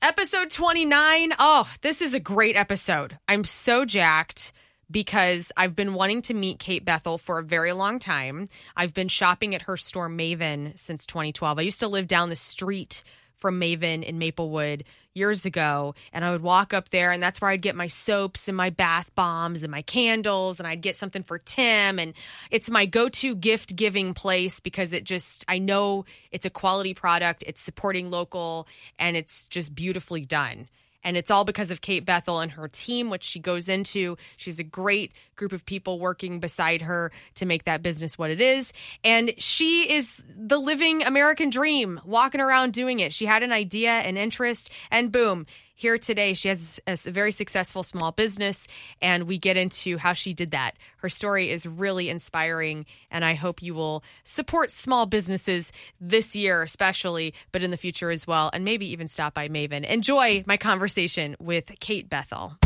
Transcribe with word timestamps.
Episode 0.00 0.48
29. 0.50 1.32
Oh, 1.40 1.68
this 1.82 2.00
is 2.00 2.14
a 2.14 2.20
great 2.20 2.54
episode. 2.54 3.18
I'm 3.26 3.42
so 3.42 3.84
jacked 3.84 4.52
because 4.88 5.50
I've 5.56 5.74
been 5.74 5.92
wanting 5.92 6.22
to 6.22 6.34
meet 6.34 6.60
Kate 6.60 6.84
Bethel 6.84 7.18
for 7.18 7.40
a 7.40 7.44
very 7.44 7.72
long 7.72 7.98
time. 7.98 8.46
I've 8.76 8.94
been 8.94 9.08
shopping 9.08 9.56
at 9.56 9.62
her 9.62 9.76
store 9.76 10.08
Maven 10.08 10.78
since 10.78 11.04
2012. 11.04 11.58
I 11.58 11.62
used 11.62 11.80
to 11.80 11.88
live 11.88 12.06
down 12.06 12.30
the 12.30 12.36
street 12.36 13.02
from 13.34 13.60
Maven 13.60 14.04
in 14.04 14.20
Maplewood 14.20 14.84
years 15.18 15.44
ago. 15.44 15.94
And 16.12 16.24
I 16.24 16.30
would 16.30 16.42
walk 16.42 16.72
up 16.72 16.88
there, 16.88 17.12
and 17.12 17.22
that's 17.22 17.40
where 17.40 17.50
I'd 17.50 17.60
get 17.60 17.76
my 17.76 17.88
soaps 17.88 18.48
and 18.48 18.56
my 18.56 18.70
bath 18.70 19.10
bombs 19.14 19.62
and 19.62 19.70
my 19.70 19.82
candles. 19.82 20.58
And 20.58 20.66
I'd 20.66 20.80
get 20.80 20.96
something 20.96 21.22
for 21.22 21.38
Tim. 21.38 21.98
And 21.98 22.14
it's 22.50 22.70
my 22.70 22.86
go 22.86 23.08
to 23.10 23.34
gift 23.34 23.76
giving 23.76 24.14
place 24.14 24.60
because 24.60 24.92
it 24.92 25.04
just, 25.04 25.44
I 25.48 25.58
know 25.58 26.06
it's 26.30 26.46
a 26.46 26.50
quality 26.50 26.94
product, 26.94 27.44
it's 27.46 27.60
supporting 27.60 28.10
local, 28.10 28.66
and 28.98 29.16
it's 29.16 29.44
just 29.44 29.74
beautifully 29.74 30.24
done. 30.24 30.68
And 31.04 31.16
it's 31.16 31.30
all 31.30 31.44
because 31.44 31.70
of 31.70 31.80
Kate 31.80 32.04
Bethel 32.04 32.40
and 32.40 32.52
her 32.52 32.68
team, 32.68 33.08
which 33.08 33.24
she 33.24 33.38
goes 33.38 33.68
into. 33.68 34.16
She's 34.36 34.58
a 34.58 34.64
great 34.64 35.12
group 35.36 35.52
of 35.52 35.64
people 35.64 36.00
working 36.00 36.40
beside 36.40 36.82
her 36.82 37.12
to 37.36 37.46
make 37.46 37.64
that 37.64 37.82
business 37.82 38.18
what 38.18 38.30
it 38.30 38.40
is. 38.40 38.72
And 39.04 39.32
she 39.38 39.90
is 39.92 40.22
the 40.36 40.58
living 40.58 41.02
American 41.04 41.50
dream, 41.50 42.00
walking 42.04 42.40
around 42.40 42.72
doing 42.72 43.00
it. 43.00 43.12
She 43.12 43.26
had 43.26 43.42
an 43.42 43.52
idea, 43.52 43.92
an 43.92 44.16
interest, 44.16 44.70
and 44.90 45.12
boom, 45.12 45.46
here 45.78 45.96
today. 45.96 46.34
She 46.34 46.48
has 46.48 46.80
a 46.88 46.96
very 46.96 47.30
successful 47.30 47.84
small 47.84 48.10
business, 48.10 48.66
and 49.00 49.28
we 49.28 49.38
get 49.38 49.56
into 49.56 49.96
how 49.96 50.12
she 50.12 50.34
did 50.34 50.50
that. 50.50 50.72
Her 50.96 51.08
story 51.08 51.50
is 51.50 51.66
really 51.66 52.10
inspiring, 52.10 52.84
and 53.12 53.24
I 53.24 53.34
hope 53.34 53.62
you 53.62 53.74
will 53.74 54.02
support 54.24 54.72
small 54.72 55.06
businesses 55.06 55.70
this 56.00 56.34
year, 56.34 56.64
especially, 56.64 57.32
but 57.52 57.62
in 57.62 57.70
the 57.70 57.76
future 57.76 58.10
as 58.10 58.26
well, 58.26 58.50
and 58.52 58.64
maybe 58.64 58.90
even 58.90 59.06
stop 59.06 59.34
by 59.34 59.48
Maven. 59.48 59.84
Enjoy 59.84 60.42
my 60.46 60.56
conversation 60.56 61.36
with 61.38 61.70
Kate 61.78 62.10
Bethel. 62.10 62.58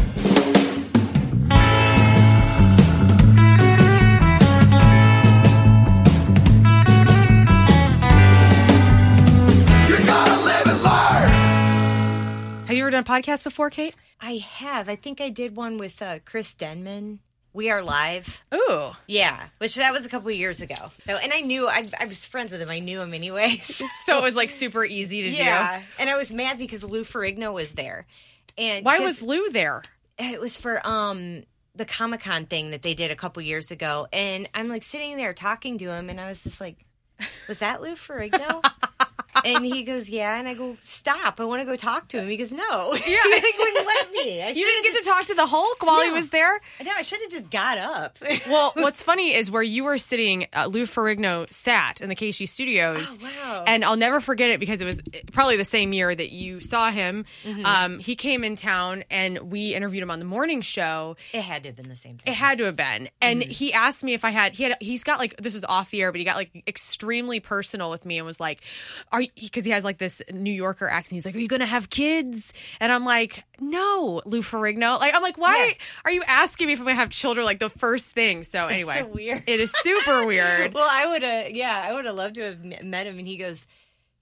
A 13.03 13.05
podcast 13.05 13.43
before, 13.43 13.69
Kate? 13.69 13.95
I 14.21 14.35
have. 14.35 14.89
I 14.89 14.97
think 14.97 15.21
I 15.21 15.29
did 15.29 15.57
one 15.57 15.77
with 15.77 16.01
uh, 16.01 16.21
Chris 16.25 16.55
Denman. 16.55 17.19
We 17.53 17.69
are 17.69 17.83
live. 17.83 18.43
Ooh. 18.55 18.93
Yeah, 19.07 19.49
which 19.59 19.75
that 19.75 19.93
was 19.93 20.07
a 20.07 20.09
couple 20.09 20.31
years 20.31 20.63
ago. 20.63 20.77
So, 21.05 21.17
and 21.17 21.33
I 21.33 21.41
knew 21.41 21.69
I, 21.69 21.87
I 21.99 22.07
was 22.07 22.25
friends 22.25 22.53
with 22.53 22.63
him. 22.63 22.71
I 22.71 22.79
knew 22.79 23.01
him 23.01 23.13
anyways. 23.13 23.83
so 24.07 24.19
it 24.19 24.23
was 24.23 24.35
like 24.35 24.51
super 24.63 24.85
easy 24.85 25.23
to 25.23 25.31
yeah. 25.31 25.79
do. 25.79 25.85
And 25.99 26.09
I 26.09 26.17
was 26.17 26.33
mad 26.33 26.59
because 26.59 26.85
Lou 26.85 27.03
Ferrigno 27.03 27.53
was 27.53 27.75
there. 27.75 28.07
And 28.57 28.85
why 28.85 29.01
was 29.01 29.21
Lou 29.21 29.51
there? 29.51 29.83
It 30.19 30.41
was 30.41 30.57
for 30.57 30.87
um 30.87 31.43
the 31.75 31.85
Comic 31.85 32.21
Con 32.21 32.47
thing 32.47 32.71
that 32.71 32.83
they 32.83 32.95
did 32.95 33.11
a 33.11 33.17
couple 33.17 33.43
years 33.43 33.71
ago, 33.71 34.07
and 34.13 34.49
I'm 34.55 34.69
like 34.69 34.83
sitting 34.83 35.17
there 35.17 35.33
talking 35.33 35.79
to 35.79 35.91
him, 35.91 36.11
and 36.11 36.21
I 36.21 36.29
was 36.29 36.45
just 36.45 36.61
like, 36.61 36.85
"Was 37.49 37.61
that 37.61 37.81
Lou 37.81 37.95
Ferrigno?" 37.95 38.63
and 39.45 39.65
he 39.65 39.83
goes, 39.85 40.09
"Yeah," 40.09 40.39
and 40.39 40.49
I 40.49 40.55
go, 40.55 40.77
"Stop! 40.81 41.41
I 41.41 41.45
want 41.45 41.61
to 41.61 41.67
go 41.67 41.77
talk 41.77 42.09
to 42.09 42.21
him." 42.21 42.29
He 42.29 42.37
goes, 42.37 42.53
"No, 42.53 42.61
yeah, 42.95 43.01
he 43.01 43.53
wouldn't 43.59 43.87
let 43.87 44.13
me." 44.13 44.43
I 44.43 44.49
you 44.49 44.65
didn't 44.65 44.85
get 44.85 44.93
just... 44.93 45.05
to 45.05 45.11
talk 45.11 45.25
to 45.27 45.35
the 45.35 45.47
Hulk 45.47 45.83
while 45.83 45.99
no. 45.99 46.05
he 46.05 46.11
was 46.11 46.29
there. 46.31 46.61
No, 46.85 46.93
I 46.95 47.03
should 47.03 47.21
have 47.23 47.31
just 47.31 47.51
got 47.51 47.79
up. 47.79 48.19
well, 48.47 48.73
what's 48.75 49.03
funny 49.03 49.35
is 49.35 49.51
where 49.51 49.63
you 49.63 49.85
were 49.85 49.99
sitting, 49.99 50.47
uh, 50.53 50.67
Lou 50.67 50.85
Ferrigno 50.85 51.53
sat 51.53 52.01
in 52.01 52.09
the 52.09 52.17
KSHE 52.17 52.49
Studios. 52.49 53.19
Oh, 53.21 53.25
wow! 53.25 53.65
And 53.67 53.85
I'll 53.85 53.97
never 53.97 54.21
forget 54.21 54.51
it 54.51 54.61
because 54.61 54.81
it 54.81 54.85
was 54.85 55.01
probably 55.33 55.57
the 55.57 55.65
same 55.65 55.93
year 55.93 56.15
that 56.15 56.31
you 56.31 56.61
saw 56.61 56.91
him. 56.91 57.25
Mm-hmm. 57.45 57.67
Um, 57.67 57.99
he 57.99 58.17
came 58.17 58.45
in 58.45 58.57
town 58.57 59.05
and 59.11 59.51
we 59.51 59.75
interviewed 59.75 60.03
him 60.03 60.11
on 60.11 60.19
the 60.19 60.25
morning 60.25 60.61
show. 60.61 61.17
It 61.33 61.43
had 61.43 61.63
to 61.63 61.71
have 61.71 61.77
been 61.77 61.89
the 61.89 61.97
same. 61.97 62.19
Thing. 62.19 62.33
It 62.33 62.37
had 62.37 62.59
to 62.59 62.65
have 62.65 62.77
been. 62.77 63.09
And 63.21 63.43
mm-hmm. 63.43 63.51
he 63.51 63.73
asked 63.73 64.05
me 64.05 64.15
if 64.15 64.25
I 64.25 64.31
had. 64.31 64.55
He 64.55 64.65
had. 64.65 64.77
He's 64.81 65.05
got 65.05 65.19
like 65.19 65.37
this 65.39 65.55
was 65.55 65.65
off 65.65 65.91
the 65.91 66.03
air, 66.03 66.13
but 66.13 66.19
he 66.19 66.25
got 66.25 66.37
like 66.37 66.63
extremely 66.67 67.41
personal 67.41 67.91
with 67.91 68.05
me 68.05 68.19
and 68.19 68.27
was 68.27 68.41
like, 68.41 68.61
"Are 69.11 69.22
because 69.35 69.65
he 69.65 69.71
has 69.71 69.85
like 69.85 69.99
this 69.99 70.23
New 70.31 70.53
Yorker 70.53 70.89
accent. 70.89 71.17
He's 71.17 71.25
like, 71.27 71.35
"Are 71.35 71.39
you 71.39 71.49
going 71.49 71.61
to 71.61 71.67
have 71.67 71.91
kids?" 71.91 72.53
And 72.81 72.93
I'm 72.93 73.05
like, 73.05 73.45
"No, 73.61 74.23
Lou 74.25 74.43
Ferrigno." 74.43 74.99
Like, 74.99 75.15
I'm 75.15 75.23
like, 75.23 75.39
"Why 75.39 75.67
yeah. 75.67 75.75
are 76.05 76.11
you 76.11 76.23
asking 76.27 76.67
me 76.67 76.75
if 76.75 76.81
I'm 76.81 76.87
to 76.87 76.95
have 76.95 77.11
children?" 77.11 77.45
Like 77.47 77.59
the 77.59 77.71
first 77.71 78.07
thing. 78.07 78.45
So 78.45 78.67
anyway, 78.67 78.99
so 79.01 79.07
weird. 79.07 79.43
It 79.47 79.61
is 79.61 79.73
super 79.77 80.27
weird. 80.27 80.75
well, 80.75 80.89
I 80.91 81.07
would 81.07 81.23
have. 81.23 81.51
Yeah, 81.51 81.85
I 81.87 81.93
would 81.93 82.05
have 82.05 82.15
loved 82.15 82.35
to 82.37 82.43
have 82.43 82.85
met 82.85 83.07
him. 83.07 83.19
And 83.19 83.27
he 83.27 83.37
goes. 83.37 83.67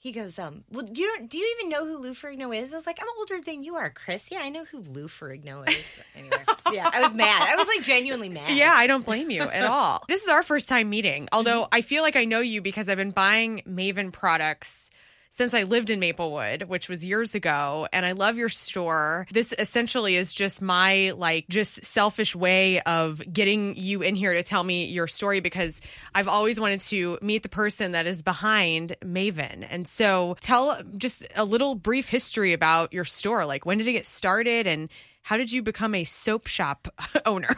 He 0.02 0.12
goes, 0.12 0.38
um, 0.38 0.64
well, 0.72 0.86
you 0.90 1.06
don't, 1.06 1.28
do 1.28 1.36
you 1.36 1.56
even 1.58 1.68
know 1.68 1.84
who 1.84 1.98
Lou 1.98 2.12
Ferrigno 2.12 2.56
is? 2.56 2.72
I 2.72 2.76
was 2.76 2.86
like, 2.86 2.96
I'm 3.02 3.08
older 3.18 3.38
than 3.38 3.62
you 3.62 3.74
are, 3.74 3.90
Chris. 3.90 4.30
Yeah, 4.30 4.38
I 4.40 4.48
know 4.48 4.64
who 4.64 4.78
Lou 4.78 5.08
Ferrigno 5.08 5.68
is. 5.68 5.84
Anyway, 6.16 6.42
yeah, 6.72 6.90
I 6.90 7.00
was 7.02 7.12
mad. 7.12 7.46
I 7.46 7.54
was 7.54 7.68
like 7.68 7.84
genuinely 7.84 8.30
mad. 8.30 8.56
Yeah, 8.56 8.72
I 8.74 8.86
don't 8.86 9.04
blame 9.04 9.30
you 9.30 9.42
at 9.42 9.66
all. 9.66 10.02
this 10.08 10.22
is 10.22 10.28
our 10.30 10.42
first 10.42 10.70
time 10.70 10.88
meeting, 10.88 11.28
although 11.32 11.68
I 11.70 11.82
feel 11.82 12.02
like 12.02 12.16
I 12.16 12.24
know 12.24 12.40
you 12.40 12.62
because 12.62 12.88
I've 12.88 12.96
been 12.96 13.10
buying 13.10 13.60
Maven 13.68 14.10
products 14.10 14.90
since 15.30 15.54
I 15.54 15.62
lived 15.62 15.90
in 15.90 16.00
Maplewood, 16.00 16.64
which 16.64 16.88
was 16.88 17.04
years 17.04 17.34
ago, 17.34 17.86
and 17.92 18.04
I 18.04 18.12
love 18.12 18.36
your 18.36 18.48
store. 18.48 19.26
This 19.32 19.54
essentially 19.58 20.16
is 20.16 20.32
just 20.32 20.60
my 20.60 21.12
like 21.16 21.46
just 21.48 21.84
selfish 21.84 22.34
way 22.34 22.80
of 22.80 23.22
getting 23.32 23.76
you 23.76 24.02
in 24.02 24.16
here 24.16 24.34
to 24.34 24.42
tell 24.42 24.64
me 24.64 24.86
your 24.86 25.06
story 25.06 25.40
because 25.40 25.80
I've 26.14 26.28
always 26.28 26.58
wanted 26.58 26.80
to 26.82 27.18
meet 27.22 27.44
the 27.44 27.48
person 27.48 27.92
that 27.92 28.06
is 28.06 28.22
behind 28.22 28.96
Maven. 29.04 29.66
And 29.70 29.86
so 29.86 30.36
tell 30.40 30.82
just 30.96 31.24
a 31.36 31.44
little 31.44 31.76
brief 31.76 32.08
history 32.08 32.52
about 32.52 32.92
your 32.92 33.04
store. 33.04 33.46
Like 33.46 33.64
when 33.64 33.78
did 33.78 33.86
it 33.86 33.92
get 33.92 34.06
started 34.06 34.66
and 34.66 34.90
how 35.22 35.36
did 35.36 35.52
you 35.52 35.62
become 35.62 35.94
a 35.94 36.04
soap 36.04 36.48
shop 36.48 36.88
owner? 37.24 37.56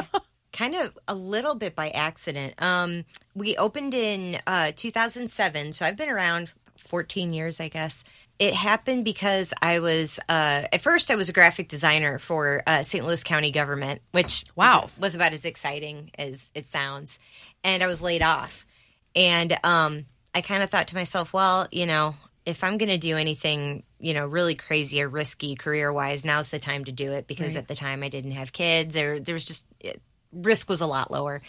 kind 0.52 0.74
of 0.74 0.96
a 1.08 1.14
little 1.14 1.54
bit 1.54 1.74
by 1.74 1.90
accident. 1.90 2.60
Um, 2.62 3.04
we 3.34 3.56
opened 3.56 3.94
in 3.94 4.38
uh, 4.46 4.72
2007, 4.76 5.72
so 5.72 5.84
I've 5.84 5.96
been 5.96 6.08
around 6.08 6.52
14 6.84 7.32
years, 7.32 7.60
I 7.60 7.68
guess. 7.68 8.04
It 8.38 8.54
happened 8.54 9.04
because 9.04 9.54
I 9.62 9.78
was, 9.78 10.18
uh, 10.28 10.62
at 10.72 10.80
first, 10.80 11.10
I 11.10 11.14
was 11.14 11.28
a 11.28 11.32
graphic 11.32 11.68
designer 11.68 12.18
for 12.18 12.62
uh, 12.66 12.82
St. 12.82 13.04
Louis 13.04 13.22
County 13.22 13.52
government, 13.52 14.00
which 14.12 14.44
wow 14.56 14.90
was, 14.98 15.14
about 15.14 15.32
as 15.32 15.44
exciting 15.44 16.10
as 16.18 16.50
it 16.54 16.64
sounds. 16.64 17.18
And 17.62 17.82
I 17.82 17.86
was 17.86 18.02
laid 18.02 18.22
off. 18.22 18.66
And 19.14 19.56
um, 19.62 20.06
I 20.34 20.40
kind 20.40 20.62
of 20.62 20.70
thought 20.70 20.88
to 20.88 20.96
myself, 20.96 21.32
well, 21.32 21.68
you 21.70 21.86
know, 21.86 22.16
if 22.44 22.64
I'm 22.64 22.76
going 22.76 22.88
to 22.88 22.98
do 22.98 23.16
anything, 23.16 23.84
you 24.00 24.14
know, 24.14 24.26
really 24.26 24.54
crazy 24.54 25.02
or 25.02 25.08
risky 25.08 25.54
career 25.54 25.92
wise, 25.92 26.24
now's 26.24 26.50
the 26.50 26.58
time 26.58 26.84
to 26.86 26.92
do 26.92 27.12
it 27.12 27.26
because 27.26 27.54
right. 27.54 27.62
at 27.62 27.68
the 27.68 27.74
time 27.74 28.02
I 28.02 28.08
didn't 28.08 28.32
have 28.32 28.52
kids 28.52 28.96
or 28.96 29.20
there 29.20 29.34
was 29.34 29.46
just, 29.46 29.64
it, 29.80 30.02
risk 30.32 30.68
was 30.68 30.80
a 30.80 30.86
lot 30.86 31.10
lower. 31.10 31.40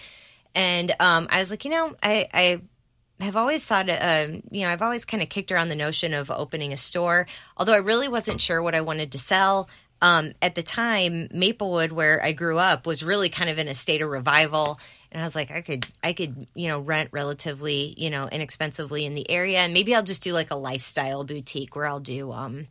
And 0.53 0.91
um, 1.00 1.28
I 1.29 1.40
was 1.40 1.50
like, 1.50 1.66
you 1.66 1.72
know, 1.72 1.96
I, 2.02 2.28
I 2.34 2.62
have 3.22 3.36
always 3.36 3.66
thought, 3.66 3.90
uh, 3.90 4.28
you 4.52 4.62
know, 4.62 4.70
I've 4.70 4.81
always 4.81 5.06
kind 5.06 5.24
of 5.24 5.30
kicked 5.30 5.52
around 5.52 5.70
the 5.70 5.76
notion 5.76 6.14
of 6.14 6.30
opening 6.30 6.74
a 6.74 6.78
store, 6.78 7.28
although 7.58 7.74
I 7.74 7.78
really 7.78 8.08
wasn't 8.08 8.42
sure 8.42 8.62
what 8.62 8.76
I 8.76 8.81
wanted 8.81 9.12
to 9.14 9.18
sell. 9.18 9.70
Um, 10.02 10.34
at 10.42 10.56
the 10.56 10.64
time, 10.64 11.30
Maplewood, 11.34 11.94
where 11.94 12.22
I 12.22 12.34
grew 12.34 12.59
up, 12.59 12.86
was 12.86 13.02
really 13.02 13.30
kind 13.30 13.50
of 13.50 13.58
in 13.58 13.70
a 13.70 13.74
state 13.74 14.02
of 14.02 14.09
revival, 14.09 14.80
and 15.12 15.22
I 15.22 15.24
was 15.24 15.36
like, 15.36 15.52
I 15.52 15.62
could, 15.62 15.88
I 16.03 16.12
could, 16.12 16.48
you 16.53 16.68
know, 16.68 16.80
rent 16.80 17.09
relatively, 17.14 17.96
you 17.98 18.09
know, 18.09 18.28
inexpensively 18.28 19.06
in 19.06 19.14
the 19.14 19.30
area, 19.32 19.59
and 19.59 19.74
maybe 19.74 19.96
I'll 19.96 20.03
just 20.03 20.22
do 20.22 20.34
like 20.34 20.52
a 20.52 20.56
lifestyle 20.56 21.24
boutique 21.24 21.76
where 21.76 21.88
I'll 21.88 22.02
do, 22.02 22.34
um, 22.34 22.68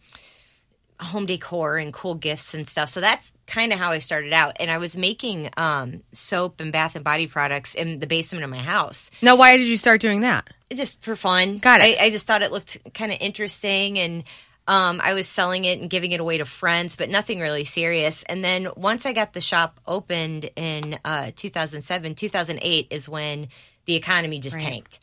home 1.05 1.27
decor 1.27 1.77
and 1.77 1.93
cool 1.93 2.15
gifts 2.15 2.55
and 2.55 2.67
stuff. 2.67 2.89
So 2.89 3.01
that's 3.01 3.33
kind 3.47 3.73
of 3.73 3.79
how 3.79 3.91
I 3.91 3.99
started 3.99 4.33
out. 4.33 4.57
And 4.61 4.71
I 4.71 4.79
was 4.79 4.97
making 4.97 5.51
um, 5.57 6.03
soap 6.13 6.61
and 6.61 6.73
bath 6.73 6.97
and 6.97 7.05
body 7.05 7.27
products 7.27 7.75
in 7.75 7.99
the 7.99 8.07
basement 8.07 8.45
of 8.45 8.51
my 8.51 8.59
house. 8.59 9.11
Now, 9.23 9.37
why 9.37 9.57
did 9.57 9.69
you 9.69 9.77
start 9.77 10.01
doing 10.01 10.21
that? 10.21 10.49
Just 10.75 11.03
for 11.03 11.15
fun. 11.15 11.59
Got 11.59 11.81
it. 11.81 11.99
I, 12.01 12.07
I 12.07 12.11
just 12.11 12.27
thought 12.27 12.43
it 12.43 12.53
looked 12.53 12.79
kind 12.95 13.13
of 13.13 13.19
interesting 13.21 13.99
and. 13.99 14.25
Um, 14.67 15.03
I 15.05 15.13
was 15.13 15.29
selling 15.29 15.67
it 15.67 15.79
and 15.79 15.91
giving 15.91 16.13
it 16.13 16.21
away 16.21 16.39
to 16.39 16.47
friends, 16.47 16.97
but 16.97 17.11
nothing 17.11 17.39
really 17.39 17.65
serious. 17.65 18.23
And 18.23 18.43
then 18.43 18.69
once 18.77 19.05
I 19.05 19.13
got 19.13 19.35
the 19.35 19.43
shop 19.43 19.79
opened 19.87 20.49
in 20.57 20.99
uh, 21.05 21.33
2007, 21.37 22.15
2008 22.15 22.87
is 22.89 23.07
when 23.07 23.49
the 23.85 23.95
economy 23.95 24.39
just 24.41 24.57
right. 24.57 24.65
tanked. 24.65 25.01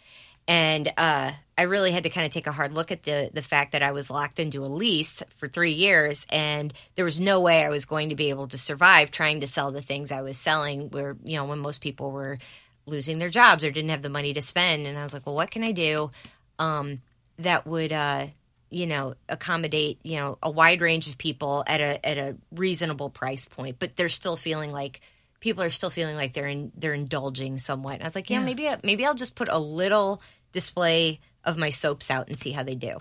And 0.48 0.92
uh, 0.98 1.34
I 1.62 1.66
really 1.66 1.92
had 1.92 2.06
to 2.06 2.10
kind 2.10 2.26
of 2.26 2.32
take 2.32 2.48
a 2.48 2.52
hard 2.52 2.72
look 2.72 2.92
at 2.92 3.04
the 3.04 3.30
the 3.32 3.44
fact 3.44 3.74
that 3.74 3.84
I 3.84 3.92
was 3.92 4.10
locked 4.10 4.40
into 4.40 4.66
a 4.66 4.68
lease 4.68 5.22
for 5.38 5.48
three 5.48 5.74
years, 5.74 6.26
and 6.32 6.74
there 6.96 7.06
was 7.06 7.20
no 7.20 7.40
way 7.40 7.64
I 7.64 7.70
was 7.70 7.86
going 7.86 8.10
to 8.10 8.16
be 8.16 8.32
able 8.32 8.48
to 8.48 8.58
survive 8.58 9.12
trying 9.12 9.42
to 9.42 9.48
sell 9.48 9.70
the 9.70 9.84
things 9.84 10.12
I 10.12 10.24
was 10.24 10.38
selling. 10.38 10.90
Where 10.90 11.16
you 11.24 11.38
know 11.38 11.46
when 11.46 11.60
most 11.60 11.80
people 11.80 12.10
were 12.10 12.40
losing 12.88 13.20
their 13.20 13.30
jobs 13.30 13.64
or 13.64 13.70
didn't 13.70 13.92
have 13.92 14.02
the 14.02 14.10
money 14.10 14.34
to 14.34 14.42
spend, 14.42 14.88
and 14.88 14.98
I 14.98 15.04
was 15.04 15.14
like, 15.14 15.24
well, 15.28 15.36
what 15.36 15.52
can 15.52 15.64
I 15.64 15.72
do 15.72 16.10
um, 16.58 17.04
that 17.38 17.68
would 17.68 17.94
uh, 17.94 18.26
you 18.72 18.88
know 18.88 19.14
accommodate 19.30 20.00
you 20.02 20.18
know 20.18 20.40
a 20.42 20.50
wide 20.50 20.82
range 20.82 21.08
of 21.08 21.20
people 21.20 21.64
at 21.68 21.80
a 21.80 22.04
at 22.04 22.18
a 22.18 22.38
reasonable 22.52 23.12
price 23.12 23.46
point, 23.46 23.76
but 23.78 23.96
they're 23.96 24.10
still 24.10 24.36
feeling 24.36 24.72
like 24.72 25.00
people 25.40 25.62
are 25.62 25.70
still 25.70 25.92
feeling 25.92 26.16
like 26.16 26.34
they're 26.34 26.48
in, 26.48 26.72
they're 26.76 26.96
indulging 26.96 27.60
somewhat. 27.60 27.94
And 27.94 28.02
I 28.02 28.06
was 28.08 28.16
like, 28.16 28.32
yeah, 28.32 28.40
yeah. 28.40 28.46
maybe 28.46 28.68
maybe 28.82 29.06
I'll 29.06 29.14
just 29.14 29.36
put 29.36 29.48
a 29.48 29.60
little 29.60 30.24
display 30.54 31.20
of 31.46 31.58
my 31.58 31.70
soaps 31.70 32.10
out 32.12 32.28
and 32.28 32.38
see 32.38 32.52
how 32.52 32.64
they 32.64 32.76
do. 32.76 32.94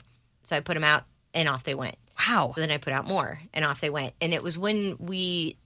So 0.44 0.56
I 0.56 0.60
put 0.60 0.74
them 0.74 0.84
out 0.84 1.04
and 1.34 1.48
off 1.48 1.64
they 1.64 1.74
went. 1.74 1.96
Wow. 2.28 2.52
So 2.54 2.60
then 2.60 2.70
I 2.70 2.78
put 2.78 2.92
out 2.92 3.06
more, 3.06 3.40
and 3.54 3.64
off 3.64 3.80
they 3.80 3.88
went. 3.90 4.12
And 4.20 4.34
it 4.34 4.42
was 4.42 4.58
when 4.58 4.96
we 4.98 5.56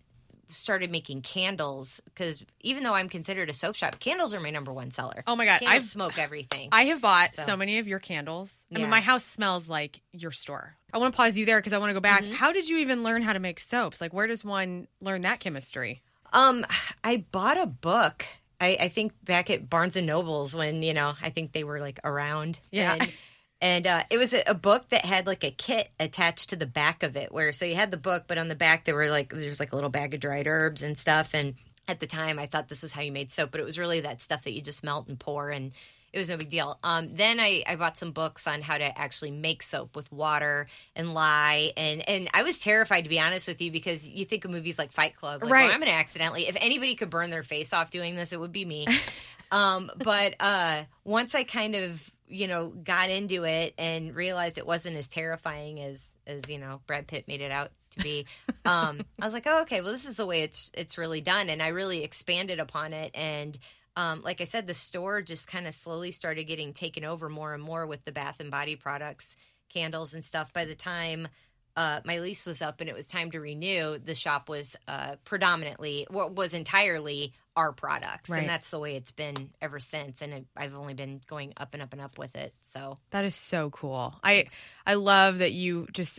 started 0.50 0.88
making 0.90 1.20
candles 1.22 2.00
because 2.04 2.44
even 2.60 2.84
though 2.84 2.94
I'm 2.94 3.08
considered 3.08 3.50
a 3.50 3.52
soap 3.52 3.74
shop, 3.74 3.98
candles 3.98 4.34
are 4.34 4.40
my 4.40 4.50
number 4.50 4.72
one 4.72 4.92
seller. 4.92 5.24
Oh 5.26 5.34
my 5.34 5.46
God, 5.46 5.62
I've- 5.66 5.80
smoke 5.80 6.16
everything. 6.18 6.68
I 6.70 6.84
have 6.86 7.00
bought 7.00 7.32
so, 7.32 7.44
So- 7.44 7.56
many 7.56 7.78
of 7.78 7.88
your 7.88 7.98
candles. 7.98 8.54
I 8.70 8.78
Yeah. 8.78 8.82
mean, 8.82 8.90
my 8.90 9.00
house 9.00 9.24
smells 9.24 9.68
like 9.68 10.00
your 10.12 10.30
store. 10.30 10.76
I 10.92 10.98
want 10.98 11.12
to 11.12 11.16
pause 11.16 11.36
you 11.36 11.44
there 11.44 11.58
because 11.58 11.72
I 11.72 11.78
want 11.78 11.90
to 11.90 11.94
go 11.94 12.00
back. 12.00 12.22
Mm-hmm. 12.22 12.34
How 12.34 12.52
did 12.52 12.68
you 12.68 12.76
even 12.78 13.02
learn 13.02 13.22
how 13.22 13.32
to 13.32 13.40
make 13.40 13.58
soaps? 13.58 14.00
Like, 14.00 14.12
where 14.12 14.28
does 14.28 14.44
one 14.44 14.86
learn 15.00 15.22
that 15.22 15.40
chemistry? 15.40 16.02
Um, 16.32 16.64
I 17.02 17.24
bought 17.32 17.58
a 17.60 17.66
book. 17.66 18.24
I, 18.64 18.76
I 18.80 18.88
think 18.88 19.12
back 19.24 19.50
at 19.50 19.68
Barnes 19.68 19.96
and 19.96 20.06
Nobles 20.06 20.54
when 20.54 20.82
you 20.82 20.94
know 20.94 21.14
I 21.20 21.30
think 21.30 21.52
they 21.52 21.64
were 21.64 21.80
like 21.80 22.00
around. 22.04 22.58
Yeah. 22.70 22.96
and, 22.98 23.12
and 23.60 23.86
uh, 23.86 24.02
it 24.10 24.18
was 24.18 24.34
a, 24.34 24.42
a 24.46 24.54
book 24.54 24.88
that 24.90 25.04
had 25.04 25.26
like 25.26 25.44
a 25.44 25.50
kit 25.50 25.90
attached 26.00 26.50
to 26.50 26.56
the 26.56 26.66
back 26.66 27.02
of 27.02 27.16
it, 27.16 27.32
where 27.32 27.52
so 27.52 27.64
you 27.64 27.76
had 27.76 27.90
the 27.90 27.96
book, 27.96 28.24
but 28.26 28.38
on 28.38 28.48
the 28.48 28.54
back 28.54 28.84
there 28.84 28.94
were 28.94 29.10
like 29.10 29.30
there 29.30 29.48
was 29.48 29.60
like 29.60 29.72
a 29.72 29.76
little 29.76 29.90
bag 29.90 30.14
of 30.14 30.20
dried 30.20 30.46
herbs 30.46 30.82
and 30.82 30.98
stuff. 30.98 31.34
And 31.34 31.54
at 31.86 32.00
the 32.00 32.06
time, 32.06 32.38
I 32.38 32.46
thought 32.46 32.68
this 32.68 32.82
was 32.82 32.92
how 32.92 33.02
you 33.02 33.12
made 33.12 33.30
soap, 33.30 33.50
but 33.50 33.60
it 33.60 33.64
was 33.64 33.78
really 33.78 34.00
that 34.00 34.22
stuff 34.22 34.44
that 34.44 34.52
you 34.52 34.62
just 34.62 34.84
melt 34.84 35.08
and 35.08 35.18
pour 35.18 35.50
and. 35.50 35.72
It 36.14 36.18
was 36.18 36.30
no 36.30 36.36
big 36.36 36.48
deal. 36.48 36.78
Um, 36.84 37.10
then 37.12 37.40
I, 37.40 37.64
I 37.66 37.74
bought 37.74 37.98
some 37.98 38.12
books 38.12 38.46
on 38.46 38.62
how 38.62 38.78
to 38.78 38.96
actually 38.98 39.32
make 39.32 39.64
soap 39.64 39.96
with 39.96 40.12
water 40.12 40.68
and 40.94 41.12
lye, 41.12 41.72
and 41.76 42.08
and 42.08 42.28
I 42.32 42.44
was 42.44 42.60
terrified 42.60 43.02
to 43.02 43.10
be 43.10 43.18
honest 43.18 43.48
with 43.48 43.60
you 43.60 43.72
because 43.72 44.08
you 44.08 44.24
think 44.24 44.44
of 44.44 44.52
movies 44.52 44.78
like 44.78 44.92
Fight 44.92 45.16
Club, 45.16 45.42
like, 45.42 45.50
Right. 45.50 45.68
oh, 45.68 45.72
I'm 45.72 45.80
going 45.80 45.90
to 45.90 45.98
accidentally. 45.98 46.46
If 46.46 46.56
anybody 46.60 46.94
could 46.94 47.10
burn 47.10 47.30
their 47.30 47.42
face 47.42 47.72
off 47.72 47.90
doing 47.90 48.14
this, 48.14 48.32
it 48.32 48.38
would 48.38 48.52
be 48.52 48.64
me. 48.64 48.86
um, 49.50 49.90
but 50.04 50.36
uh, 50.38 50.82
once 51.02 51.34
I 51.34 51.42
kind 51.42 51.74
of 51.74 52.08
you 52.28 52.46
know 52.46 52.68
got 52.68 53.10
into 53.10 53.42
it 53.44 53.74
and 53.76 54.14
realized 54.14 54.56
it 54.56 54.66
wasn't 54.68 54.96
as 54.96 55.08
terrifying 55.08 55.80
as 55.80 56.16
as 56.28 56.48
you 56.48 56.60
know 56.60 56.80
Brad 56.86 57.08
Pitt 57.08 57.26
made 57.26 57.40
it 57.40 57.50
out 57.50 57.72
to 57.90 58.00
be, 58.04 58.26
um, 58.64 59.00
I 59.20 59.24
was 59.24 59.32
like, 59.32 59.48
oh, 59.48 59.62
okay, 59.62 59.80
well, 59.80 59.90
this 59.90 60.04
is 60.04 60.16
the 60.16 60.26
way 60.26 60.42
it's 60.42 60.70
it's 60.74 60.96
really 60.96 61.20
done, 61.20 61.48
and 61.48 61.60
I 61.60 61.68
really 61.68 62.04
expanded 62.04 62.60
upon 62.60 62.92
it 62.92 63.10
and. 63.16 63.58
Um, 63.96 64.22
like 64.22 64.40
I 64.40 64.44
said, 64.44 64.66
the 64.66 64.74
store 64.74 65.22
just 65.22 65.46
kind 65.46 65.66
of 65.66 65.74
slowly 65.74 66.10
started 66.10 66.44
getting 66.44 66.72
taken 66.72 67.04
over 67.04 67.28
more 67.28 67.54
and 67.54 67.62
more 67.62 67.86
with 67.86 68.04
the 68.04 68.12
bath 68.12 68.40
and 68.40 68.50
body 68.50 68.76
products, 68.76 69.36
candles 69.72 70.14
and 70.14 70.24
stuff. 70.24 70.52
By 70.52 70.64
the 70.64 70.74
time 70.74 71.28
uh, 71.76 72.00
my 72.04 72.18
lease 72.20 72.44
was 72.46 72.60
up 72.62 72.80
and 72.80 72.88
it 72.90 72.94
was 72.94 73.06
time 73.08 73.30
to 73.32 73.40
renew, 73.40 73.98
the 73.98 74.14
shop 74.14 74.48
was 74.48 74.76
uh, 74.88 75.16
predominantly, 75.24 76.06
well, 76.10 76.30
was 76.30 76.54
entirely 76.54 77.32
our 77.56 77.70
products, 77.72 78.30
Right. 78.30 78.40
and 78.40 78.48
that's 78.48 78.70
the 78.70 78.80
way 78.80 78.96
it's 78.96 79.12
been 79.12 79.50
ever 79.62 79.78
since. 79.78 80.22
And 80.22 80.32
it, 80.32 80.46
I've 80.56 80.74
only 80.74 80.94
been 80.94 81.20
going 81.28 81.52
up 81.56 81.72
and 81.74 81.82
up 81.82 81.92
and 81.92 82.02
up 82.02 82.18
with 82.18 82.34
it. 82.34 82.52
So 82.64 82.98
That 83.10 83.24
is 83.24 83.36
so 83.36 83.70
cool. 83.70 84.14
I 84.24 84.46
I 84.84 84.94
love 84.94 85.38
that 85.38 85.52
you 85.52 85.86
just, 85.92 86.18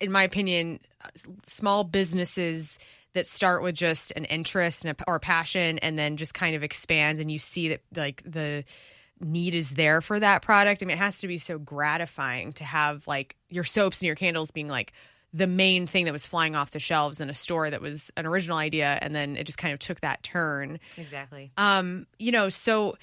in 0.00 0.10
my 0.10 0.22
opinion, 0.22 0.80
uh, 1.04 1.08
small 1.46 1.84
businesses 1.84 2.78
that 3.14 3.26
start 3.26 3.62
with 3.62 3.74
just 3.74 4.12
an 4.12 4.24
interest 4.26 4.84
and 4.84 4.96
a, 4.98 5.04
or 5.06 5.18
passion, 5.18 5.78
and 5.78 5.98
then 5.98 6.16
just 6.16 6.34
kind 6.34 6.54
of 6.54 6.62
expand, 6.62 7.18
and 7.18 7.30
you 7.30 7.38
see 7.38 7.68
that 7.68 7.80
like 7.96 8.22
the 8.26 8.64
need 9.20 9.54
is 9.54 9.70
there 9.70 10.00
for 10.00 10.20
that 10.20 10.42
product. 10.42 10.82
I 10.82 10.86
mean, 10.86 10.96
it 10.96 10.98
has 10.98 11.20
to 11.20 11.28
be 11.28 11.38
so 11.38 11.58
gratifying 11.58 12.52
to 12.54 12.64
have 12.64 13.06
like 13.06 13.36
your 13.48 13.64
soaps 13.64 14.00
and 14.00 14.06
your 14.06 14.16
candles 14.16 14.50
being 14.50 14.68
like 14.68 14.92
the 15.32 15.46
main 15.48 15.86
thing 15.86 16.04
that 16.04 16.12
was 16.12 16.26
flying 16.26 16.54
off 16.54 16.70
the 16.70 16.78
shelves 16.78 17.20
in 17.20 17.28
a 17.28 17.34
store 17.34 17.68
that 17.68 17.80
was 17.80 18.10
an 18.16 18.26
original 18.26 18.56
idea, 18.56 18.98
and 19.02 19.14
then 19.14 19.36
it 19.36 19.44
just 19.44 19.58
kind 19.58 19.72
of 19.72 19.80
took 19.80 20.00
that 20.00 20.22
turn. 20.22 20.78
exactly. 20.96 21.50
Um, 21.56 22.06
you 22.18 22.30
know, 22.30 22.48
so 22.48 22.96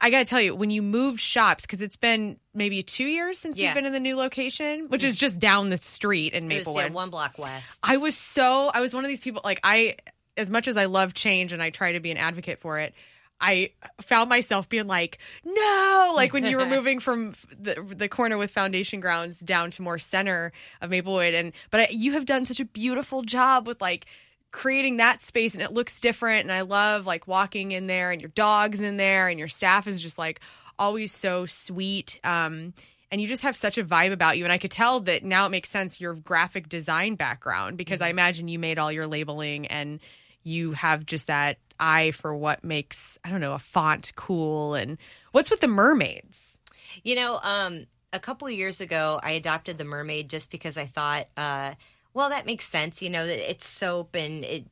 I 0.00 0.10
got 0.10 0.20
to 0.20 0.24
tell 0.24 0.40
you, 0.40 0.54
when 0.54 0.70
you 0.70 0.82
moved 0.82 1.20
shops, 1.20 1.62
because 1.62 1.80
it's 1.80 1.96
been 1.96 2.38
maybe 2.54 2.82
two 2.82 3.04
years 3.04 3.38
since 3.38 3.58
Yeah. 3.58 3.66
you've 3.66 3.74
been 3.74 3.86
in 3.86 3.92
the 3.92 4.00
new 4.00 4.16
location, 4.16 4.86
which 4.88 5.02
is 5.04 5.16
just 5.16 5.38
down 5.38 5.70
the 5.70 5.76
street 5.76 6.32
in 6.32 6.50
It 6.50 6.58
was 6.58 6.66
Maplewood. 6.66 6.84
yeah, 6.86 6.92
one 6.92 7.10
block 7.10 7.38
west. 7.38 7.80
I 7.82 7.96
was 7.96 8.16
so, 8.16 8.70
I 8.72 8.80
was 8.80 8.94
one 8.94 9.04
of 9.04 9.08
these 9.08 9.20
people, 9.20 9.40
like, 9.44 9.60
I, 9.64 9.96
as 10.36 10.50
much 10.50 10.68
as 10.68 10.76
I 10.76 10.84
love 10.84 11.14
change 11.14 11.52
and 11.52 11.62
I 11.62 11.70
try 11.70 11.92
to 11.92 12.00
be 12.00 12.10
an 12.10 12.16
advocate 12.18 12.60
for 12.60 12.78
it, 12.78 12.94
I 13.40 13.70
found 14.02 14.28
myself 14.28 14.68
being 14.68 14.86
like, 14.86 15.18
no, 15.44 16.12
like 16.14 16.32
when 16.34 16.44
you 16.44 16.58
were 16.58 16.66
moving 16.76 17.00
from 17.00 17.34
the, 17.58 17.82
the 17.96 18.08
corner 18.08 18.36
with 18.36 18.50
Foundation 18.50 19.00
Grounds 19.00 19.38
down 19.40 19.70
to 19.72 19.82
more 19.82 19.98
center 19.98 20.52
of 20.82 20.90
Maplewood. 20.90 21.32
And, 21.34 21.52
but 21.70 21.80
I, 21.80 21.88
you 21.90 22.12
have 22.12 22.26
done 22.26 22.44
such 22.44 22.60
a 22.60 22.64
beautiful 22.66 23.22
job 23.22 23.66
with 23.66 23.80
like 23.80 24.04
creating 24.52 24.96
that 24.96 25.22
space 25.22 25.54
and 25.54 25.62
it 25.62 25.72
looks 25.72 26.00
different. 26.00 26.42
And 26.42 26.52
I 26.52 26.62
love 26.62 27.06
like 27.06 27.26
walking 27.26 27.72
in 27.72 27.86
there 27.86 28.10
and 28.10 28.20
your 28.20 28.30
dog's 28.30 28.80
in 28.80 28.96
there 28.96 29.28
and 29.28 29.38
your 29.38 29.48
staff 29.48 29.86
is 29.86 30.02
just 30.02 30.18
like 30.18 30.40
always 30.78 31.12
so 31.12 31.46
sweet. 31.46 32.18
Um, 32.24 32.74
and 33.12 33.20
you 33.20 33.26
just 33.26 33.42
have 33.42 33.56
such 33.56 33.78
a 33.78 33.84
vibe 33.84 34.12
about 34.12 34.38
you. 34.38 34.44
And 34.44 34.52
I 34.52 34.58
could 34.58 34.70
tell 34.70 35.00
that 35.00 35.24
now 35.24 35.46
it 35.46 35.50
makes 35.50 35.68
sense 35.68 36.00
your 36.00 36.14
graphic 36.14 36.68
design 36.68 37.16
background 37.16 37.76
because 37.76 38.00
I 38.00 38.08
imagine 38.08 38.48
you 38.48 38.58
made 38.58 38.78
all 38.78 38.92
your 38.92 39.06
labeling 39.06 39.66
and 39.66 40.00
you 40.42 40.72
have 40.72 41.04
just 41.04 41.26
that 41.26 41.58
eye 41.78 42.12
for 42.12 42.34
what 42.34 42.64
makes, 42.64 43.18
I 43.24 43.30
don't 43.30 43.40
know, 43.40 43.54
a 43.54 43.58
font 43.58 44.12
cool. 44.16 44.74
And 44.74 44.98
what's 45.32 45.50
with 45.50 45.60
the 45.60 45.68
mermaids? 45.68 46.58
You 47.02 47.14
know, 47.14 47.40
um, 47.42 47.86
a 48.12 48.20
couple 48.20 48.48
of 48.48 48.54
years 48.54 48.80
ago, 48.80 49.20
I 49.22 49.32
adopted 49.32 49.78
the 49.78 49.84
mermaid 49.84 50.28
just 50.28 50.50
because 50.50 50.76
I 50.76 50.86
thought, 50.86 51.26
uh, 51.36 51.74
well, 52.14 52.30
that 52.30 52.46
makes 52.46 52.64
sense. 52.64 53.02
You 53.02 53.10
know, 53.10 53.26
that 53.26 53.50
it's 53.50 53.68
soap 53.68 54.14
and 54.14 54.44
it, 54.44 54.64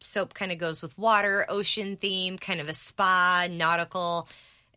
soap 0.00 0.34
kind 0.34 0.52
of 0.52 0.58
goes 0.58 0.82
with 0.82 0.96
water, 0.98 1.46
ocean 1.48 1.96
theme, 1.96 2.38
kind 2.38 2.60
of 2.60 2.68
a 2.68 2.74
spa, 2.74 3.46
nautical. 3.50 4.28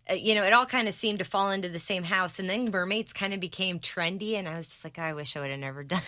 Uh, 0.09 0.13
you 0.13 0.35
know, 0.35 0.43
it 0.43 0.53
all 0.53 0.65
kind 0.65 0.87
of 0.87 0.93
seemed 0.93 1.19
to 1.19 1.25
fall 1.25 1.51
into 1.51 1.69
the 1.69 1.79
same 1.79 2.03
house. 2.03 2.39
And 2.39 2.49
then 2.49 2.69
mermaids 2.71 3.11
kind 3.13 3.33
of 3.33 3.39
became 3.39 3.79
trendy, 3.79 4.33
and 4.33 4.47
I 4.47 4.57
was 4.57 4.67
just 4.69 4.83
like, 4.83 4.99
I 4.99 5.13
wish 5.13 5.35
I 5.35 5.39
would 5.39 5.49
have 5.51 5.59
never 5.59 5.83
done. 5.83 6.01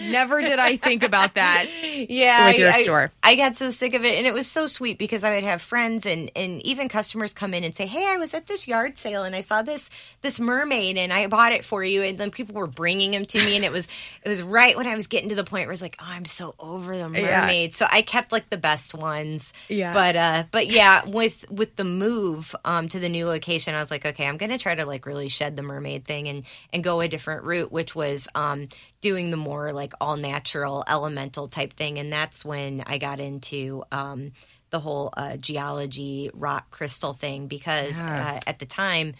Never 0.00 0.40
did 0.40 0.58
I 0.58 0.76
think 0.76 1.02
about 1.04 1.34
that. 1.34 1.66
yeah 2.08 2.48
With 2.48 2.58
your 2.58 2.70
I, 2.70 2.72
I- 2.78 2.82
store. 2.82 3.12
I, 3.22 3.36
got 3.36 3.56
so 3.56 3.70
sick 3.70 3.94
of 3.94 4.04
it 4.04 4.16
and 4.18 4.26
it 4.26 4.34
was 4.34 4.46
so 4.46 4.66
sweet 4.66 4.98
because 4.98 5.24
i 5.24 5.34
would 5.34 5.42
have 5.44 5.60
friends 5.62 6.04
and 6.06 6.30
and 6.36 6.60
even 6.62 6.88
customers 6.88 7.32
come 7.34 7.54
in 7.54 7.64
and 7.64 7.74
say 7.74 7.86
hey 7.86 8.06
i 8.08 8.16
was 8.18 8.34
at 8.34 8.46
this 8.46 8.68
yard 8.68 8.96
sale 8.98 9.24
and 9.24 9.34
i 9.34 9.40
saw 9.40 9.62
this 9.62 9.90
this 10.20 10.38
mermaid 10.38 10.96
and 10.98 11.12
i 11.12 11.26
bought 11.28 11.50
it 11.52 11.64
for 11.64 11.82
you 11.82 12.02
and 12.02 12.18
then 12.18 12.30
people 12.30 12.54
were 12.54 12.66
bringing 12.66 13.10
them 13.12 13.24
to 13.24 13.38
me 13.38 13.56
and 13.56 13.64
it 13.64 13.72
was 13.72 13.88
it 14.22 14.28
was 14.28 14.42
right 14.42 14.76
when 14.76 14.86
i 14.86 14.94
was 14.94 15.06
getting 15.08 15.30
to 15.30 15.34
the 15.34 15.44
point 15.44 15.66
where 15.66 15.72
it's 15.72 15.82
like 15.82 15.96
oh 16.00 16.06
i'm 16.08 16.24
so 16.26 16.54
over 16.60 16.92
the 16.96 17.08
Yeah. 17.10 17.40
mermaid 17.40 17.72
so 17.74 17.86
i 17.90 18.02
kept 18.02 18.32
like 18.32 18.48
the 18.50 18.58
best 18.58 18.94
ones 18.94 19.52
Yeah. 19.68 19.92
but 19.94 20.14
uh 20.14 20.44
but 20.52 20.66
yeah 20.68 21.04
with 21.06 21.50
with 21.50 21.74
the 21.76 21.84
move 21.84 22.54
um 22.64 22.71
to 22.88 22.98
the 22.98 23.08
new 23.08 23.26
location 23.26 23.74
i 23.74 23.78
was 23.80 23.90
like 23.90 24.04
okay 24.06 24.26
i'm 24.26 24.36
gonna 24.36 24.58
try 24.58 24.74
to 24.74 24.84
like 24.86 25.06
really 25.06 25.28
shed 25.28 25.56
the 25.56 25.62
mermaid 25.62 26.04
thing 26.04 26.28
and 26.28 26.44
and 26.72 26.82
go 26.82 27.00
a 27.00 27.08
different 27.08 27.44
route 27.44 27.70
which 27.72 27.94
was 27.94 28.28
um 28.34 28.68
doing 29.00 29.30
the 29.30 29.36
more 29.36 29.72
like 29.72 29.92
all 30.00 30.16
natural 30.16 30.82
elemental 30.88 31.46
type 31.48 31.72
thing 31.72 31.98
and 31.98 32.12
that's 32.12 32.44
when 32.44 32.82
i 32.86 32.98
got 32.98 33.20
into 33.20 33.82
um 33.92 34.32
the 34.70 34.80
whole 34.80 35.12
uh, 35.16 35.36
geology 35.36 36.30
rock 36.32 36.70
crystal 36.70 37.12
thing 37.12 37.46
because 37.46 38.00
Yeah. 38.00 38.34
uh, 38.36 38.40
at 38.46 38.58
the 38.58 38.66
time 38.66 39.14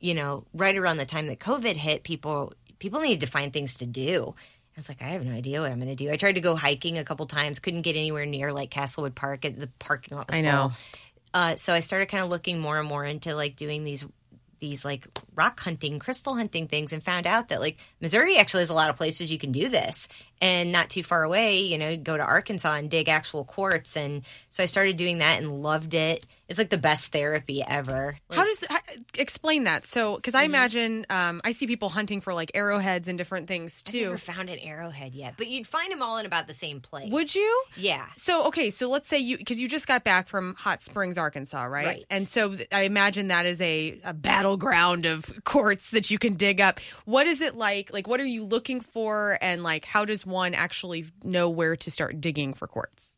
you 0.00 0.14
know 0.14 0.44
right 0.52 0.76
around 0.76 0.96
the 0.98 1.06
time 1.06 1.26
that 1.28 1.38
covid 1.38 1.76
hit 1.76 2.02
people 2.02 2.52
people 2.78 3.00
needed 3.00 3.20
to 3.20 3.26
find 3.26 3.52
things 3.52 3.76
to 3.76 3.86
do 3.86 4.34
I 4.68 4.78
was 4.78 4.90
like, 4.90 5.00
I 5.00 5.06
have 5.06 5.24
no 5.24 5.32
idea 5.32 5.62
what 5.62 5.70
I'm 5.72 5.78
going 5.80 5.88
to 5.88 5.94
do. 5.94 6.10
I 6.12 6.18
tried 6.18 6.34
to 6.34 6.42
go 6.42 6.54
hiking 6.54 6.98
a 6.98 7.02
couple 7.02 7.24
times, 7.24 7.60
couldn't 7.60 7.80
get 7.80 7.96
anywhere 7.96 8.26
near 8.26 8.52
like 8.52 8.68
Castlewood 8.68 9.14
Park. 9.14 9.46
And 9.46 9.56
the 9.56 9.70
parking 9.78 10.18
lot 10.18 10.26
was 10.26 10.36
I 10.36 10.42
know. 10.42 10.70
Uh, 11.34 11.56
so 11.56 11.74
I 11.74 11.80
started 11.80 12.06
kind 12.06 12.24
of 12.24 12.30
looking 12.30 12.58
more 12.58 12.78
and 12.78 12.88
more 12.88 13.04
into 13.04 13.34
like 13.34 13.56
doing 13.56 13.84
these 13.84 14.04
these 14.58 14.84
like 14.84 15.06
rock 15.34 15.60
hunting, 15.60 15.98
crystal 15.98 16.34
hunting 16.34 16.66
things, 16.66 16.92
and 16.92 17.02
found 17.02 17.26
out 17.26 17.48
that 17.48 17.60
like 17.60 17.78
Missouri 18.00 18.38
actually 18.38 18.60
has 18.60 18.70
a 18.70 18.74
lot 18.74 18.88
of 18.88 18.96
places 18.96 19.30
you 19.30 19.38
can 19.38 19.52
do 19.52 19.68
this, 19.68 20.08
and 20.40 20.72
not 20.72 20.88
too 20.88 21.02
far 21.02 21.22
away, 21.22 21.60
you 21.60 21.76
know, 21.78 21.96
go 21.96 22.16
to 22.16 22.22
Arkansas 22.22 22.74
and 22.74 22.90
dig 22.90 23.08
actual 23.08 23.44
quartz, 23.44 23.96
and 23.96 24.22
so 24.48 24.62
I 24.62 24.66
started 24.66 24.96
doing 24.96 25.18
that 25.18 25.38
and 25.40 25.62
loved 25.62 25.94
it. 25.94 26.24
It's 26.48 26.58
like 26.58 26.70
the 26.70 26.78
best 26.78 27.12
therapy 27.12 27.62
ever. 27.66 28.18
Like, 28.28 28.38
How 28.38 28.44
does 28.44 28.64
how, 28.68 28.75
explain 29.14 29.64
that? 29.64 29.86
So, 29.86 30.16
because 30.16 30.34
Mm-hmm. 30.34 30.42
I 30.42 30.44
imagine 30.44 31.06
um, 31.08 31.40
I 31.44 31.52
see 31.52 31.66
people 31.66 31.88
hunting 31.88 32.20
for 32.20 32.34
like 32.34 32.50
arrowheads 32.54 33.08
and 33.08 33.16
different 33.16 33.48
things 33.48 33.80
too. 33.82 33.98
I've 33.98 34.04
never 34.04 34.18
found 34.18 34.50
an 34.50 34.58
arrowhead 34.58 35.14
yet, 35.14 35.34
but 35.36 35.46
you'd 35.46 35.66
find 35.66 35.90
them 35.90 36.02
all 36.02 36.18
in 36.18 36.26
about 36.26 36.46
the 36.46 36.52
same 36.52 36.80
place. 36.80 37.10
Would 37.10 37.34
you? 37.34 37.64
Yeah. 37.76 38.04
So 38.16 38.44
okay, 38.48 38.70
so 38.70 38.88
let's 38.88 39.08
say 39.08 39.18
you 39.18 39.38
because 39.38 39.58
you 39.60 39.68
just 39.68 39.86
got 39.86 40.04
back 40.04 40.28
from 40.28 40.54
Hot 40.58 40.82
Springs, 40.82 41.16
Arkansas, 41.16 41.64
right? 41.64 41.86
Right. 41.86 42.04
And 42.10 42.28
so 42.28 42.54
th- 42.54 42.68
I 42.70 42.82
imagine 42.82 43.28
that 43.28 43.46
is 43.46 43.60
a, 43.62 43.98
a 44.04 44.12
battleground 44.12 45.06
of 45.06 45.32
quartz 45.44 45.90
that 45.90 46.10
you 46.10 46.18
can 46.18 46.34
dig 46.34 46.60
up. 46.60 46.78
What 47.06 47.26
is 47.26 47.40
it 47.40 47.56
like? 47.56 47.92
Like, 47.92 48.06
what 48.06 48.20
are 48.20 48.26
you 48.26 48.44
looking 48.44 48.80
for, 48.80 49.38
and 49.40 49.62
like, 49.62 49.84
how 49.86 50.04
does 50.04 50.26
one 50.26 50.52
actually 50.54 51.06
know 51.24 51.48
where 51.48 51.76
to 51.76 51.90
start 51.90 52.20
digging 52.20 52.52
for 52.52 52.66
quartz? 52.66 53.15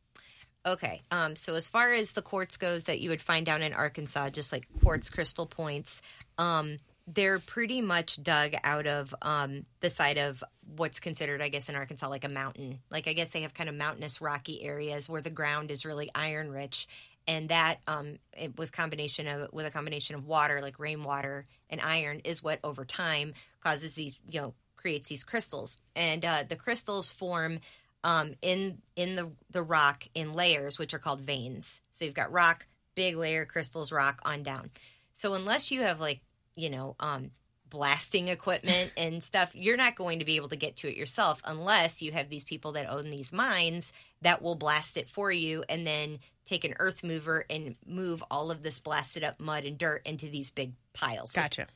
Okay. 0.67 1.03
Um, 1.11 1.37
so 1.37 1.55
as 1.55 1.69
far 1.69 1.93
as 1.93 2.13
the 2.13 2.23
quartz 2.23 2.57
goes 2.57 2.85
that 2.85 3.01
you 3.01 3.11
would 3.11 3.23
find 3.23 3.47
down 3.47 3.63
in 3.63 3.73
Arkansas, 3.73 4.31
just 4.31 4.53
like 4.53 4.67
quartz 4.83 5.09
crystal 5.09 5.47
points, 5.47 6.03
um, 6.37 6.79
they're 7.07 7.39
pretty 7.39 7.81
much 7.81 8.23
dug 8.23 8.53
out 8.63 8.87
of 8.87 9.15
um, 9.23 9.65
the 9.81 9.89
side 9.89 10.19
of 10.19 10.45
what's 10.77 11.01
considered, 11.01 11.41
I 11.41 11.49
guess, 11.49 11.69
in 11.69 11.75
Arkansas, 11.75 12.09
like 12.09 12.25
a 12.25 12.29
mountain. 12.29 12.81
Like 12.91 13.09
I 13.09 13.15
guess 13.15 13.31
they 13.31 13.43
have 13.43 13.55
kind 13.55 13.69
of 13.69 13.75
mountainous, 13.75 14.21
rocky 14.21 14.63
areas 14.63 15.09
where 15.09 15.23
the 15.23 15.31
ground 15.31 15.71
is 15.71 15.87
really 15.87 16.11
iron 16.15 16.51
rich, 16.51 16.87
and 17.27 17.49
that 17.49 17.79
um, 17.87 18.19
it, 18.37 18.59
with 18.59 18.73
combination 18.73 19.27
of 19.27 19.53
with 19.53 19.65
a 19.65 19.71
combination 19.71 20.17
of 20.17 20.27
water, 20.27 20.61
like 20.61 20.79
rainwater 20.79 21.47
and 21.71 21.81
iron, 21.81 22.21
is 22.25 22.43
what 22.43 22.59
over 22.63 22.85
time 22.85 23.33
causes 23.61 23.95
these, 23.95 24.19
you 24.29 24.41
know, 24.43 24.55
creates 24.77 25.09
these 25.09 25.25
crystals, 25.25 25.79
and 25.97 26.27
uh, 26.27 26.45
the 26.47 26.57
crystals 26.57 27.09
form 27.09 27.61
um, 28.05 28.35
in 28.43 28.79
in 28.97 29.15
the 29.15 29.31
the 29.51 29.63
rock 29.63 30.05
in 30.15 30.33
layers, 30.33 30.79
which 30.79 30.95
are 30.95 30.99
called 30.99 31.21
veins. 31.21 31.81
So 31.91 32.05
you've 32.05 32.15
got 32.15 32.33
rock, 32.33 32.67
big 32.95 33.17
layer, 33.17 33.45
crystals, 33.45 33.93
rock 33.93 34.21
on 34.25 34.43
down. 34.43 34.71
So 35.13 35.35
unless 35.35 35.71
you 35.71 35.83
have 35.83 36.01
like 36.01 36.21
you 36.55 36.71
know 36.71 36.97
um, 37.01 37.31
blasting 37.69 38.29
equipment 38.29 38.93
and 38.97 39.23
stuff, 39.23 39.55
you're 39.55 39.77
not 39.77 39.97
going 39.97 40.19
to 40.21 40.25
be 40.25 40.37
able 40.37 40.49
to 40.49 40.57
get 40.57 40.77
to 40.77 40.89
it 40.89 40.97
yourself 40.97 41.43
unless 41.45 42.03
you 42.03 42.13
have 42.13 42.29
these 42.29 42.45
people 42.45 42.73
that 42.73 42.91
own 42.91 43.11
these 43.11 43.33
mines 43.33 43.93
that 44.23 44.43
will 44.43 44.55
blast 44.55 44.97
it 44.97 45.09
for 45.09 45.31
you 45.31 45.65
and 45.69 45.87
then 45.87 46.19
take 46.45 46.65
an 46.65 46.75
earth 46.79 47.05
mover 47.05 47.45
and 47.51 47.77
move 47.87 48.25
all 48.31 48.51
of 48.51 48.63
this 48.63 48.79
blasted 48.79 49.23
up 49.23 49.39
mud 49.39 49.65
and 49.65 49.77
dirt 49.77 50.03
into 50.07 50.27
these 50.29 50.51
big 50.51 50.73
piles. 50.95 51.33
Gotcha. 51.33 51.67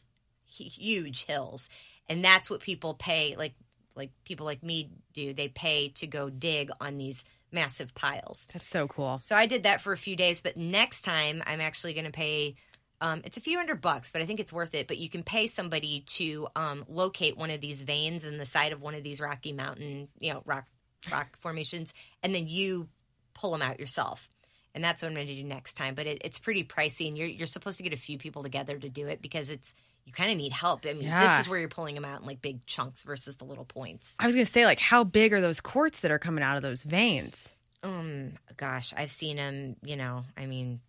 hu- 0.58 0.64
huge 0.64 1.26
hills. 1.26 1.68
And 2.08 2.24
that's 2.24 2.50
what 2.50 2.60
people 2.60 2.94
pay 2.94 3.36
like 3.36 3.54
like 3.96 4.10
people 4.24 4.46
like 4.46 4.62
me 4.62 4.90
do. 5.12 5.32
They 5.32 5.48
pay 5.48 5.88
to 5.96 6.06
go 6.06 6.30
dig 6.30 6.70
on 6.80 6.96
these 6.96 7.24
massive 7.52 7.94
piles. 7.94 8.48
That's 8.52 8.68
so 8.68 8.88
cool. 8.88 9.20
So 9.22 9.36
I 9.36 9.46
did 9.46 9.64
that 9.64 9.80
for 9.80 9.92
a 9.92 9.96
few 9.96 10.16
days, 10.16 10.40
but 10.40 10.56
next 10.56 11.02
time 11.02 11.42
I'm 11.46 11.60
actually 11.60 11.92
going 11.92 12.06
to 12.06 12.10
pay. 12.10 12.56
Um, 13.00 13.20
it's 13.24 13.36
a 13.36 13.40
few 13.40 13.58
hundred 13.58 13.80
bucks, 13.80 14.12
but 14.12 14.22
I 14.22 14.26
think 14.26 14.40
it's 14.40 14.52
worth 14.52 14.74
it. 14.74 14.86
But 14.86 14.98
you 14.98 15.08
can 15.08 15.22
pay 15.22 15.46
somebody 15.46 16.04
to 16.06 16.48
um, 16.54 16.84
locate 16.88 17.36
one 17.36 17.50
of 17.50 17.60
these 17.60 17.82
veins 17.82 18.24
in 18.24 18.38
the 18.38 18.44
side 18.44 18.72
of 18.72 18.80
one 18.80 18.94
of 18.94 19.02
these 19.02 19.20
rocky 19.20 19.52
mountain, 19.52 20.08
you 20.18 20.32
know, 20.32 20.42
rock 20.46 20.66
rock 21.10 21.36
formations, 21.40 21.92
and 22.22 22.34
then 22.34 22.46
you 22.46 22.88
pull 23.34 23.50
them 23.50 23.62
out 23.62 23.80
yourself. 23.80 24.28
And 24.74 24.82
that's 24.82 25.02
what 25.02 25.08
I'm 25.08 25.14
going 25.14 25.26
to 25.26 25.34
do 25.34 25.44
next 25.44 25.74
time. 25.74 25.94
But 25.94 26.06
it, 26.06 26.22
it's 26.24 26.38
pretty 26.38 26.64
pricey, 26.64 27.08
and 27.08 27.18
you're 27.18 27.26
you're 27.26 27.46
supposed 27.46 27.76
to 27.78 27.82
get 27.82 27.92
a 27.92 27.98
few 27.98 28.18
people 28.18 28.42
together 28.42 28.78
to 28.78 28.88
do 28.88 29.08
it 29.08 29.20
because 29.20 29.50
it's 29.50 29.74
you 30.04 30.12
kind 30.12 30.30
of 30.30 30.36
need 30.36 30.52
help. 30.52 30.84
I 30.86 30.92
mean, 30.92 31.04
Yeah. 31.04 31.36
this 31.36 31.46
is 31.46 31.48
where 31.50 31.58
you're 31.58 31.68
pulling 31.68 31.94
them 31.94 32.04
out 32.04 32.20
in 32.20 32.26
like 32.26 32.42
big 32.42 32.64
chunks 32.66 33.04
versus 33.04 33.36
the 33.36 33.44
little 33.44 33.64
points. 33.64 34.16
I 34.20 34.26
was 34.26 34.34
gonna 34.34 34.44
say, 34.46 34.64
like, 34.64 34.78
how 34.80 35.04
big 35.04 35.32
are 35.32 35.40
those 35.40 35.60
quartz 35.60 36.00
that 36.00 36.10
are 36.10 36.18
coming 36.18 36.42
out 36.44 36.56
of 36.56 36.62
those 36.62 36.82
veins? 36.82 37.48
Um, 37.82 38.32
gosh, 38.56 38.92
I've 38.96 39.10
seen 39.10 39.36
them. 39.36 39.76
You 39.82 39.96
know, 39.96 40.24
I 40.36 40.46
mean, 40.46 40.80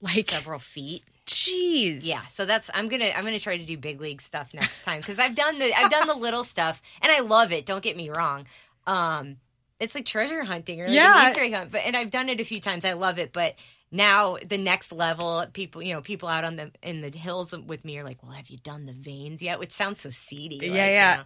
Like, 0.00 0.28
several 0.28 0.58
feet. 0.58 1.04
jeez. 1.26 2.00
Yeah, 2.02 2.20
so 2.22 2.44
that's 2.44 2.70
I'm 2.74 2.88
gonna 2.88 3.10
I'm 3.16 3.24
gonna 3.24 3.38
try 3.38 3.56
to 3.56 3.64
do 3.64 3.76
big 3.78 4.00
league 4.00 4.20
stuff 4.20 4.52
next 4.54 4.82
time 4.84 5.00
because 5.00 5.18
I've 5.18 5.34
done 5.36 5.58
the 5.58 5.72
I've 5.76 5.90
done 5.90 6.08
the 6.08 6.14
little 6.26 6.42
stuff 6.44 6.82
and 7.00 7.12
I 7.12 7.20
love 7.20 7.52
it. 7.52 7.64
Don't 7.66 7.82
get 7.82 7.96
me 7.96 8.10
wrong. 8.10 8.46
Um, 8.86 9.36
it's 9.78 9.94
like 9.94 10.04
treasure 10.06 10.42
hunting 10.44 10.80
or 10.80 10.86
like 10.86 10.94
Yeah. 10.94 11.22
an 11.24 11.30
Easter 11.30 11.42
egg 11.42 11.54
hunt, 11.54 11.72
but 11.72 11.82
and 11.84 11.96
I've 11.96 12.10
done 12.10 12.28
it 12.28 12.40
a 12.40 12.44
few 12.44 12.60
times. 12.60 12.84
I 12.84 12.92
love 12.94 13.18
it, 13.18 13.32
but 13.32 13.54
now 13.92 14.38
the 14.44 14.56
next 14.58 14.90
level, 14.90 15.44
people 15.52 15.82
you 15.82 15.92
know 15.94 16.00
people 16.00 16.28
out 16.28 16.42
on 16.44 16.56
the 16.56 16.72
in 16.82 17.02
the 17.02 17.16
hills 17.16 17.54
with 17.66 17.84
me 17.84 17.98
are 17.98 18.04
like, 18.04 18.22
well, 18.22 18.32
have 18.32 18.48
you 18.48 18.56
done 18.56 18.86
the 18.86 18.94
veins 18.94 19.42
yet? 19.42 19.58
Which 19.58 19.70
sounds 19.70 20.00
so 20.00 20.08
seedy. 20.08 20.58
like, 20.60 20.70
Yeah, 20.76 20.86
yeah. 20.88 21.22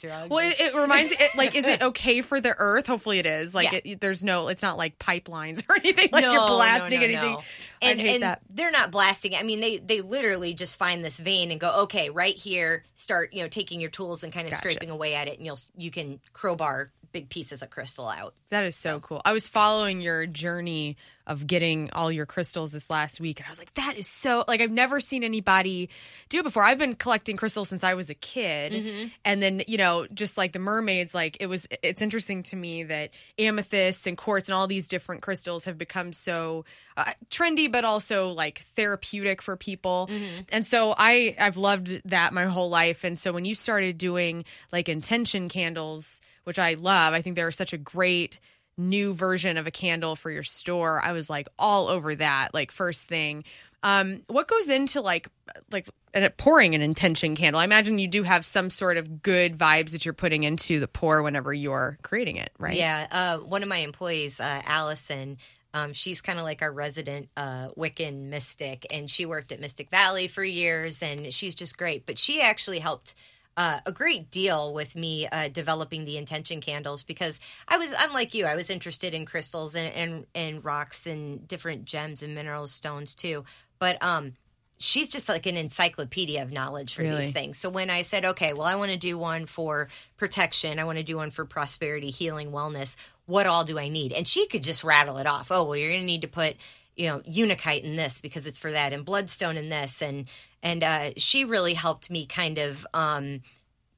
you 0.00 0.08
know, 0.08 0.14
like. 0.20 0.28
Well, 0.30 0.46
it, 0.48 0.60
it 0.60 0.74
reminds 0.74 1.12
it 1.12 1.30
like, 1.36 1.56
is 1.56 1.64
it 1.66 1.80
okay 1.90 2.20
for 2.22 2.40
the 2.40 2.54
Earth? 2.58 2.86
Hopefully, 2.86 3.18
it 3.18 3.26
is. 3.26 3.54
Like, 3.54 3.72
Yeah. 3.72 3.80
it, 3.84 4.00
there's 4.00 4.22
no, 4.22 4.48
it's 4.48 4.62
not 4.62 4.76
like 4.78 4.98
pipelines 4.98 5.62
or 5.68 5.76
anything. 5.76 6.10
Like 6.12 6.22
no, 6.22 6.32
you're 6.32 6.46
blasting 6.48 6.98
no, 7.00 7.04
anything. 7.06 7.32
no. 7.32 7.38
I'd 7.82 7.90
And, 7.98 8.00
and 8.00 8.22
that. 8.22 8.42
they're 8.50 8.70
not 8.70 8.90
blasting. 8.92 9.34
I 9.34 9.42
mean, 9.42 9.58
they 9.60 9.78
they 9.78 10.02
literally 10.02 10.54
just 10.54 10.76
find 10.76 11.04
this 11.04 11.18
vein 11.18 11.50
and 11.50 11.58
go, 11.58 11.82
okay, 11.84 12.10
right 12.10 12.36
here, 12.36 12.84
start 12.94 13.32
you 13.32 13.42
know 13.42 13.48
taking 13.48 13.80
your 13.80 13.90
tools 13.90 14.22
and 14.22 14.32
kind 14.32 14.46
of 14.46 14.52
Gotcha. 14.52 14.62
scraping 14.70 14.90
away 14.90 15.14
at 15.14 15.26
it, 15.28 15.38
and 15.38 15.46
you'll 15.46 15.58
you 15.76 15.90
can 15.90 16.20
crowbar 16.32 16.90
big 17.12 17.28
pieces 17.28 17.62
of 17.62 17.70
crystal 17.70 18.08
out. 18.08 18.34
That 18.50 18.64
is 18.64 18.76
so 18.76 19.00
cool. 19.00 19.22
I 19.24 19.32
was 19.32 19.48
following 19.48 20.00
your 20.00 20.26
journey 20.26 20.96
of 21.24 21.46
getting 21.46 21.88
all 21.92 22.10
your 22.10 22.26
crystals 22.26 22.72
this 22.72 22.90
last 22.90 23.20
week, 23.20 23.38
and 23.38 23.46
I 23.46 23.50
was 23.50 23.58
like, 23.58 23.72
that 23.74 23.96
is 23.96 24.08
so 24.08 24.44
like 24.48 24.60
I've 24.60 24.72
never 24.72 25.00
seen 25.00 25.22
anybody 25.22 25.88
do 26.28 26.40
it 26.40 26.42
before. 26.42 26.64
I've 26.64 26.78
been 26.78 26.96
collecting 26.96 27.36
crystals 27.36 27.68
since 27.68 27.84
I 27.84 27.94
was 27.94 28.10
a 28.10 28.14
kid, 28.14 28.72
Mm-hmm. 28.72 29.08
and 29.24 29.42
then 29.42 29.62
you 29.68 29.78
know, 29.78 30.06
just 30.12 30.36
like 30.36 30.52
the 30.52 30.58
mermaids, 30.58 31.14
like 31.14 31.36
it 31.40 31.46
was. 31.46 31.68
It's 31.82 32.02
interesting 32.02 32.42
to 32.44 32.56
me 32.56 32.82
that 32.84 33.10
amethysts 33.38 34.06
and 34.06 34.18
quartz 34.18 34.48
and 34.48 34.54
all 34.54 34.66
these 34.66 34.88
different 34.88 35.22
crystals 35.22 35.64
have 35.64 35.78
become 35.78 36.12
so 36.12 36.64
uh, 36.96 37.12
trendy, 37.30 37.70
but 37.70 37.84
also 37.84 38.30
like 38.30 38.64
therapeutic 38.76 39.40
for 39.42 39.56
people. 39.56 40.08
Mm-hmm. 40.10 40.42
And 40.50 40.66
so 40.66 40.94
I 40.98 41.36
I've 41.38 41.56
loved 41.56 42.02
that 42.04 42.32
my 42.34 42.44
whole 42.46 42.68
life. 42.68 43.04
And 43.04 43.18
so 43.18 43.32
when 43.32 43.44
you 43.44 43.54
started 43.54 43.96
doing 43.96 44.44
like 44.72 44.88
intention 44.88 45.48
candles, 45.48 46.20
which 46.44 46.58
I 46.58 46.74
love, 46.74 47.14
I 47.14 47.22
think 47.22 47.36
they're 47.36 47.50
such 47.50 47.72
a 47.72 47.78
great 47.78 48.40
new 48.76 49.14
version 49.14 49.56
of 49.56 49.66
a 49.66 49.70
candle 49.70 50.16
for 50.16 50.30
your 50.30 50.42
store. 50.42 51.00
I 51.02 51.12
was 51.12 51.28
like 51.28 51.48
all 51.58 51.88
over 51.88 52.14
that, 52.14 52.54
like 52.54 52.72
first 52.72 53.02
thing. 53.02 53.44
Um, 53.82 54.22
what 54.28 54.48
goes 54.48 54.68
into 54.68 55.00
like 55.00 55.28
like 55.70 55.88
uh, 56.14 56.28
pouring 56.36 56.74
an 56.74 56.82
intention 56.82 57.34
candle? 57.34 57.60
I 57.60 57.64
imagine 57.64 57.98
you 57.98 58.08
do 58.08 58.22
have 58.22 58.46
some 58.46 58.70
sort 58.70 58.96
of 58.96 59.22
good 59.22 59.58
vibes 59.58 59.90
that 59.90 60.04
you're 60.04 60.14
putting 60.14 60.44
into 60.44 60.78
the 60.78 60.88
pour 60.88 61.22
whenever 61.22 61.52
you're 61.52 61.98
creating 62.02 62.36
it, 62.36 62.52
right? 62.58 62.76
Yeah, 62.76 63.06
uh, 63.10 63.38
one 63.38 63.62
of 63.62 63.68
my 63.68 63.78
employees, 63.78 64.40
uh, 64.40 64.62
Allison. 64.64 65.38
Um, 65.74 65.94
she's 65.94 66.20
kind 66.20 66.38
of 66.38 66.44
like 66.44 66.60
our 66.60 66.70
resident 66.70 67.30
uh, 67.36 67.68
Wiccan 67.78 68.28
mystic, 68.28 68.86
and 68.90 69.10
she 69.10 69.24
worked 69.24 69.52
at 69.52 69.60
Mystic 69.60 69.90
Valley 69.90 70.28
for 70.28 70.44
years, 70.44 71.02
and 71.02 71.32
she's 71.32 71.54
just 71.54 71.78
great. 71.78 72.04
But 72.04 72.18
she 72.18 72.42
actually 72.42 72.78
helped 72.78 73.14
uh, 73.56 73.80
a 73.84 73.92
great 73.92 74.30
deal 74.30 74.72
with 74.72 74.96
me 74.96 75.26
uh, 75.30 75.48
developing 75.48 76.04
the 76.04 76.16
intention 76.16 76.60
candles 76.60 77.02
because 77.02 77.38
I 77.68 77.76
was 77.76 77.92
I'm 77.98 78.12
like 78.12 78.34
you 78.34 78.46
I 78.46 78.56
was 78.56 78.70
interested 78.70 79.14
in 79.14 79.26
crystals 79.26 79.74
and 79.74 79.92
and, 79.94 80.26
and 80.34 80.64
rocks 80.64 81.06
and 81.06 81.46
different 81.46 81.84
gems 81.84 82.22
and 82.22 82.34
minerals 82.34 82.72
stones 82.72 83.14
too. 83.14 83.44
But 83.78 84.02
um 84.02 84.34
she's 84.78 85.12
just 85.12 85.28
like 85.28 85.46
an 85.46 85.56
encyclopedia 85.56 86.42
of 86.42 86.50
knowledge 86.50 86.94
for 86.94 87.02
Really? 87.02 87.16
these 87.16 87.30
things. 87.30 87.58
So 87.58 87.68
when 87.68 87.90
I 87.90 88.02
said 88.02 88.24
okay 88.24 88.52
well 88.54 88.66
I 88.66 88.76
want 88.76 88.90
to 88.90 88.96
do 88.96 89.18
one 89.18 89.46
for 89.46 89.88
protection 90.16 90.78
I 90.78 90.84
want 90.84 90.98
to 90.98 91.04
do 91.04 91.16
one 91.16 91.30
for 91.30 91.44
prosperity 91.44 92.10
healing 92.10 92.50
wellness 92.52 92.96
what 93.26 93.46
all 93.46 93.64
do 93.64 93.78
I 93.78 93.88
need? 93.88 94.12
And 94.12 94.26
she 94.26 94.46
could 94.48 94.62
just 94.64 94.82
rattle 94.82 95.18
it 95.18 95.26
off. 95.26 95.52
Oh 95.52 95.64
well 95.64 95.76
you're 95.76 95.92
gonna 95.92 96.04
need 96.04 96.22
to 96.22 96.28
put 96.28 96.56
you 96.96 97.08
know 97.08 97.22
unakite 97.26 97.84
in 97.84 97.96
this 97.96 98.20
because 98.20 98.46
it's 98.46 98.58
for 98.58 98.72
that 98.72 98.92
and 98.92 99.04
bloodstone 99.04 99.56
in 99.56 99.68
this 99.68 100.02
and 100.02 100.26
and 100.62 100.84
uh, 100.84 101.10
she 101.16 101.44
really 101.44 101.74
helped 101.74 102.10
me 102.10 102.26
kind 102.26 102.58
of 102.58 102.86
um, 102.94 103.40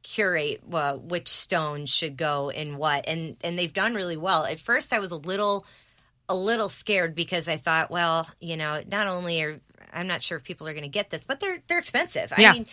curate 0.02 0.62
uh, 0.72 0.94
which 0.94 1.28
stone 1.28 1.86
should 1.86 2.16
go 2.16 2.50
in 2.50 2.76
what. 2.76 3.08
And 3.08 3.36
and 3.42 3.58
they've 3.58 3.72
done 3.72 3.94
really 3.94 4.16
well. 4.16 4.44
At 4.44 4.60
first 4.60 4.92
i 4.92 4.98
was 4.98 5.10
a 5.10 5.16
little 5.16 5.66
a 6.28 6.34
little 6.34 6.68
scared 6.68 7.14
because 7.14 7.48
i 7.48 7.56
thought 7.56 7.90
well 7.90 8.28
you 8.40 8.56
know 8.56 8.82
not 8.90 9.06
only 9.06 9.42
are 9.42 9.60
i'm 9.92 10.06
not 10.06 10.22
sure 10.22 10.38
if 10.38 10.44
people 10.44 10.66
are 10.66 10.72
going 10.72 10.84
to 10.84 10.88
get 10.88 11.10
this 11.10 11.24
but 11.24 11.40
they're 11.40 11.62
they're 11.66 11.78
expensive. 11.78 12.32
Yeah. 12.38 12.50
i 12.50 12.52
mean 12.54 12.66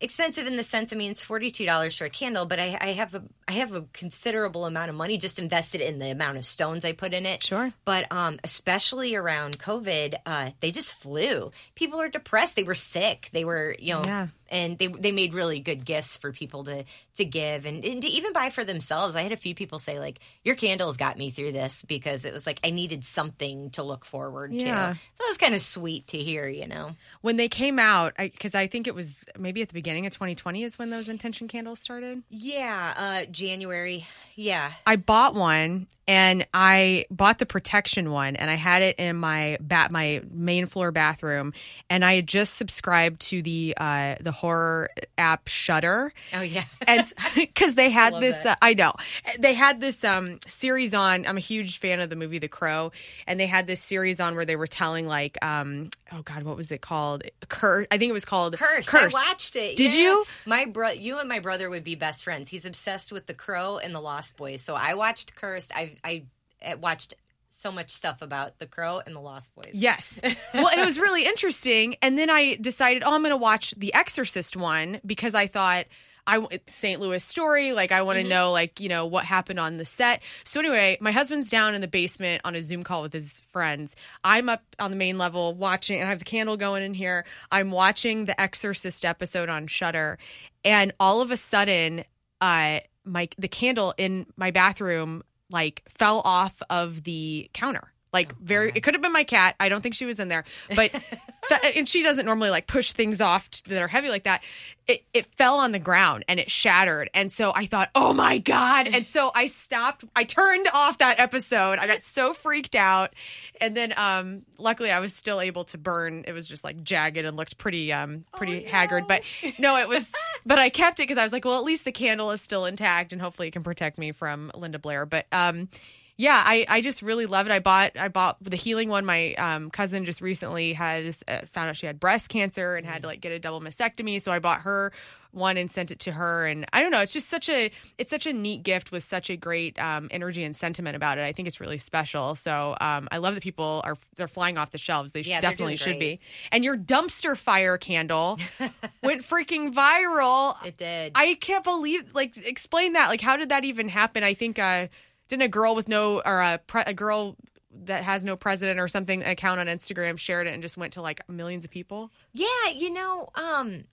expensive 0.00 0.46
in 0.46 0.56
the 0.56 0.62
sense 0.62 0.92
i 0.92 0.96
mean 0.96 1.10
it's 1.10 1.24
$42 1.24 1.96
for 1.96 2.04
a 2.04 2.10
candle 2.10 2.44
but 2.44 2.58
I, 2.60 2.76
I 2.80 2.86
have 2.88 3.14
a 3.14 3.22
i 3.48 3.52
have 3.52 3.72
a 3.72 3.82
considerable 3.92 4.66
amount 4.66 4.90
of 4.90 4.96
money 4.96 5.16
just 5.18 5.38
invested 5.38 5.80
in 5.80 5.98
the 5.98 6.10
amount 6.10 6.36
of 6.36 6.44
stones 6.44 6.84
i 6.84 6.92
put 6.92 7.14
in 7.14 7.24
it 7.26 7.42
Sure. 7.42 7.72
but 7.84 8.10
um, 8.12 8.38
especially 8.44 9.14
around 9.14 9.58
COVID, 9.58 10.14
uh, 10.26 10.50
they 10.60 10.70
just 10.70 10.94
flew. 10.94 11.52
People 11.74 12.00
are 12.00 12.08
depressed. 12.08 12.56
They 12.56 12.62
were 12.64 12.74
sick. 12.74 13.28
They 13.32 13.44
were, 13.44 13.74
you 13.78 13.94
know, 13.94 14.02
Yeah. 14.04 14.26
And 14.54 14.78
they 14.78 14.86
they 14.86 15.12
made 15.12 15.34
really 15.34 15.60
good 15.60 15.84
gifts 15.84 16.16
for 16.16 16.32
people 16.32 16.64
to 16.64 16.84
to 17.16 17.24
give 17.24 17.66
and, 17.66 17.84
and 17.84 18.00
to 18.00 18.08
even 18.08 18.32
buy 18.32 18.50
for 18.50 18.64
themselves. 18.64 19.16
I 19.16 19.22
had 19.22 19.32
a 19.32 19.36
few 19.36 19.54
people 19.54 19.78
say 19.78 19.98
like, 19.98 20.18
"Your 20.44 20.54
candles 20.54 20.96
got 20.96 21.18
me 21.18 21.30
through 21.30 21.52
this," 21.52 21.82
because 21.82 22.24
it 22.24 22.32
was 22.32 22.46
like 22.46 22.58
I 22.64 22.70
needed 22.70 23.04
something 23.04 23.70
to 23.70 23.82
look 23.82 24.04
forward 24.04 24.52
Yeah. 24.52 24.94
to. 24.94 24.98
So 25.14 25.24
it 25.24 25.30
was 25.30 25.38
kind 25.38 25.54
of 25.54 25.60
sweet 25.60 26.06
to 26.08 26.18
hear, 26.18 26.46
you 26.48 26.66
know. 26.66 26.96
When 27.20 27.36
they 27.36 27.48
came 27.48 27.78
out, 27.78 28.14
because 28.16 28.54
I, 28.54 28.66
think 28.68 28.86
it 28.86 28.94
was 28.94 29.22
maybe 29.38 29.60
at 29.62 29.68
the 29.68 29.74
beginning 29.74 30.06
of 30.06 30.12
2020 30.12 30.62
is 30.62 30.78
when 30.78 30.90
those 30.90 31.08
intention 31.08 31.48
candles 31.48 31.80
started. 31.80 32.22
Yeah, 32.30 32.94
uh, 32.96 33.30
January. 33.30 34.06
Yeah, 34.36 34.72
I 34.86 34.96
bought 34.96 35.34
one 35.34 35.86
and 36.06 36.46
I 36.52 37.06
bought 37.10 37.38
the 37.38 37.46
protection 37.46 38.10
one 38.10 38.36
and 38.36 38.50
I 38.50 38.54
had 38.54 38.82
it 38.82 38.98
in 38.98 39.16
my 39.16 39.58
bat 39.60 39.90
my 39.90 40.22
main 40.30 40.66
floor 40.66 40.90
bathroom 40.90 41.52
and 41.88 42.04
I 42.04 42.16
had 42.16 42.26
just 42.26 42.54
subscribed 42.54 43.20
to 43.22 43.42
the 43.42 43.74
uh 43.76 44.16
the 44.20 44.32
horror 44.32 44.90
app 45.16 45.48
Shudder 45.48 46.12
oh 46.32 46.42
yeah, 46.42 46.64
and 46.86 47.12
because 47.34 47.74
they 47.76 47.90
had 47.90 48.12
Love 48.12 48.22
this 48.22 48.44
uh, 48.44 48.56
I 48.60 48.74
know. 48.74 48.92
They 49.38 49.54
had 49.54 49.80
this 49.80 50.04
um 50.04 50.38
series 50.46 50.94
on 50.94 51.26
I'm 51.26 51.36
a 51.36 51.40
huge 51.40 51.78
fan 51.78 52.00
of 52.00 52.10
the 52.10 52.16
movie 52.16 52.38
The 52.38 52.48
Crow 52.48 52.92
and 53.26 53.40
they 53.40 53.46
had 53.46 53.66
this 53.66 53.80
series 53.82 54.20
on 54.20 54.34
where 54.34 54.44
they 54.44 54.56
were 54.56 54.66
telling 54.66 55.06
like 55.06 55.42
um 55.42 55.90
oh 56.14 56.22
god 56.22 56.42
what 56.44 56.56
was 56.56 56.70
it 56.72 56.80
called 56.80 57.22
Curse 57.48 57.86
I 57.90 57.98
think 57.98 58.10
it 58.10 58.14
was 58.14 58.24
called 58.24 58.56
Cursed. 58.56 58.88
Curse 58.88 59.14
I 59.14 59.28
watched 59.28 59.56
it. 59.56 59.76
Did 59.76 59.92
yeah. 59.92 60.00
you? 60.00 60.24
My 60.46 60.64
bro, 60.66 60.90
you 60.90 61.18
and 61.18 61.28
my 61.28 61.40
brother 61.40 61.68
would 61.68 61.84
be 61.84 61.94
best 61.94 62.24
friends. 62.24 62.48
He's 62.48 62.64
obsessed 62.64 63.12
with 63.12 63.26
The 63.26 63.34
Crow 63.34 63.78
and 63.78 63.94
The 63.94 64.00
Lost 64.00 64.36
Boys. 64.36 64.62
So 64.62 64.74
I 64.74 64.94
watched 64.94 65.34
Cursed. 65.34 65.72
I 65.74 65.92
I 66.04 66.24
uh, 66.64 66.76
watched 66.80 67.14
so 67.50 67.70
much 67.70 67.90
stuff 67.90 68.20
about 68.20 68.58
The 68.58 68.66
Crow 68.66 69.00
and 69.04 69.14
The 69.14 69.20
Lost 69.20 69.54
Boys. 69.54 69.70
Yes. 69.74 70.20
Well, 70.54 70.68
and 70.68 70.80
it 70.80 70.84
was 70.84 70.98
really 70.98 71.24
interesting. 71.24 71.96
And 72.00 72.16
then 72.16 72.30
I 72.30 72.54
decided, 72.54 73.02
oh, 73.04 73.12
I'm 73.12 73.22
going 73.22 73.30
to 73.30 73.36
watch 73.36 73.74
the 73.76 73.92
Exorcist 73.92 74.56
one 74.56 75.00
because 75.04 75.34
I 75.34 75.48
thought 75.48 75.86
I 76.26 76.46
St. 76.66 77.00
Louis 77.00 77.22
story. 77.22 77.72
Like 77.72 77.92
I 77.92 78.02
want 78.02 78.18
to 78.18 78.24
know, 78.24 78.52
like 78.52 78.80
you 78.80 78.88
know, 78.88 79.06
what 79.06 79.24
happened 79.24 79.60
on 79.60 79.76
the 79.76 79.84
set. 79.84 80.22
So 80.44 80.60
anyway, 80.60 80.98
my 81.00 81.12
husband's 81.12 81.50
down 81.50 81.74
in 81.74 81.80
the 81.80 81.88
basement 81.88 82.42
on 82.44 82.54
a 82.54 82.62
Zoom 82.62 82.82
call 82.82 83.02
with 83.02 83.12
his 83.12 83.40
friends. 83.50 83.94
I'm 84.22 84.48
up 84.48 84.62
on 84.78 84.90
the 84.90 84.96
main 84.96 85.18
level 85.18 85.54
watching, 85.54 86.00
and 86.00 86.06
I 86.06 86.10
have 86.10 86.18
the 86.18 86.24
candle 86.24 86.56
going 86.56 86.82
in 86.82 86.94
here. 86.94 87.24
I'm 87.50 87.70
watching 87.70 88.24
the 88.24 88.40
Exorcist 88.40 89.04
episode 89.04 89.48
on 89.48 89.66
Shudder, 89.66 90.18
and 90.64 90.92
all 90.98 91.20
of 91.20 91.30
a 91.30 91.36
sudden 91.36 92.04
uh, 92.40 92.80
my 93.04 93.28
the 93.38 93.48
candle 93.48 93.94
in 93.98 94.26
my 94.36 94.50
bathroom 94.50 95.22
like 95.50 95.82
fell 95.88 96.20
off 96.24 96.62
of 96.70 97.04
the 97.04 97.50
counter. 97.52 97.93
Like 98.14 98.38
very, 98.38 98.70
it 98.76 98.84
could 98.84 98.94
have 98.94 99.02
been 99.02 99.12
my 99.12 99.24
cat. 99.24 99.56
I 99.58 99.68
don't 99.68 99.80
think 99.80 99.96
she 99.96 100.06
was 100.06 100.20
in 100.20 100.28
there, 100.28 100.44
but 100.76 100.94
and 101.74 101.88
she 101.88 102.04
doesn't 102.04 102.24
normally 102.24 102.48
like 102.48 102.68
push 102.68 102.92
things 102.92 103.20
off 103.20 103.50
that 103.66 103.82
are 103.82 103.88
heavy 103.88 104.08
like 104.08 104.22
that. 104.22 104.40
It 104.86 105.02
it 105.12 105.26
fell 105.34 105.58
on 105.58 105.72
the 105.72 105.80
ground 105.80 106.24
and 106.28 106.38
it 106.38 106.48
shattered, 106.48 107.10
and 107.12 107.32
so 107.32 107.52
I 107.56 107.66
thought, 107.66 107.90
oh 107.92 108.14
my 108.14 108.38
god! 108.38 108.86
And 108.86 109.04
so 109.04 109.32
I 109.34 109.46
stopped. 109.46 110.04
I 110.14 110.22
turned 110.22 110.68
off 110.72 110.98
that 110.98 111.18
episode. 111.18 111.80
I 111.80 111.88
got 111.88 112.02
so 112.02 112.34
freaked 112.34 112.76
out, 112.76 113.14
and 113.60 113.76
then 113.76 113.92
um, 113.96 114.42
luckily 114.58 114.92
I 114.92 115.00
was 115.00 115.12
still 115.12 115.40
able 115.40 115.64
to 115.64 115.78
burn. 115.78 116.22
It 116.28 116.32
was 116.32 116.46
just 116.46 116.62
like 116.62 116.84
jagged 116.84 117.18
and 117.18 117.36
looked 117.36 117.58
pretty 117.58 117.92
um 117.92 118.26
pretty 118.36 118.60
no. 118.60 118.70
haggard, 118.70 119.08
but 119.08 119.22
no, 119.58 119.76
it 119.76 119.88
was. 119.88 120.08
but 120.46 120.60
I 120.60 120.68
kept 120.68 121.00
it 121.00 121.08
because 121.08 121.18
I 121.18 121.24
was 121.24 121.32
like, 121.32 121.44
well, 121.44 121.58
at 121.58 121.64
least 121.64 121.84
the 121.84 121.92
candle 121.92 122.30
is 122.30 122.40
still 122.40 122.64
intact, 122.64 123.12
and 123.12 123.20
hopefully 123.20 123.48
it 123.48 123.50
can 123.50 123.64
protect 123.64 123.98
me 123.98 124.12
from 124.12 124.52
Linda 124.54 124.78
Blair. 124.78 125.04
But 125.04 125.26
um 125.32 125.68
yeah, 126.16 126.40
I, 126.44 126.64
I 126.68 126.80
just 126.80 127.02
really 127.02 127.26
love 127.26 127.46
it. 127.46 127.52
I 127.52 127.58
bought 127.58 127.98
I 127.98 128.08
bought 128.08 128.42
the 128.42 128.56
healing 128.56 128.88
one. 128.88 129.04
My 129.04 129.34
um, 129.34 129.70
cousin 129.70 130.04
just 130.04 130.20
recently 130.20 130.72
has 130.74 131.22
uh, 131.26 131.40
found 131.52 131.70
out 131.70 131.76
she 131.76 131.86
had 131.86 131.98
breast 131.98 132.28
cancer 132.28 132.76
and 132.76 132.86
had 132.86 133.02
to 133.02 133.08
like 133.08 133.20
get 133.20 133.32
a 133.32 133.40
double 133.40 133.60
mastectomy, 133.60 134.22
so 134.22 134.30
I 134.30 134.38
bought 134.38 134.62
her 134.62 134.92
one 135.32 135.56
and 135.56 135.68
sent 135.68 135.90
it 135.90 135.98
to 136.00 136.12
her. 136.12 136.46
And 136.46 136.66
I 136.72 136.82
don't 136.82 136.92
know, 136.92 137.00
it's 137.00 137.12
just 137.12 137.28
such 137.28 137.48
a 137.48 137.72
it's 137.98 138.10
such 138.10 138.26
a 138.26 138.32
neat 138.32 138.62
gift 138.62 138.92
with 138.92 139.02
such 139.02 139.28
a 139.28 139.36
great 139.36 139.76
um, 139.82 140.06
energy 140.12 140.44
and 140.44 140.56
sentiment 140.56 140.94
about 140.94 141.18
it. 141.18 141.22
I 141.22 141.32
think 141.32 141.48
it's 141.48 141.60
really 141.60 141.78
special. 141.78 142.36
So 142.36 142.76
um, 142.80 143.08
I 143.10 143.18
love 143.18 143.34
that 143.34 143.42
people 143.42 143.82
are 143.84 143.96
they're 144.16 144.28
flying 144.28 144.56
off 144.56 144.70
the 144.70 144.78
shelves. 144.78 145.10
They 145.10 145.22
Yeah, 145.22 145.40
definitely 145.40 145.74
should 145.74 145.98
be. 145.98 146.20
And 146.52 146.64
your 146.64 146.76
dumpster 146.76 147.36
fire 147.36 147.76
candle 147.76 148.38
went 149.02 149.26
freaking 149.28 149.74
viral. 149.74 150.64
It 150.64 150.76
did. 150.76 151.12
I 151.16 151.34
can't 151.34 151.64
believe 151.64 152.14
like 152.14 152.36
explain 152.36 152.92
that. 152.92 153.08
Like 153.08 153.20
how 153.20 153.36
did 153.36 153.48
that 153.48 153.64
even 153.64 153.88
happen? 153.88 154.22
I 154.22 154.34
think 154.34 154.60
uh 154.60 154.86
didn't 155.28 155.42
a 155.42 155.48
girl 155.48 155.74
with 155.74 155.88
no 155.88 156.20
or 156.24 156.40
a 156.40 156.58
pre- 156.58 156.82
a 156.86 156.94
girl 156.94 157.36
that 157.84 158.04
has 158.04 158.24
no 158.24 158.36
president 158.36 158.78
or 158.78 158.88
something 158.88 159.22
account 159.24 159.60
on 159.60 159.66
Instagram 159.66 160.18
shared 160.18 160.46
it 160.46 160.54
and 160.54 160.62
just 160.62 160.76
went 160.76 160.92
to 160.94 161.02
like 161.02 161.28
millions 161.28 161.64
of 161.64 161.70
people. 161.70 162.10
yeah, 162.32 162.46
you 162.74 162.90
know, 162.92 163.28
um, 163.34 163.84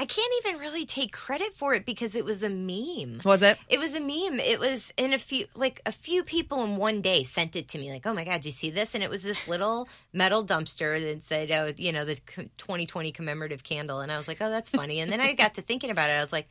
I 0.00 0.04
can't 0.04 0.32
even 0.44 0.60
really 0.60 0.86
take 0.86 1.12
credit 1.12 1.54
for 1.54 1.74
it 1.74 1.84
because 1.84 2.14
it 2.14 2.24
was 2.24 2.44
a 2.44 2.50
meme. 2.50 3.20
Was 3.24 3.42
it? 3.42 3.58
It 3.68 3.80
was 3.80 3.96
a 3.96 4.00
meme. 4.00 4.38
It 4.38 4.60
was 4.60 4.92
in 4.96 5.12
a 5.12 5.18
few, 5.18 5.46
like 5.56 5.80
a 5.84 5.90
few 5.90 6.22
people 6.22 6.62
in 6.62 6.76
one 6.76 7.00
day 7.02 7.24
sent 7.24 7.56
it 7.56 7.66
to 7.68 7.78
me. 7.78 7.90
Like, 7.90 8.06
oh 8.06 8.14
my 8.14 8.24
god, 8.24 8.42
do 8.42 8.48
you 8.48 8.52
see 8.52 8.70
this? 8.70 8.94
And 8.94 9.02
it 9.02 9.10
was 9.10 9.22
this 9.22 9.48
little 9.48 9.88
metal 10.12 10.44
dumpster 10.44 11.00
that 11.02 11.24
said, 11.24 11.50
oh, 11.50 11.72
you 11.76 11.90
know, 11.92 12.04
the 12.04 12.14
2020 12.14 13.10
commemorative 13.10 13.64
candle. 13.64 13.98
And 13.98 14.12
I 14.12 14.16
was 14.16 14.28
like, 14.28 14.38
oh, 14.40 14.50
that's 14.50 14.70
funny. 14.70 15.00
And 15.00 15.10
then 15.10 15.20
I 15.20 15.34
got 15.34 15.54
to 15.54 15.62
thinking 15.62 15.90
about 15.90 16.10
it. 16.10 16.14
I 16.14 16.20
was 16.20 16.32
like, 16.32 16.48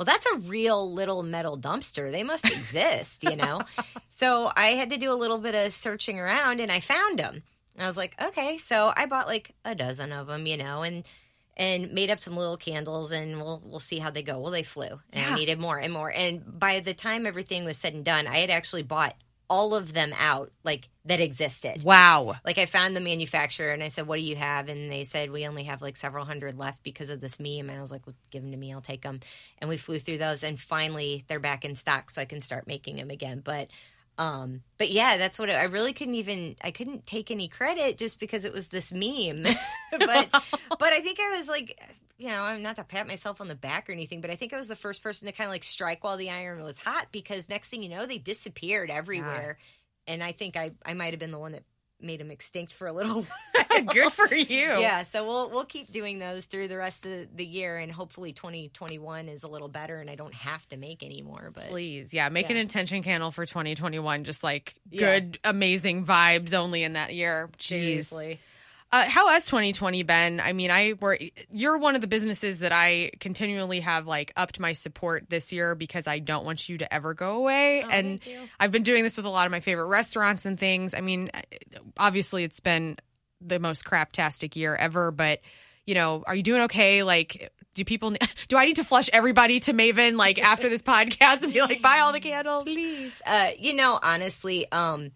well, 0.00 0.06
that's 0.06 0.24
a 0.24 0.38
real 0.38 0.90
little 0.90 1.22
metal 1.22 1.58
dumpster. 1.58 2.10
They 2.10 2.24
must 2.24 2.46
exist, 2.50 3.22
you 3.22 3.36
know. 3.36 3.60
so 4.08 4.50
I 4.56 4.68
had 4.68 4.88
to 4.90 4.96
do 4.96 5.12
a 5.12 5.14
little 5.14 5.36
bit 5.36 5.54
of 5.54 5.72
searching 5.72 6.18
around, 6.18 6.58
and 6.60 6.72
I 6.72 6.80
found 6.80 7.18
them. 7.18 7.42
And 7.74 7.84
I 7.84 7.86
was 7.86 7.98
like, 7.98 8.14
okay. 8.18 8.56
So 8.56 8.94
I 8.96 9.04
bought 9.04 9.26
like 9.26 9.50
a 9.62 9.74
dozen 9.74 10.10
of 10.12 10.26
them, 10.28 10.46
you 10.46 10.56
know, 10.56 10.82
and 10.84 11.04
and 11.54 11.92
made 11.92 12.08
up 12.08 12.18
some 12.18 12.34
little 12.34 12.56
candles 12.56 13.12
and 13.12 13.36
we'll 13.42 13.60
we'll 13.62 13.78
see 13.78 13.98
how 13.98 14.08
they 14.08 14.22
go. 14.22 14.38
Well, 14.38 14.52
they 14.52 14.62
flew. 14.62 15.00
And 15.12 15.22
Yeah. 15.22 15.32
I 15.32 15.34
needed 15.34 15.58
more 15.58 15.78
and 15.78 15.92
more. 15.92 16.10
And 16.10 16.42
by 16.58 16.80
the 16.80 16.94
time 16.94 17.26
everything 17.26 17.66
was 17.66 17.76
said 17.76 17.92
and 17.92 18.02
done, 18.02 18.26
I 18.26 18.38
had 18.38 18.48
actually 18.48 18.84
bought 18.84 19.14
all 19.50 19.74
of 19.74 19.92
them 19.92 20.14
out 20.18 20.52
like 20.62 20.88
that 21.04 21.20
existed. 21.20 21.82
Wow. 21.82 22.36
Like 22.46 22.56
I 22.56 22.66
found 22.66 22.94
the 22.94 23.00
manufacturer 23.00 23.72
and 23.72 23.82
I 23.82 23.88
said, 23.88 24.06
"What 24.06 24.16
do 24.16 24.22
you 24.22 24.36
have?" 24.36 24.68
And 24.68 24.90
they 24.90 25.02
said, 25.02 25.30
"We 25.30 25.46
only 25.46 25.64
have 25.64 25.82
like 25.82 25.96
several 25.96 26.24
hundred 26.24 26.56
left 26.56 26.84
because 26.84 27.10
of 27.10 27.20
this 27.20 27.40
meme." 27.40 27.68
And 27.68 27.72
I 27.72 27.80
was 27.80 27.90
like, 27.90 28.06
well, 28.06 28.14
"Give 28.30 28.42
them 28.42 28.52
to 28.52 28.56
me. 28.56 28.72
I'll 28.72 28.80
take 28.80 29.02
them." 29.02 29.20
And 29.58 29.68
we 29.68 29.76
flew 29.76 29.98
through 29.98 30.18
those, 30.18 30.44
and 30.44 30.58
finally 30.58 31.24
they're 31.26 31.40
back 31.40 31.64
in 31.64 31.74
stock, 31.74 32.10
so 32.10 32.22
I 32.22 32.26
can 32.26 32.40
start 32.40 32.68
making 32.68 32.96
them 32.96 33.10
again. 33.10 33.42
But, 33.44 33.68
um, 34.18 34.62
but 34.78 34.90
yeah, 34.90 35.16
that's 35.16 35.38
what 35.38 35.48
it, 35.48 35.56
I 35.56 35.64
really 35.64 35.92
couldn't 35.92 36.14
even. 36.14 36.54
I 36.62 36.70
couldn't 36.70 37.04
take 37.04 37.32
any 37.32 37.48
credit 37.48 37.98
just 37.98 38.20
because 38.20 38.44
it 38.44 38.52
was 38.52 38.68
this 38.68 38.92
meme. 38.92 39.42
but, 39.90 40.28
but 40.30 40.92
I 40.92 41.00
think 41.00 41.18
I 41.20 41.36
was 41.36 41.48
like. 41.48 41.78
You 42.20 42.28
know, 42.28 42.42
I'm 42.42 42.62
not 42.62 42.76
to 42.76 42.84
pat 42.84 43.08
myself 43.08 43.40
on 43.40 43.48
the 43.48 43.54
back 43.54 43.88
or 43.88 43.92
anything, 43.92 44.20
but 44.20 44.30
I 44.30 44.36
think 44.36 44.52
I 44.52 44.58
was 44.58 44.68
the 44.68 44.76
first 44.76 45.02
person 45.02 45.26
to 45.26 45.32
kind 45.32 45.48
of 45.48 45.52
like 45.52 45.64
strike 45.64 46.04
while 46.04 46.16
the 46.16 46.30
iron 46.30 46.62
was 46.62 46.78
hot 46.78 47.08
because 47.10 47.48
next 47.48 47.70
thing 47.70 47.82
you 47.82 47.88
know, 47.88 48.06
they 48.06 48.18
disappeared 48.18 48.90
everywhere 48.90 49.56
and 50.06 50.22
I 50.22 50.32
think 50.32 50.56
I 50.56 50.72
I 50.84 50.94
might 50.94 51.12
have 51.12 51.20
been 51.20 51.30
the 51.30 51.38
one 51.38 51.52
that 51.52 51.64
made 52.02 52.18
them 52.18 52.30
extinct 52.30 52.72
for 52.72 52.86
a 52.86 52.92
little 52.92 53.22
while. 53.22 53.26
Good 53.86 54.12
for 54.12 54.34
you. 54.34 54.80
Yeah, 54.80 55.04
so 55.04 55.24
we'll 55.24 55.48
we'll 55.50 55.64
keep 55.64 55.90
doing 55.90 56.18
those 56.18 56.46
through 56.46 56.68
the 56.68 56.76
rest 56.76 57.06
of 57.06 57.34
the 57.34 57.46
year, 57.46 57.78
and 57.78 57.90
hopefully 57.90 58.32
2021 58.32 59.28
is 59.28 59.42
a 59.42 59.48
little 59.48 59.68
better, 59.68 60.00
and 60.00 60.10
I 60.10 60.16
don't 60.16 60.34
have 60.34 60.68
to 60.68 60.76
make 60.76 61.02
anymore. 61.02 61.50
But 61.54 61.68
Please, 61.68 62.12
yeah, 62.12 62.28
make 62.28 62.50
an 62.50 62.56
intention 62.56 63.02
candle 63.02 63.30
for 63.30 63.46
2021. 63.46 64.24
Just 64.24 64.42
like 64.42 64.74
Yeah. 64.90 65.00
good, 65.00 65.38
amazing 65.44 66.04
vibes 66.04 66.52
only 66.52 66.82
in 66.82 66.94
that 66.94 67.14
year. 67.14 67.48
Jeez. 67.58 67.68
seriously, 67.68 68.40
Uh, 68.92 69.08
how 69.08 69.28
has 69.28 69.46
2020 69.46 70.02
been? 70.02 70.40
I 70.40 70.52
mean, 70.52 70.70
I 70.70 70.94
were 71.00 71.16
you're 71.50 71.78
one 71.78 71.94
of 71.94 72.00
the 72.00 72.08
businesses 72.08 72.58
that 72.58 72.72
I 72.72 73.12
continually 73.20 73.80
have 73.80 74.08
like 74.08 74.32
upped 74.36 74.58
my 74.58 74.72
support 74.72 75.26
this 75.30 75.52
year 75.52 75.76
because 75.76 76.08
I 76.08 76.18
don't 76.18 76.44
want 76.44 76.68
you 76.68 76.78
to 76.78 76.92
ever 76.92 77.14
go 77.14 77.36
away. 77.36 77.84
and 77.88 78.20
Oh, 78.26 78.30
you. 78.30 78.40
I've 78.58 78.72
been 78.72 78.82
doing 78.82 79.04
this 79.04 79.16
with 79.16 79.26
a 79.26 79.30
lot 79.30 79.46
of 79.46 79.52
my 79.52 79.60
favorite 79.60 79.86
restaurants 79.86 80.44
and 80.44 80.58
things. 80.58 80.94
I 80.94 81.02
mean, 81.02 81.30
obviously 81.96 82.42
it's 82.42 82.58
been 82.58 82.96
the 83.40 83.60
most 83.60 83.84
craptastic 83.84 84.56
year 84.56 84.74
ever, 84.74 85.12
but 85.12 85.40
you 85.86 85.94
know, 85.94 86.24
are 86.26 86.34
you 86.34 86.42
doing 86.42 86.62
okay? 86.62 87.04
Like, 87.04 87.52
do 87.74 87.84
people 87.84 88.12
do 88.48 88.56
I 88.56 88.64
need 88.64 88.76
to 88.76 88.84
flush 88.84 89.08
everybody 89.12 89.60
to 89.60 89.72
Maven 89.72 90.16
like 90.16 90.42
after 90.42 90.68
this 90.68 90.82
podcast 90.94 91.42
and 91.42 91.52
be 91.52 91.60
like, 91.60 91.80
buy 91.80 92.00
all 92.00 92.12
the 92.12 92.20
candles? 92.20 92.64
please. 92.64 93.22
Uh, 93.24 93.50
you 93.56 93.72
know, 93.74 94.00
honestly, 94.02 94.66
um, 94.72 95.12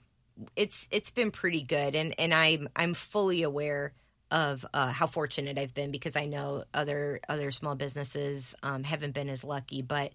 it's 0.57 0.89
it's 0.91 1.11
been 1.11 1.31
pretty 1.31 1.63
good, 1.63 1.95
and 1.95 2.15
and 2.19 2.35
I'm 2.35 2.69
I'm 2.77 2.95
fully 2.95 3.43
aware 3.43 3.93
of 4.31 4.67
uh, 4.75 4.91
how 4.91 5.07
fortunate 5.07 5.59
I've 5.59 5.75
been 5.75 5.91
because 5.91 6.17
I 6.17 6.27
know 6.27 6.65
other 6.73 7.21
other 7.29 7.51
small 7.51 7.75
businesses 7.75 8.55
um, 8.63 8.83
haven't 8.85 9.15
been 9.15 9.29
as 9.29 9.45
lucky, 9.45 9.83
but 9.83 10.13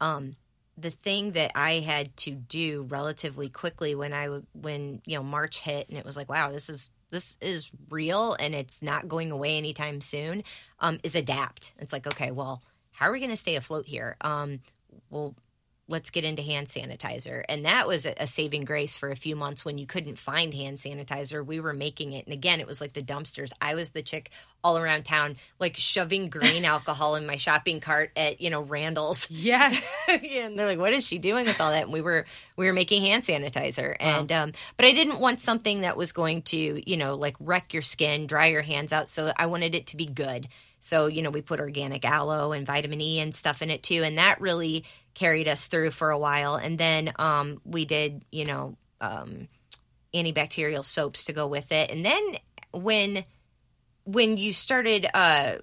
um, 0.00 0.36
the 0.76 0.90
thing 0.90 1.32
that 1.32 1.52
I 1.54 1.74
had 1.74 2.16
to 2.18 2.32
do 2.32 2.82
relatively 2.88 3.48
quickly 3.48 3.94
when 3.94 4.12
I 4.12 4.26
when 4.52 5.00
you 5.06 5.16
know 5.16 5.22
March 5.22 5.60
hit 5.60 5.88
and 5.88 5.98
it 5.98 6.04
was 6.04 6.16
like 6.16 6.30
wow 6.30 6.50
this 6.50 6.68
is 6.68 6.90
this 7.10 7.36
is 7.40 7.70
real 7.90 8.34
and 8.40 8.54
it's 8.54 8.82
not 8.82 9.06
going 9.06 9.30
away 9.30 9.58
anytime 9.58 10.00
soon 10.00 10.44
um, 10.80 10.98
is 11.02 11.14
adapt. 11.14 11.74
It's 11.78 11.92
like 11.92 12.06
okay 12.06 12.30
well 12.30 12.62
how 12.90 13.08
are 13.08 13.12
we 13.12 13.20
going 13.20 13.30
to 13.30 13.36
stay 13.36 13.56
afloat 13.56 13.86
here? 13.86 14.16
Um, 14.20 14.60
well 15.10 15.34
let's 15.88 16.10
get 16.10 16.24
into 16.24 16.42
hand 16.42 16.68
sanitizer. 16.68 17.42
And 17.48 17.64
that 17.66 17.86
was 17.86 18.06
a 18.06 18.26
saving 18.26 18.64
grace 18.64 18.96
for 18.96 19.10
a 19.10 19.16
few 19.16 19.36
months 19.36 19.64
when 19.64 19.78
you 19.78 19.86
couldn't 19.86 20.18
find 20.18 20.54
hand 20.54 20.78
sanitizer. 20.78 21.44
We 21.44 21.60
were 21.60 21.72
making 21.72 22.12
it. 22.12 22.26
And 22.26 22.32
again, 22.32 22.60
it 22.60 22.66
was 22.66 22.80
like 22.80 22.92
the 22.92 23.02
dumpsters. 23.02 23.52
I 23.60 23.74
was 23.74 23.90
the 23.90 24.02
chick 24.02 24.30
all 24.64 24.78
around 24.78 25.04
town, 25.04 25.36
like 25.58 25.76
shoving 25.76 26.28
green 26.28 26.64
alcohol 26.64 27.16
in 27.16 27.26
my 27.26 27.36
shopping 27.36 27.80
cart 27.80 28.12
at, 28.16 28.40
you 28.40 28.48
know, 28.48 28.62
Randall's. 28.62 29.30
Yes. 29.30 29.82
Yeah, 30.22 30.46
and 30.46 30.58
they're 30.58 30.66
like, 30.66 30.78
"What 30.78 30.92
is 30.92 31.06
she 31.06 31.18
doing 31.18 31.46
with 31.46 31.60
all 31.60 31.70
that?" 31.70 31.84
And 31.84 31.92
we 31.92 32.02
were 32.02 32.26
we 32.56 32.66
were 32.66 32.72
making 32.72 33.02
hand 33.02 33.22
sanitizer, 33.22 33.96
and 33.98 34.30
um, 34.30 34.52
but 34.76 34.84
I 34.84 34.92
didn't 34.92 35.20
want 35.20 35.40
something 35.40 35.82
that 35.82 35.96
was 35.96 36.12
going 36.12 36.42
to 36.42 36.90
you 36.90 36.96
know 36.96 37.14
like 37.14 37.36
wreck 37.40 37.72
your 37.72 37.82
skin, 37.82 38.26
dry 38.26 38.46
your 38.46 38.62
hands 38.62 38.92
out. 38.92 39.08
So 39.08 39.32
I 39.36 39.46
wanted 39.46 39.74
it 39.74 39.86
to 39.88 39.96
be 39.96 40.06
good. 40.06 40.48
So 40.80 41.06
you 41.06 41.22
know 41.22 41.30
we 41.30 41.40
put 41.40 41.60
organic 41.60 42.04
aloe 42.04 42.52
and 42.52 42.66
vitamin 42.66 43.00
E 43.00 43.20
and 43.20 43.34
stuff 43.34 43.62
in 43.62 43.70
it 43.70 43.82
too, 43.82 44.02
and 44.02 44.18
that 44.18 44.40
really 44.40 44.84
carried 45.14 45.48
us 45.48 45.68
through 45.68 45.90
for 45.90 46.10
a 46.10 46.18
while. 46.18 46.54
And 46.56 46.78
then 46.78 47.12
um, 47.18 47.60
we 47.64 47.84
did 47.84 48.24
you 48.30 48.44
know 48.44 48.76
um, 49.00 49.48
antibacterial 50.14 50.84
soaps 50.84 51.24
to 51.24 51.32
go 51.32 51.46
with 51.46 51.72
it, 51.72 51.90
and 51.90 52.04
then 52.04 52.22
when 52.72 53.24
when 54.04 54.36
you 54.36 54.52
started 54.52 55.06
uh 55.14 55.54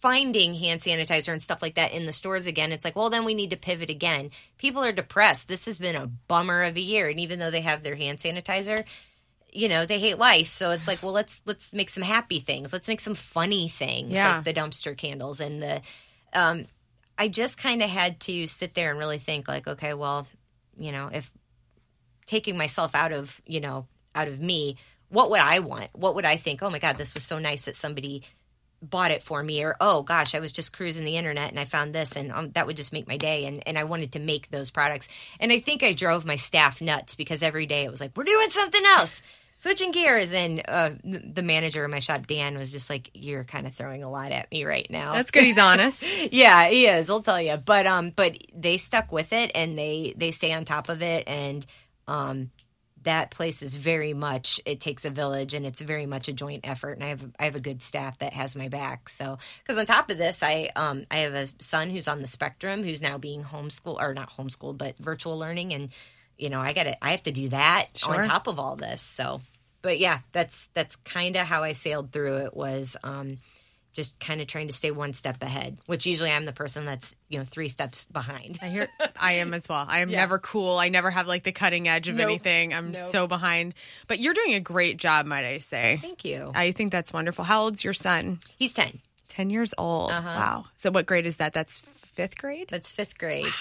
finding 0.00 0.54
hand 0.54 0.80
sanitizer 0.80 1.30
and 1.32 1.42
stuff 1.42 1.60
like 1.60 1.74
that 1.74 1.92
in 1.92 2.06
the 2.06 2.12
stores 2.12 2.46
again 2.46 2.72
it's 2.72 2.86
like 2.86 2.96
well 2.96 3.10
then 3.10 3.24
we 3.24 3.34
need 3.34 3.50
to 3.50 3.56
pivot 3.56 3.90
again. 3.90 4.30
People 4.56 4.82
are 4.82 4.92
depressed. 4.92 5.46
This 5.48 5.66
has 5.66 5.78
been 5.78 5.94
a 5.96 6.06
bummer 6.06 6.62
of 6.62 6.76
a 6.76 6.80
year. 6.80 7.08
And 7.08 7.20
even 7.20 7.38
though 7.38 7.50
they 7.50 7.60
have 7.60 7.82
their 7.82 7.96
hand 7.96 8.18
sanitizer 8.18 8.84
you 9.52 9.68
know 9.68 9.84
they 9.84 9.98
hate 9.98 10.18
life. 10.18 10.46
So 10.52 10.70
it's 10.70 10.86
like 10.88 11.02
well 11.02 11.12
let's 11.12 11.42
let's 11.44 11.72
make 11.74 11.90
some 11.90 12.02
happy 12.02 12.38
things. 12.40 12.72
Let's 12.72 12.88
make 12.88 13.00
some 13.00 13.14
funny 13.14 13.68
things 13.68 14.12
Yeah. 14.14 14.36
like 14.36 14.44
the 14.44 14.54
dumpster 14.54 14.96
candles 14.96 15.38
and 15.40 15.62
the 15.62 15.82
um 16.32 16.64
i 17.20 17.28
just 17.28 17.58
kind 17.58 17.82
of 17.82 17.90
had 17.90 18.18
to 18.18 18.46
sit 18.48 18.74
there 18.74 18.90
and 18.90 18.98
really 18.98 19.18
think 19.18 19.46
like 19.46 19.68
okay 19.68 19.94
well 19.94 20.26
you 20.76 20.90
know 20.90 21.08
if 21.12 21.30
taking 22.26 22.56
myself 22.56 22.94
out 22.94 23.12
of 23.12 23.40
you 23.46 23.60
know 23.60 23.86
out 24.14 24.26
of 24.26 24.40
me 24.40 24.76
what 25.10 25.30
would 25.30 25.40
i 25.40 25.58
want? 25.58 25.88
What 25.92 26.16
would 26.16 26.24
i 26.24 26.36
think 26.36 26.62
oh 26.62 26.70
my 26.70 26.80
god 26.80 26.96
this 26.96 27.14
was 27.14 27.22
so 27.22 27.38
nice 27.38 27.66
that 27.66 27.76
somebody 27.76 28.22
bought 28.82 29.10
it 29.10 29.22
for 29.22 29.42
me 29.42 29.62
or 29.62 29.76
oh 29.78 30.02
gosh 30.02 30.34
i 30.34 30.40
was 30.40 30.52
just 30.52 30.72
cruising 30.72 31.04
the 31.04 31.18
internet 31.18 31.50
and 31.50 31.60
i 31.60 31.66
found 31.66 31.94
this 31.94 32.16
and 32.16 32.32
um, 32.32 32.50
that 32.52 32.66
would 32.66 32.78
just 32.78 32.94
make 32.94 33.06
my 33.06 33.18
day 33.18 33.44
and, 33.44 33.62
and 33.68 33.78
i 33.78 33.84
wanted 33.84 34.12
to 34.12 34.18
make 34.18 34.48
those 34.48 34.70
products. 34.70 35.08
And 35.38 35.52
i 35.52 35.60
think 35.60 35.82
i 35.82 35.92
drove 35.92 36.24
my 36.24 36.36
staff 36.36 36.80
nuts 36.80 37.14
because 37.14 37.42
every 37.42 37.66
day 37.66 37.84
it 37.84 37.90
was 37.90 38.00
like 38.00 38.16
we're 38.16 38.24
doing 38.24 38.48
something 38.48 38.82
else 38.86 39.20
switching 39.60 39.92
gears, 39.92 40.32
and 40.32 40.62
uh, 40.66 40.90
the 41.04 41.42
manager 41.42 41.84
of 41.84 41.90
my 41.90 41.98
shop, 41.98 42.26
Dan, 42.26 42.58
was 42.58 42.72
just 42.72 42.90
like, 42.90 43.10
"You're 43.14 43.44
kind 43.44 43.66
of 43.66 43.74
throwing 43.74 44.02
a 44.02 44.10
lot 44.10 44.32
at 44.32 44.50
me 44.50 44.64
right 44.64 44.90
now." 44.90 45.12
That's 45.12 45.30
good. 45.30 45.44
He's 45.44 45.58
honest. 45.58 46.02
yeah, 46.32 46.68
he 46.68 46.86
is. 46.86 47.08
I'll 47.08 47.22
tell 47.22 47.40
you. 47.40 47.56
But 47.58 47.86
um, 47.86 48.10
but 48.10 48.36
they 48.54 48.78
stuck 48.78 49.12
with 49.12 49.32
it, 49.32 49.52
and 49.54 49.78
they 49.78 50.14
they 50.16 50.30
stay 50.32 50.52
on 50.52 50.64
top 50.64 50.88
of 50.88 51.02
it, 51.02 51.28
and 51.28 51.64
um, 52.08 52.50
that 53.02 53.30
place 53.30 53.62
is 53.62 53.74
very 53.74 54.12
much 54.12 54.60
it 54.66 54.80
takes 54.80 55.04
a 55.04 55.10
village 55.10 55.54
and 55.54 55.64
it's 55.64 55.80
very 55.80 56.06
much 56.06 56.28
a 56.28 56.32
joint 56.32 56.68
effort 56.68 56.92
and 56.92 57.04
I 57.04 57.08
have 57.08 57.24
I 57.38 57.44
have 57.44 57.56
a 57.56 57.60
good 57.60 57.80
staff 57.80 58.18
that 58.18 58.34
has 58.34 58.54
my 58.54 58.68
back 58.68 59.08
so 59.08 59.38
because 59.58 59.78
on 59.78 59.86
top 59.86 60.10
of 60.10 60.18
this 60.18 60.42
I 60.42 60.68
um 60.76 61.04
I 61.10 61.18
have 61.18 61.34
a 61.34 61.46
son 61.62 61.88
who's 61.88 62.08
on 62.08 62.20
the 62.20 62.26
spectrum 62.26 62.82
who's 62.82 63.00
now 63.00 63.16
being 63.16 63.42
homeschooled 63.42 64.00
or 64.00 64.12
not 64.12 64.30
homeschooled 64.36 64.76
but 64.76 64.98
virtual 64.98 65.38
learning 65.38 65.72
and 65.72 65.88
you 66.40 66.50
know 66.50 66.60
I 66.60 66.72
got 66.72 66.84
to 66.84 67.04
I 67.04 67.10
have 67.12 67.22
to 67.24 67.32
do 67.32 67.48
that 67.50 67.86
Sure. 67.96 68.14
on 68.22 68.28
top 68.28 68.46
of 68.46 68.58
all 68.58 68.76
this 68.76 69.02
so 69.02 69.40
but 69.82 69.98
yeah 69.98 70.20
that's 70.32 70.68
that's 70.74 70.96
kind 70.96 71.36
of 71.36 71.46
how 71.46 71.62
I 71.62 71.72
sailed 71.72 72.12
through 72.12 72.38
it 72.38 72.56
was 72.56 72.96
um 73.04 73.38
just 73.92 74.18
kind 74.20 74.40
of 74.40 74.46
trying 74.46 74.68
to 74.68 74.72
stay 74.72 74.92
one 74.92 75.12
step 75.12 75.42
ahead 75.42 75.76
which 75.86 76.06
usually 76.06 76.30
I'm 76.30 76.44
the 76.44 76.52
person 76.52 76.84
that's 76.84 77.14
you 77.28 77.38
know 77.38 77.44
three 77.44 77.68
steps 77.68 78.04
behind 78.06 78.58
I 78.62 78.68
hear 78.68 78.88
I 79.18 79.32
am 79.34 79.52
as 79.52 79.68
well. 79.68 79.84
I 79.88 80.00
am 80.00 80.08
Yeah. 80.10 80.16
never 80.18 80.38
cool. 80.38 80.78
I 80.78 80.88
never 80.90 81.10
have 81.10 81.26
like 81.26 81.42
the 81.42 81.52
cutting 81.52 81.88
edge 81.88 82.08
of 82.08 82.14
Nope. 82.16 82.28
anything. 82.28 82.72
I'm 82.72 82.92
Nope. 82.92 83.10
so 83.10 83.26
behind. 83.26 83.74
But 84.06 84.18
you're 84.20 84.32
doing 84.32 84.54
a 84.54 84.60
great 84.60 84.96
job, 84.96 85.26
might 85.26 85.44
I 85.44 85.58
say. 85.58 85.98
thank 86.00 86.24
you 86.24 86.52
I 86.54 86.70
think 86.72 86.92
that's 86.92 87.12
wonderful. 87.12 87.44
How 87.44 87.62
old's 87.62 87.82
your 87.84 87.92
son? 87.92 88.38
he's 88.56 88.72
10 88.72 89.00
10 89.28 89.50
years 89.50 89.74
old. 89.76 90.10
Uh-huh. 90.12 90.28
Wow. 90.28 90.64
So 90.76 90.90
what 90.90 91.06
grade 91.06 91.26
is 91.26 91.36
that? 91.38 91.52
That's 91.52 91.82
5th 92.16 92.36
grade? 92.38 92.68
That's 92.70 92.90
fifth 92.92 93.18
grade. 93.18 93.52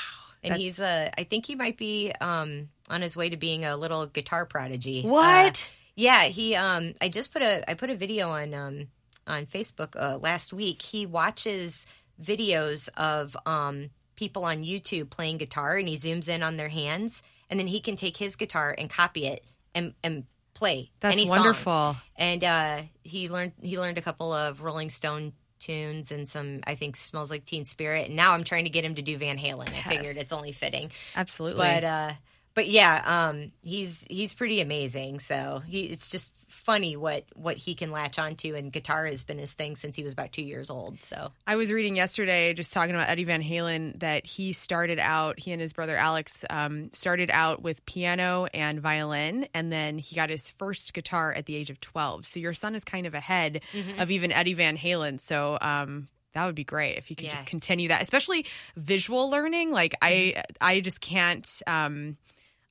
And 0.44 0.52
That's- 0.52 0.62
he's 0.62 0.80
uh 0.80 1.10
I 1.18 1.24
think 1.24 1.46
he 1.46 1.56
might 1.56 1.78
be 1.78 2.12
um 2.22 2.70
on 2.90 3.02
his 3.02 3.16
way 3.16 3.30
to 3.30 3.38
being 3.38 3.66
a 3.66 3.76
little 3.78 4.06
guitar 4.08 4.46
prodigy. 4.46 5.04
What? 5.04 5.62
Uh, 5.62 5.66
yeah, 5.96 6.24
he 6.24 6.56
um 6.56 6.94
I 7.02 7.10
just 7.10 7.32
put 7.34 7.42
a 7.42 7.70
I 7.70 7.74
put 7.74 7.90
a 7.90 7.96
video 7.96 8.30
on 8.30 8.54
um 8.54 8.88
on 9.28 9.46
Facebook 9.46 9.96
uh, 10.02 10.18
last 10.18 10.54
week. 10.54 10.82
He 10.82 11.06
watches 11.06 11.86
videos 12.22 12.90
of 12.98 13.36
um 13.46 13.90
people 14.16 14.44
on 14.44 14.64
YouTube 14.64 15.10
playing 15.10 15.38
guitar 15.38 15.78
and 15.78 15.88
he 15.88 15.96
zooms 15.96 16.28
in 16.28 16.44
on 16.44 16.58
their 16.58 16.68
hands 16.70 17.24
and 17.50 17.60
then 17.60 17.68
he 17.68 17.80
can 17.80 17.96
take 17.96 18.18
his 18.18 18.36
guitar 18.36 18.76
and 18.78 18.90
copy 18.90 19.26
it 19.26 19.44
and 19.74 19.94
and 20.04 20.26
play 20.54 20.92
That's 21.00 21.14
any 21.14 21.26
song. 21.26 21.38
wonderful. 21.38 21.96
And 22.18 22.44
uh, 22.44 22.82
he 23.04 23.30
learned 23.30 23.54
he 23.62 23.80
learned 23.80 23.98
a 23.98 24.02
couple 24.02 24.34
of 24.34 24.62
Rolling 24.62 24.90
Stone 24.90 25.34
tunes 25.60 26.12
and 26.12 26.28
some 26.28 26.62
I 26.66 26.76
think 26.76 26.96
smells 26.96 27.30
like 27.30 27.46
Teen 27.46 27.66
Spirit. 27.66 28.08
And 28.08 28.16
now 28.16 28.34
I'm 28.34 28.44
trying 28.44 28.64
to 28.64 28.70
get 28.70 28.84
him 28.84 28.96
to 28.96 29.02
do 29.02 29.18
Van 29.18 29.38
Halen. 29.38 29.70
I 29.70 29.82
figured 29.90 30.18
it's 30.18 30.34
only 30.34 30.52
fitting. 30.52 30.92
Absolutely. 31.16 31.60
But 31.60 31.84
uh 31.84 32.12
but 32.60 32.68
yeah, 32.68 33.02
um 33.06 33.52
he's 33.62 34.06
he's 34.10 34.34
pretty 34.34 34.60
amazing. 34.60 35.20
So 35.20 35.62
he 35.66 35.84
it's 35.86 36.10
just 36.10 36.34
funny 36.50 36.98
what 36.98 37.24
what 37.36 37.56
he 37.56 37.74
can 37.74 37.90
latch 37.92 38.20
onto 38.20 38.54
and 38.54 38.70
guitar 38.70 39.06
has 39.06 39.24
been 39.24 39.38
his 39.40 39.54
thing 39.54 39.78
since 39.78 39.96
he 39.96 40.04
was 40.04 40.12
about 40.12 40.34
2 40.34 40.42
years 40.42 40.70
old. 40.70 41.02
So 41.02 41.32
I 41.48 41.56
was 41.56 41.72
reading 41.72 41.96
yesterday, 41.96 42.54
just 42.54 42.74
talking 42.74 42.94
about 42.96 43.08
Eddie 43.08 43.24
Van 43.24 43.42
Halen, 43.42 43.98
that 44.02 44.26
he 44.26 44.52
started 44.52 45.00
out, 45.00 45.40
he 45.40 45.54
and 45.54 45.62
his 45.62 45.72
brother 45.72 45.96
Alex 45.96 46.44
um, 46.50 46.90
started 46.92 47.30
out 47.32 47.62
with 47.62 47.86
piano 47.86 48.48
and 48.54 48.82
violin, 48.82 49.48
and 49.54 49.72
then 49.72 49.98
he 49.98 50.16
got 50.18 50.30
his 50.30 50.50
first 50.50 50.94
guitar 50.94 51.32
at 51.34 51.46
the 51.46 51.56
age 51.56 51.70
of 51.70 51.80
12. 51.80 52.26
So 52.26 52.42
your 52.42 52.54
son 52.54 52.76
is 52.76 52.84
kind 52.84 53.08
of 53.08 53.14
ahead 53.14 53.62
Mm-hmm. 53.74 54.00
of 54.02 54.12
even 54.12 54.32
Eddie 54.34 54.54
Van 54.56 54.78
Halen. 54.78 55.22
So, 55.22 55.58
um, 55.62 56.08
that 56.34 56.46
would 56.46 56.56
be 56.56 56.64
great 56.64 56.98
if 56.98 57.10
you 57.10 57.16
could 57.16 57.26
Yeah. 57.26 57.36
just 57.36 57.48
continue 57.48 57.88
that, 57.88 58.02
especially 58.04 58.46
visual 58.76 59.30
learning. 59.30 59.72
Like 59.72 59.96
I, 60.02 60.12
Mm-hmm. 60.36 60.42
I 60.62 60.80
just 60.82 61.00
can't. 61.02 61.48
Um, 61.66 62.18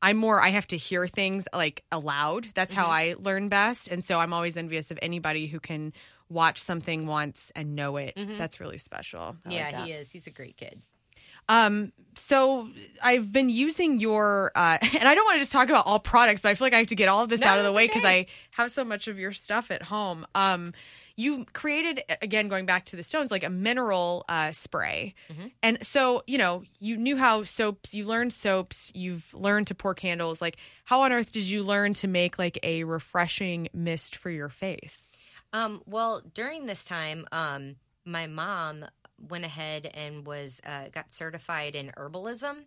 I'm 0.01 0.17
more. 0.17 0.41
I 0.41 0.49
have 0.51 0.67
to 0.69 0.77
hear 0.77 1.07
things 1.09 1.47
like 1.53 1.85
aloud. 1.91 2.49
That's 2.55 2.73
Mm-hmm. 2.73 2.81
how 2.83 2.89
I 2.89 3.15
learn 3.19 3.49
best, 3.49 3.89
and 3.89 4.05
so 4.05 4.19
I'm 4.21 4.33
always 4.33 4.57
envious 4.57 4.91
of 4.91 4.99
anybody 5.03 5.47
who 5.47 5.61
can 5.61 5.93
watch 6.29 6.61
something 6.61 7.07
once 7.07 7.51
and 7.57 7.75
know 7.75 7.97
it. 7.97 8.13
That's 8.17 8.61
really 8.61 8.79
special. 8.79 9.21
I 9.21 9.49
Mm-hmm. 9.49 9.51
yeah, 9.51 9.71
that. 9.73 9.87
he 9.87 9.93
is. 9.93 10.13
He's 10.13 10.27
a 10.27 10.31
great 10.31 10.57
kid. 10.57 10.83
Um, 11.51 11.93
so 12.15 12.69
I've 13.03 13.33
been 13.33 13.49
using 13.49 14.01
your, 14.01 14.53
uh, 14.55 14.77
and 14.99 15.09
I 15.09 15.15
don't 15.15 15.25
want 15.25 15.37
to 15.37 15.41
just 15.41 15.53
talk 15.53 15.71
about 15.71 15.87
all 15.87 15.99
products, 15.99 16.43
but 16.43 16.51
I 16.51 16.55
feel 16.55 16.67
like 16.67 16.75
I 16.75 16.79
have 16.79 16.89
to 16.89 16.95
get 16.95 17.09
all 17.09 17.23
of 17.23 17.31
this 17.31 17.41
No, 17.41 17.47
out 17.47 17.59
of 17.59 17.65
the 17.65 17.73
way 17.73 17.87
because 17.87 18.05
okay. 18.05 18.21
I 18.21 18.27
have 18.51 18.71
so 18.71 18.85
much 18.85 19.09
of 19.09 19.19
your 19.19 19.33
stuff 19.33 19.71
at 19.71 19.83
home. 19.83 20.27
Um, 20.35 20.75
you 21.19 21.45
created 21.53 22.03
again 22.23 22.49
going 22.49 22.65
back 22.65 22.85
to 22.87 22.97
the 22.97 23.03
stones 23.03 23.31
like 23.31 23.45
a 23.45 23.51
mineral 23.51 24.25
uh, 24.29 24.53
spray 24.53 25.15
Mm-hmm. 25.31 25.49
and 25.63 25.79
so 25.85 26.23
you 26.27 26.39
know 26.39 26.63
you 26.81 26.97
knew 26.97 27.17
how 27.19 27.43
soaps 27.45 27.93
you 27.93 28.05
learned 28.07 28.33
soaps 28.33 28.91
you've 28.95 29.35
learned 29.35 29.67
to 29.67 29.75
pour 29.75 29.95
candles 29.95 30.41
like 30.41 30.57
how 30.85 31.03
on 31.03 31.13
earth 31.13 31.33
did 31.33 31.43
you 31.45 31.63
learn 31.63 31.93
to 31.95 32.09
make 32.09 32.39
like 32.39 32.59
a 32.63 32.85
refreshing 32.85 33.69
mist 33.75 34.17
for 34.17 34.31
your 34.31 34.49
face 34.49 35.09
Um, 35.53 35.83
well, 35.87 36.21
during 36.35 36.67
this 36.67 36.85
time, 36.85 37.25
um, 37.33 37.77
my 38.05 38.27
mom 38.27 38.85
went 39.19 39.45
ahead 39.47 39.91
and 39.95 40.27
was 40.27 40.61
uh, 40.67 40.89
got 40.93 41.11
certified 41.13 41.75
in 41.75 41.89
herbalism. 41.97 42.65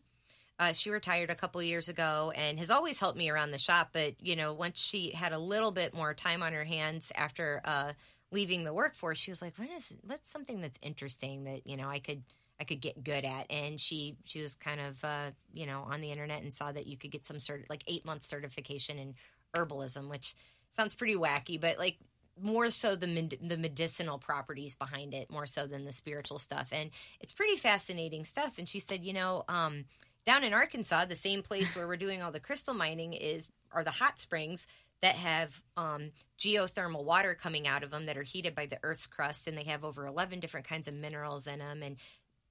Uh, 0.60 0.74
she 0.74 0.90
retired 0.90 1.30
a 1.30 1.36
couple 1.36 1.62
years 1.64 1.90
ago 1.90 2.32
and 2.36 2.58
has 2.60 2.70
always 2.72 3.00
helped 3.00 3.18
me 3.18 3.30
around 3.30 3.52
the 3.52 3.58
shop. 3.60 3.90
But 3.94 4.16
you 4.20 4.36
know, 4.36 4.52
once 4.54 4.80
she 4.82 5.12
had 5.12 5.32
a 5.32 5.38
little 5.40 5.72
bit 5.72 5.94
more 5.94 6.14
time 6.16 6.42
on 6.44 6.54
her 6.54 6.64
hands 6.66 7.12
after 7.16 7.62
uh, 7.66 7.94
leaving 8.32 8.64
the 8.64 8.74
workforce, 8.74 9.18
she 9.18 9.32
was 9.32 9.42
like, 9.42 9.58
"What 9.58 9.70
is 9.70 9.96
what's 10.04 10.32
something 10.32 10.62
that's 10.62 10.80
interesting 10.82 11.46
that 11.46 11.68
you 11.68 11.78
know 11.78 11.90
I 11.90 12.00
could." 12.00 12.24
I 12.60 12.64
could 12.64 12.80
get 12.80 13.04
good 13.04 13.26
at, 13.26 13.52
and 13.52 13.80
she 13.80 14.18
she 14.24 14.40
was 14.40 14.56
kind 14.56 14.80
of 14.80 15.04
uh, 15.04 15.32
you 15.52 15.66
know 15.66 15.82
on 15.90 16.00
the 16.00 16.12
internet 16.12 16.44
and 16.44 16.54
saw 16.54 16.72
that 16.72 16.86
you 16.86 16.96
could 16.96 17.10
get 17.10 17.26
some 17.26 17.40
sort 17.40 17.62
of 17.62 17.70
like 17.72 17.84
eight 17.88 18.06
month 18.06 18.22
certification 18.22 19.00
in 19.00 19.16
herbalism, 19.56 20.10
which 20.10 20.36
sounds 20.70 20.94
pretty 20.94 21.16
wacky, 21.16 21.60
but 21.60 21.80
like 21.80 21.98
more 22.40 22.70
so 22.70 22.96
the 22.96 23.08
med- 23.08 23.40
the 23.42 23.58
medicinal 23.58 24.20
properties 24.20 24.76
behind 24.76 25.16
it, 25.16 25.32
more 25.32 25.48
so 25.48 25.66
than 25.66 25.86
the 25.86 25.92
spiritual 25.92 26.38
stuff, 26.38 26.70
and 26.72 26.92
it's 27.20 27.34
pretty 27.34 27.56
fascinating 27.56 28.24
stuff. 28.24 28.60
And 28.60 28.70
she 28.70 28.80
said, 28.80 29.04
you 29.04 29.14
know, 29.14 29.44
um, 29.48 29.86
down 30.26 30.44
in 30.44 30.54
Arkansas, 30.54 31.06
the 31.06 31.16
same 31.16 31.42
place 31.42 31.76
where 31.76 31.88
we're 31.88 31.98
doing 31.98 32.22
all 32.22 32.32
the 32.32 32.40
crystal 32.40 32.74
mining 32.74 33.14
is 33.14 33.48
are 33.72 33.84
the 33.84 33.92
hot 33.92 34.20
springs 34.20 34.68
that 35.02 35.16
have 35.16 35.62
um, 35.78 36.12
geothermal 36.38 37.04
water 37.04 37.34
coming 37.34 37.68
out 37.68 37.84
of 37.84 37.92
them 37.92 38.06
that 38.06 38.18
are 38.18 38.24
heated 38.24 38.56
by 38.56 38.66
the 38.66 38.78
Earth's 38.84 39.08
crust, 39.08 39.48
and 39.48 39.58
they 39.58 39.64
have 39.64 39.84
over 39.84 40.06
eleven 40.06 40.40
different 40.40 40.68
kinds 40.68 40.88
of 40.88 40.94
minerals 40.94 41.48
in 41.48 41.60
them, 41.60 41.82
and 41.84 41.98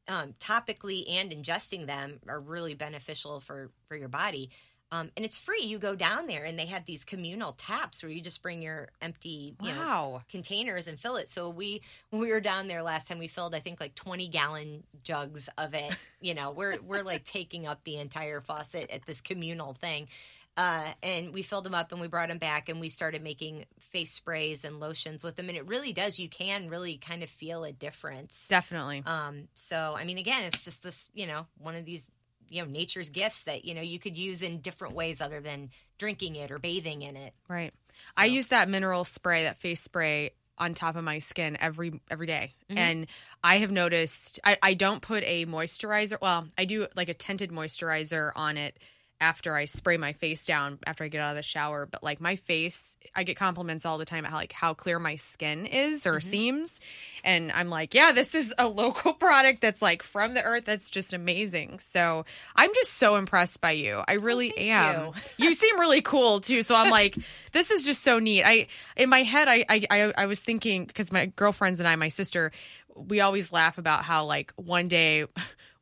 um, 0.09 0.35
topically 0.41 1.05
and 1.09 1.31
ingesting 1.31 1.87
them 1.87 2.21
are 2.29 2.41
really 2.41 2.75
beneficial 2.75 3.41
for 3.41 3.71
for 3.89 3.97
your 3.97 4.09
body. 4.09 4.51
Um, 4.93 5.13
and 5.17 5.25
it's 5.25 5.39
free. 5.39 5.63
You 5.63 5.79
go 5.79 5.95
down 5.95 6.27
there, 6.27 6.43
and 6.43 6.59
they 6.59 6.67
have 6.67 6.85
these 6.85 7.05
communal 7.05 7.53
taps 7.53 8.03
where 8.03 8.11
you 8.11 8.21
just 8.21 8.43
bring 8.43 8.61
your 8.61 8.89
empty, 9.01 9.55
you 9.63 9.73
know, 9.73 9.79
Wow. 9.79 10.23
containers 10.29 10.89
and 10.89 10.99
fill 10.99 11.15
it. 11.15 11.29
So 11.29 11.49
we 11.49 11.81
we 12.11 12.27
were 12.29 12.41
down 12.41 12.67
there 12.67 12.83
last 12.83 13.07
time, 13.07 13.19
we 13.21 13.29
filled 13.29 13.55
I 13.55 13.61
think 13.61 13.79
like 13.81 13.95
twenty 13.95 14.27
gallon 14.27 14.83
jugs 15.05 15.49
of 15.57 15.75
it. 15.75 15.97
You 16.21 16.35
know, 16.35 16.51
we're 16.51 16.81
we're 16.83 17.05
like 17.05 17.23
taking 17.39 17.69
up 17.69 17.85
the 17.85 17.99
entire 17.99 18.41
faucet 18.41 18.91
at 18.91 19.07
this 19.07 19.21
communal 19.21 19.75
thing. 19.75 20.09
Uh, 20.57 20.85
and 21.03 21.33
we 21.33 21.43
filled 21.43 21.65
them 21.65 21.75
up 21.75 21.93
and 21.93 22.01
we 22.01 22.09
brought 22.09 22.29
them 22.29 22.39
back 22.39 22.69
and 22.69 22.81
we 22.81 22.89
started 22.89 23.23
making 23.23 23.65
face 23.79 24.13
sprays 24.13 24.65
and 24.65 24.81
lotions 24.81 25.25
with 25.25 25.37
them. 25.37 25.49
And 25.49 25.57
it 25.57 25.67
really 25.67 25.93
does. 25.93 26.19
You 26.19 26.29
can 26.29 26.69
really 26.69 26.97
kind 26.97 27.23
of 27.23 27.31
feel 27.31 27.65
a 27.65 27.73
difference. 27.73 28.49
definitely 28.49 29.03
Um, 29.07 29.49
so 29.55 29.95
I 29.97 30.05
mean, 30.05 30.19
again, 30.19 30.45
it's 30.45 30.65
just 30.65 30.83
this, 30.83 31.09
you 31.15 31.27
know, 31.27 31.47
one 31.59 31.77
of 31.77 31.85
these, 31.85 32.11
you 32.49 32.63
know, 32.63 32.69
nature's 32.69 33.09
gifts 33.09 33.45
that 33.45 33.65
you 33.65 33.75
know 33.75 33.81
you 33.81 33.99
could 33.99 34.19
use 34.19 34.43
in 34.43 34.61
different 34.61 34.95
ways 34.95 35.21
other 35.21 35.41
than 35.41 35.71
drinking 35.99 36.37
it 36.37 36.51
or 36.51 36.59
bathing 36.59 37.03
in 37.03 37.17
it. 37.17 37.33
Right. 37.49 37.73
I 38.17 38.27
use 38.27 38.49
that 38.49 38.69
mineral 38.69 39.05
spray, 39.05 39.45
that 39.45 39.61
face 39.61 39.81
spray 39.81 40.33
on 40.59 40.75
top 40.75 40.95
of 40.95 41.03
my 41.03 41.21
skin 41.21 41.57
every 41.61 42.01
every 42.11 42.27
day. 42.27 42.55
And 42.69 43.07
I 43.43 43.59
have 43.59 43.71
noticed 43.71 44.39
I, 44.45 44.59
I 44.63 44.75
don't 44.75 45.01
put 45.01 45.25
a 45.25 45.47
moisturizer 45.47 46.19
well, 46.21 46.49
I 46.59 46.67
do 46.67 46.87
like 46.95 47.09
a 47.09 47.15
tinted 47.15 47.51
moisturizer 47.51 48.31
on 48.37 48.57
it 48.57 48.79
after 49.20 49.54
I 49.54 49.66
spray 49.66 49.96
my 49.96 50.12
face 50.14 50.44
down 50.44 50.78
after 50.87 51.04
I 51.04 51.09
get 51.09 51.20
out 51.20 51.30
of 51.30 51.37
the 51.37 51.42
shower. 51.42 51.87
But 51.87 52.02
like 52.02 52.20
my 52.20 52.37
face, 52.37 52.96
I 53.14 53.22
get 53.22 53.37
compliments 53.37 53.85
all 53.85 53.98
the 53.98 54.04
time 54.04 54.24
at 54.24 54.30
how 54.30 54.37
like 54.37 54.52
how 54.52 54.74
clear 54.74 54.98
my 54.98 55.16
skin 55.16 55.66
is 55.66 56.06
or 56.06 56.18
mm-hmm. 56.18 56.30
seems. 56.30 56.80
And 57.22 57.52
I'm 57.52 57.68
like, 57.68 57.94
yeah, 57.94 58.12
this 58.12 58.35
is 58.35 58.54
a 58.59 58.66
local 58.80 59.12
product 59.12 59.61
that's 59.61 59.83
like 59.83 60.02
from 60.02 60.35
the 60.35 60.42
earth. 60.42 60.64
That's 60.64 60.90
just 60.90 61.12
amazing. 61.12 61.80
So 61.80 62.24
I'm 62.56 62.72
just 62.74 62.94
so 62.94 63.16
impressed 63.16 63.61
by 63.61 63.72
you. 63.72 64.02
I 64.09 64.16
oh, 64.16 64.20
really 64.20 64.56
am. 64.56 65.12
You. 65.37 65.54
seem 65.61 65.78
really 65.78 66.00
cool 66.00 66.40
too. 66.40 66.62
So 66.62 66.74
I'm 66.74 66.90
like, 66.90 67.18
this 67.52 67.70
is 67.70 67.85
just 67.85 68.02
so 68.02 68.18
neat. 68.18 68.44
I 68.44 68.66
in 68.96 69.11
my 69.11 69.22
head, 69.22 69.48
I 69.48 69.64
I 69.68 69.87
I, 69.90 70.12
I 70.16 70.26
was 70.26 70.40
thinking 70.40 70.87
because 70.87 71.12
my 71.12 71.26
girlfriends 71.26 71.80
and 71.80 71.88
I, 71.88 71.96
my 71.96 72.09
sister, 72.09 72.52
we 72.94 73.20
always 73.20 73.52
laugh 73.52 73.78
about 73.78 74.04
how 74.04 74.24
like 74.24 74.52
one 74.56 74.88
day. 74.88 75.26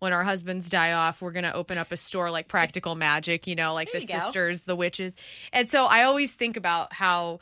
When 0.01 0.13
our 0.13 0.25
husbands 0.25 0.71
die 0.71 0.93
off, 0.93 1.21
we're 1.21 1.33
gonna 1.33 1.53
open 1.55 1.79
up 1.79 1.91
a 1.93 1.97
store 1.97 2.31
like 2.31 2.49
Practical 2.49 2.95
Magic, 2.95 3.47
you 3.47 3.57
know, 3.57 3.75
like 3.75 3.91
There 3.93 4.01
the 4.01 4.07
you 4.07 4.13
go. 4.13 4.21
sisters, 4.25 4.63
the 4.63 4.77
witches. 4.77 5.13
And 5.53 5.69
so 5.69 5.87
I 5.87 6.05
always 6.05 6.33
think 6.35 6.57
about 6.57 6.93
how 6.93 7.41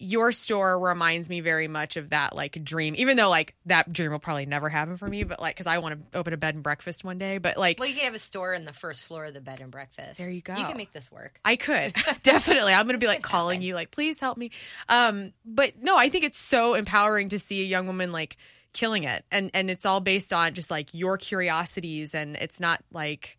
your 0.00 0.30
store 0.30 0.78
reminds 0.78 1.28
me 1.28 1.40
very 1.40 1.66
much 1.66 1.96
of 1.96 2.10
that 2.10 2.32
like 2.36 2.62
dream 2.62 2.94
even 2.96 3.16
though 3.16 3.28
like 3.28 3.56
that 3.66 3.92
dream 3.92 4.12
will 4.12 4.20
probably 4.20 4.46
never 4.46 4.68
happen 4.68 4.96
for 4.96 5.08
me 5.08 5.24
but 5.24 5.40
like 5.40 5.56
because 5.56 5.66
i 5.66 5.78
want 5.78 5.92
to 6.12 6.16
open 6.16 6.32
a 6.32 6.36
bed 6.36 6.54
and 6.54 6.62
breakfast 6.62 7.02
one 7.02 7.18
day 7.18 7.38
but 7.38 7.56
like 7.56 7.80
Well, 7.80 7.88
you 7.88 7.96
could 7.96 8.04
have 8.04 8.14
a 8.14 8.18
store 8.20 8.54
in 8.54 8.62
the 8.62 8.72
first 8.72 9.04
floor 9.06 9.24
of 9.24 9.34
the 9.34 9.40
bed 9.40 9.58
and 9.60 9.72
breakfast. 9.72 10.18
There 10.18 10.30
you 10.30 10.40
go. 10.40 10.54
You 10.54 10.64
can 10.66 10.76
make 10.76 10.92
this 10.92 11.10
work. 11.10 11.40
I 11.44 11.56
could 11.56 11.94
definitely. 12.22 12.74
I'm 12.74 12.86
going 12.86 12.94
to 12.94 13.00
be 13.00 13.08
like 13.08 13.22
calling 13.22 13.60
you, 13.60 13.74
like, 13.74 13.90
please 13.90 14.20
help 14.20 14.38
me. 14.38 14.52
Um, 14.88 15.32
but 15.44 15.82
no, 15.82 15.96
I 15.96 16.10
think 16.10 16.22
it's 16.22 16.38
so 16.38 16.74
empowering 16.74 17.30
to 17.30 17.40
see 17.40 17.60
a 17.60 17.64
young 17.64 17.88
woman 17.88 18.12
like 18.12 18.36
killing 18.72 19.04
it, 19.04 19.24
and 19.30 19.50
and 19.54 19.70
it's 19.70 19.86
all 19.86 20.00
based 20.00 20.32
on 20.32 20.54
just 20.54 20.70
like 20.70 20.92
your 20.92 21.18
curiosities, 21.18 22.14
and 22.14 22.36
it's 22.36 22.60
not 22.60 22.82
like 22.92 23.38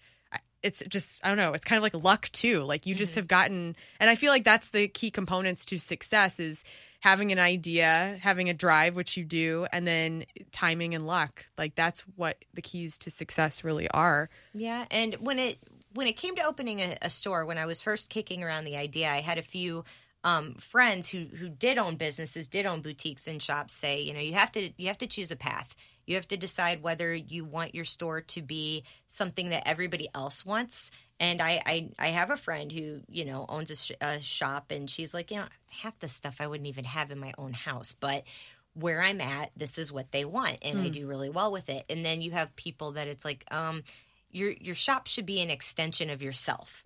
it's 0.63 0.84
just 0.88 1.20
I 1.24 1.30
don't 1.30 1.38
know. 1.38 1.54
It's 1.54 1.65
kind 1.65 1.78
of 1.78 1.84
like 1.84 1.94
luck 2.04 2.30
too. 2.32 2.63
Like 2.63 2.86
you 2.86 2.96
just 2.96 3.12
mm-hmm. 3.12 3.20
have 3.20 3.28
gotten, 3.28 3.76
and 4.00 4.10
I 4.10 4.15
feel 4.15 4.32
like 4.32 4.44
that's 4.44 4.70
the 4.70 4.88
key 4.88 5.12
components 5.12 5.65
to 5.65 5.78
success 5.78 6.39
is 6.39 6.63
having 7.00 7.32
an 7.32 7.39
idea, 7.39 8.18
having 8.22 8.50
a 8.50 8.54
drive, 8.54 8.96
which 8.96 9.15
you 9.15 9.24
do, 9.24 9.68
and 9.72 9.88
then 9.88 10.26
timing 10.52 10.96
and 10.96 11.08
luck. 11.08 11.46
Like 11.58 11.76
that's 11.76 12.02
what 12.15 12.44
the 12.54 12.62
keys 12.62 12.98
to 13.00 13.12
success 13.12 13.63
really 13.63 13.89
are. 13.89 14.30
Yeah, 14.54 14.86
and 14.92 15.15
when 15.15 15.39
it 15.39 15.60
when 15.94 16.08
it 16.08 16.18
came 16.18 16.36
to 16.36 16.44
opening 16.44 16.80
a, 16.80 16.98
a 17.02 17.10
store, 17.10 17.46
when 17.46 17.58
I 17.58 17.65
was 17.65 17.82
first 17.82 18.10
kicking 18.10 18.44
around 18.44 18.65
the 18.65 18.78
idea, 18.78 19.10
I 19.10 19.22
had 19.22 19.38
a 19.38 19.44
few 19.44 19.86
um, 20.23 20.55
friends 20.55 21.10
who 21.10 21.25
who 21.25 21.49
did 21.49 21.77
own 21.77 21.95
businesses, 21.95 22.47
did 22.47 22.65
own 22.65 22.82
boutiques 22.82 23.27
and 23.27 23.41
shops. 23.41 23.73
Say, 23.73 24.01
you 24.01 24.13
know, 24.13 24.19
you 24.19 24.34
have 24.34 24.51
to 24.53 24.71
you 24.77 24.88
have 24.88 24.97
to 24.99 25.08
choose 25.08 25.32
a 25.32 25.36
path. 25.36 25.75
You 26.05 26.15
have 26.15 26.27
to 26.29 26.38
decide 26.38 26.82
whether 26.82 27.13
you 27.13 27.45
want 27.45 27.75
your 27.75 27.86
store 27.86 28.21
to 28.21 28.41
be 28.41 28.84
something 29.08 29.49
that 29.49 29.67
everybody 29.67 30.10
else 30.15 30.43
wants. 30.43 30.91
And 31.19 31.39
I, 31.39 31.62
I, 31.65 31.89
I 31.99 32.08
have 32.08 32.32
a 32.32 32.38
friend 32.38 32.71
who, 32.71 33.01
you 33.10 33.25
know, 33.25 33.45
owns 33.47 33.69
a, 33.69 33.75
sh- 33.75 33.91
a 34.01 34.19
shop, 34.19 34.71
and 34.71 34.89
she's 34.89 35.13
like, 35.13 35.29
you 35.29 35.38
know, 35.38 35.45
half 35.69 35.99
the 35.99 36.08
stuff 36.08 36.38
I 36.39 36.47
wouldn't 36.47 36.67
even 36.67 36.86
have 36.86 37.12
in 37.12 37.19
my 37.19 37.34
own 37.38 37.53
house, 37.53 37.93
but 37.99 38.23
where 38.73 39.01
I'm 39.01 39.19
at, 39.21 39.51
this 39.55 39.77
is 39.77 39.91
what 39.91 40.12
they 40.12 40.25
want, 40.25 40.60
and 40.62 40.79
I 40.79 40.89
do 40.89 41.05
really 41.05 41.29
well 41.29 41.51
with 41.51 41.69
it. 41.69 41.86
And 41.89 42.05
then 42.05 42.21
you 42.21 42.32
have 42.32 42.55
people 42.55 42.93
that 42.93 43.08
it's 43.08 43.25
like, 43.25 43.43
um, 43.51 43.84
your 44.32 44.51
your 44.51 44.75
shop 44.75 45.08
should 45.08 45.25
be 45.25 45.41
an 45.41 45.49
extension 45.49 46.10
of 46.10 46.21
yourself, 46.21 46.86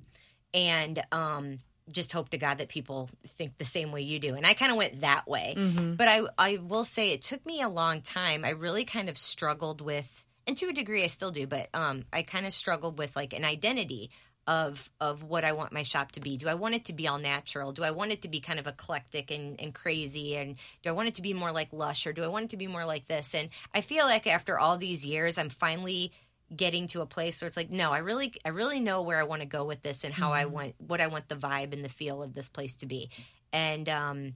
and 0.54 1.02
um, 1.12 1.60
just 1.91 2.12
hope 2.13 2.30
to 2.30 2.38
God 2.38 2.60
that 2.60 2.69
people 2.69 3.10
think 3.28 3.58
the 3.58 3.65
same 3.65 3.91
way 3.91 4.02
you 4.02 4.19
do. 4.19 4.36
And 4.36 4.46
I 4.46 4.54
kind 4.54 4.72
of 4.72 4.78
went 4.78 5.02
that 5.02 5.28
way, 5.28 5.54
but 5.98 6.08
I 6.08 6.22
I 6.38 6.58
will 6.58 6.84
say 6.84 7.12
it 7.12 7.22
took 7.22 7.46
me 7.46 7.62
a 7.62 7.69
long 7.69 8.02
time. 8.02 8.46
I 8.46 8.50
really 8.50 8.86
kind 8.86 9.10
of 9.10 9.17
struggled 9.17 9.82
with, 9.82 10.26
and 10.48 10.56
to 10.58 10.67
a 10.67 10.74
degree 10.74 11.04
I 11.04 11.08
still 11.08 11.32
do, 11.32 11.48
but 11.48 11.69
um, 11.74 12.06
I 12.13 12.22
kind 12.24 12.46
of 12.46 12.54
struggled 12.54 12.98
with 12.98 13.15
like 13.15 13.34
an 13.34 13.46
identity 13.46 14.10
of 14.46 14.89
of 15.00 15.24
what 15.24 15.46
I 15.46 15.54
want 15.54 15.72
my 15.72 15.84
shop 15.84 16.12
to 16.13 16.19
be. 16.19 16.38
Do 16.38 16.50
I 16.50 16.54
want 16.54 16.76
it 16.76 16.86
to 16.86 16.93
be 16.93 17.08
all 17.08 17.17
natural? 17.19 17.72
Do 17.72 17.84
I 17.84 17.91
want 17.91 18.12
it 18.12 18.22
to 18.24 18.28
be 18.28 18.41
kind 18.41 18.60
of 18.60 18.67
eclectic 18.67 19.32
and, 19.32 19.60
and 19.60 19.74
crazy? 19.74 20.36
And 20.36 20.56
do 20.82 20.89
I 20.89 20.93
want 20.93 21.08
it 21.08 21.15
to 21.15 21.22
be 21.22 21.34
more 21.34 21.52
like 21.52 21.72
lush 21.72 22.06
or 22.06 22.13
do 22.13 22.24
I 22.24 22.28
want 22.28 22.46
it 22.46 22.50
to 22.52 22.58
be 22.58 22.67
more 22.67 22.86
like 22.86 23.08
this? 23.08 23.36
And 23.36 23.50
I 23.74 23.82
feel 23.82 24.06
like 24.06 24.28
after 24.28 24.60
all 24.60 24.78
these 24.78 25.06
years 25.06 25.38
I'm 25.38 25.50
finally 25.50 26.12
getting 26.56 26.88
to 26.88 27.02
a 27.02 27.06
place 27.06 27.42
where 27.42 27.48
it's 27.48 27.58
like, 27.58 27.70
no, 27.70 27.92
I 27.92 28.00
really 28.00 28.34
I 28.46 28.50
really 28.50 28.80
know 28.80 29.02
where 29.02 29.20
I 29.20 29.24
want 29.24 29.42
to 29.42 29.48
go 29.48 29.66
with 29.66 29.82
this 29.82 30.04
and 30.04 30.14
how 30.14 30.32
I 30.32 30.46
want 30.46 30.76
what 30.78 31.02
I 31.02 31.08
want 31.08 31.28
the 31.28 31.36
vibe 31.36 31.74
and 31.74 31.84
the 31.84 31.90
feel 31.90 32.22
of 32.22 32.34
this 32.34 32.50
place 32.50 32.76
to 32.78 32.86
be. 32.86 33.10
And 33.52 33.88
um 33.90 34.36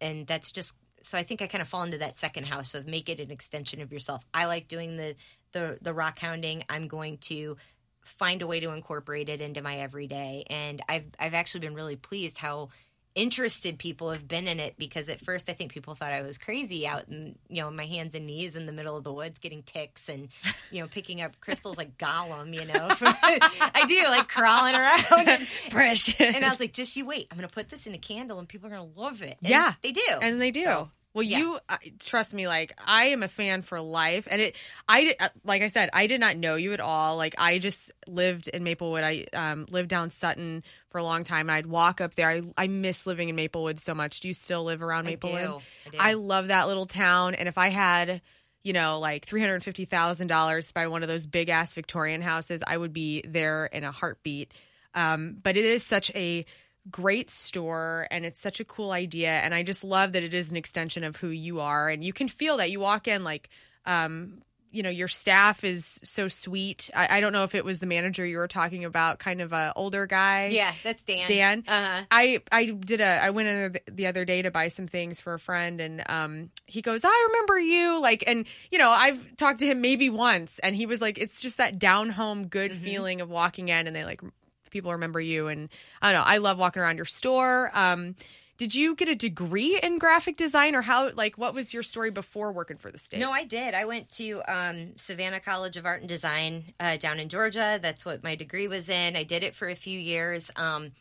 and 0.00 0.26
that's 0.26 0.52
just 0.52 0.74
so 1.02 1.18
I 1.18 1.22
think 1.22 1.42
I 1.42 1.46
kind 1.46 1.62
of 1.62 1.68
fall 1.68 1.82
into 1.82 1.98
that 1.98 2.18
second 2.18 2.46
house 2.46 2.74
of 2.74 2.86
make 2.86 3.08
it 3.08 3.20
an 3.20 3.30
extension 3.30 3.80
of 3.80 3.92
yourself. 3.92 4.24
I 4.32 4.46
like 4.46 4.68
doing 4.68 4.96
the 4.96 5.14
the 5.52 5.78
the 5.80 5.94
rock 5.94 6.18
hounding. 6.18 6.64
I'm 6.68 6.88
going 6.88 7.18
to 7.18 7.56
find 8.02 8.42
a 8.42 8.46
way 8.46 8.60
to 8.60 8.70
incorporate 8.70 9.28
it 9.28 9.40
into 9.40 9.62
my 9.62 9.78
everyday 9.78 10.44
and 10.50 10.80
I've 10.88 11.06
I've 11.20 11.34
actually 11.34 11.60
been 11.60 11.74
really 11.74 11.96
pleased 11.96 12.38
how 12.38 12.70
interested 13.14 13.78
people 13.78 14.10
have 14.10 14.26
been 14.26 14.48
in 14.48 14.58
it 14.58 14.74
because 14.78 15.08
at 15.08 15.20
first 15.20 15.50
I 15.50 15.52
think 15.52 15.70
people 15.72 15.94
thought 15.94 16.12
I 16.12 16.22
was 16.22 16.38
crazy 16.38 16.86
out 16.86 17.08
in 17.08 17.36
you 17.48 17.60
know 17.62 17.70
my 17.70 17.84
hands 17.84 18.14
and 18.14 18.26
knees 18.26 18.56
in 18.56 18.66
the 18.66 18.72
middle 18.72 18.96
of 18.96 19.04
the 19.04 19.12
woods 19.12 19.38
getting 19.38 19.62
ticks 19.62 20.08
and 20.08 20.28
you 20.70 20.80
know 20.80 20.88
picking 20.88 21.20
up 21.20 21.38
crystals 21.40 21.76
like 21.76 21.98
Gollum 21.98 22.54
you 22.54 22.64
know 22.64 22.88
I 23.00 23.84
do 23.86 24.02
like 24.04 24.28
crawling 24.28 24.74
around 24.74 25.28
and, 25.28 25.48
Precious. 25.70 26.14
and 26.20 26.44
I 26.44 26.48
was 26.50 26.60
like 26.60 26.72
just 26.72 26.96
you 26.96 27.04
wait 27.04 27.26
I'm 27.30 27.36
gonna 27.36 27.48
put 27.48 27.68
this 27.68 27.86
in 27.86 27.94
a 27.94 27.98
candle 27.98 28.38
and 28.38 28.48
people 28.48 28.68
are 28.68 28.70
gonna 28.70 28.90
love 28.96 29.20
it 29.22 29.36
And 29.42 29.50
Yeah. 29.50 29.74
they 29.82 29.92
do 29.92 30.00
and 30.20 30.40
they 30.40 30.50
do. 30.50 30.62
So, 30.64 30.90
well, 31.14 31.22
yeah. 31.22 31.38
you 31.38 31.58
uh, 31.68 31.76
trust 31.98 32.32
me. 32.32 32.46
Like 32.48 32.74
I 32.84 33.06
am 33.06 33.22
a 33.22 33.28
fan 33.28 33.62
for 33.62 33.80
life, 33.80 34.26
and 34.30 34.40
it. 34.40 34.56
I 34.88 35.14
uh, 35.20 35.28
like 35.44 35.62
I 35.62 35.68
said, 35.68 35.90
I 35.92 36.06
did 36.06 36.20
not 36.20 36.36
know 36.36 36.56
you 36.56 36.72
at 36.72 36.80
all. 36.80 37.16
Like 37.16 37.34
I 37.38 37.58
just 37.58 37.92
lived 38.06 38.48
in 38.48 38.64
Maplewood. 38.64 39.04
I 39.04 39.26
um, 39.32 39.66
lived 39.70 39.88
down 39.88 40.10
Sutton 40.10 40.64
for 40.90 40.98
a 40.98 41.04
long 41.04 41.24
time, 41.24 41.50
and 41.50 41.52
I'd 41.52 41.66
walk 41.66 42.00
up 42.00 42.14
there. 42.14 42.30
I 42.30 42.42
I 42.56 42.66
miss 42.66 43.06
living 43.06 43.28
in 43.28 43.36
Maplewood 43.36 43.78
so 43.78 43.94
much. 43.94 44.20
Do 44.20 44.28
you 44.28 44.34
still 44.34 44.64
live 44.64 44.82
around 44.82 45.06
I 45.06 45.10
Maplewood? 45.10 45.40
do. 45.40 45.60
I 45.86 45.90
do. 45.90 45.98
I 45.98 46.12
love 46.14 46.48
that 46.48 46.66
little 46.68 46.86
town, 46.86 47.34
and 47.34 47.48
if 47.48 47.58
I 47.58 47.68
had. 47.68 48.22
You 48.64 48.72
know, 48.72 49.00
like 49.00 49.26
three 49.26 49.40
hundred 49.40 49.64
fifty 49.64 49.86
thousand 49.86 50.28
dollars 50.28 50.68
to 50.68 50.74
buy 50.74 50.86
one 50.86 51.02
of 51.02 51.08
those 51.08 51.26
big 51.26 51.48
ass 51.48 51.74
Victorian 51.74 52.22
houses, 52.22 52.62
I 52.64 52.76
would 52.76 52.92
be 52.92 53.24
there 53.26 53.66
in 53.66 53.82
a 53.82 53.90
heartbeat. 53.90 54.52
Um, 54.94 55.36
but 55.42 55.56
it 55.56 55.64
is 55.64 55.82
such 55.82 56.12
a 56.14 56.46
great 56.90 57.30
store 57.30 58.08
and 58.10 58.24
it's 58.24 58.40
such 58.40 58.58
a 58.58 58.64
cool 58.64 58.90
idea 58.90 59.30
and 59.30 59.54
i 59.54 59.62
just 59.62 59.84
love 59.84 60.12
that 60.12 60.22
it 60.24 60.34
is 60.34 60.50
an 60.50 60.56
extension 60.56 61.04
of 61.04 61.14
who 61.16 61.28
you 61.28 61.60
are 61.60 61.88
and 61.88 62.02
you 62.02 62.12
can 62.12 62.26
feel 62.28 62.56
that. 62.56 62.70
You 62.72 62.80
walk 62.80 63.06
in 63.06 63.22
like 63.22 63.48
um 63.86 64.42
you 64.74 64.82
know 64.82 64.88
your 64.88 65.06
staff 65.06 65.64
is 65.64 66.00
so 66.02 66.28
sweet. 66.28 66.88
I, 66.96 67.18
I 67.18 67.20
don't 67.20 67.34
know 67.34 67.44
if 67.44 67.54
it 67.54 67.62
was 67.62 67.78
the 67.78 67.84
manager 67.86 68.24
you 68.24 68.38
were 68.38 68.48
talking 68.48 68.86
about 68.86 69.18
kind 69.18 69.42
of 69.42 69.52
a 69.52 69.70
older 69.76 70.06
guy. 70.06 70.48
Yeah 70.50 70.72
that's 70.82 71.02
Dan. 71.02 71.28
Dan. 71.28 71.64
uh-huh. 71.68 72.04
I 72.10 72.40
I 72.50 72.64
did 72.70 73.02
a 73.02 73.06
I 73.22 73.30
went 73.30 73.48
in 73.48 73.72
the- 73.72 73.82
the 73.92 74.06
other 74.06 74.24
day 74.24 74.40
to 74.40 74.50
buy 74.50 74.68
some 74.68 74.86
things 74.86 75.20
for 75.20 75.34
a 75.34 75.38
friend 75.38 75.78
and 75.80 76.02
um 76.08 76.50
he 76.66 76.80
goes 76.80 77.02
I 77.04 77.28
remember 77.30 77.60
you 77.60 78.00
like 78.00 78.24
and 78.26 78.46
you 78.70 78.78
know 78.78 78.88
I've 78.88 79.36
talked 79.36 79.60
to 79.60 79.66
him 79.66 79.82
maybe 79.82 80.08
once 80.08 80.58
and 80.60 80.74
he 80.74 80.86
was 80.86 81.02
like 81.02 81.18
it's 81.18 81.42
just 81.42 81.58
that 81.58 81.78
down 81.78 82.08
home 82.08 82.46
good 82.46 82.76
feeling 82.78 83.20
of 83.20 83.28
walking 83.28 83.68
in 83.68 83.86
and 83.86 83.94
they 83.94 84.04
like 84.06 84.22
people 84.72 84.92
remember 84.92 85.20
you 85.20 85.46
and 85.46 85.68
I 86.00 86.12
don't 86.12 86.20
know 86.20 86.26
I 86.26 86.38
love 86.38 86.58
walking 86.58 86.82
around 86.82 86.96
your 86.96 87.04
store 87.04 87.70
um 87.74 88.16
did 88.58 88.74
you 88.74 88.94
get 88.94 89.08
a 89.08 89.14
degree 89.14 89.78
in 89.82 89.98
graphic 89.98 90.36
design 90.36 90.74
or 90.74 90.82
how 90.82 91.10
like 91.12 91.36
what 91.38 91.54
was 91.54 91.72
your 91.72 91.82
story 91.82 92.10
before 92.10 92.52
working 92.52 92.76
for 92.76 92.90
the 92.90 92.98
state 92.98 93.18
No, 93.18 93.32
I 93.32 93.44
did. 93.44 93.74
I 93.74 93.86
went 93.86 94.08
to 94.10 94.42
um, 94.46 94.96
Savannah 94.96 95.40
College 95.40 95.76
of 95.76 95.86
Art 95.86 96.00
and 96.00 96.08
Design 96.08 96.64
uh, 96.78 96.96
down 96.96 97.18
in 97.18 97.28
Georgia. 97.28 97.80
That's 97.82 98.04
what 98.04 98.22
my 98.22 98.34
degree 98.34 98.68
was 98.68 98.88
in. 98.88 99.16
I 99.16 99.22
did 99.24 99.42
it 99.42 99.54
for 99.54 99.68
a 99.68 99.74
few 99.74 99.98
years. 99.98 100.50
Um, 100.54 100.92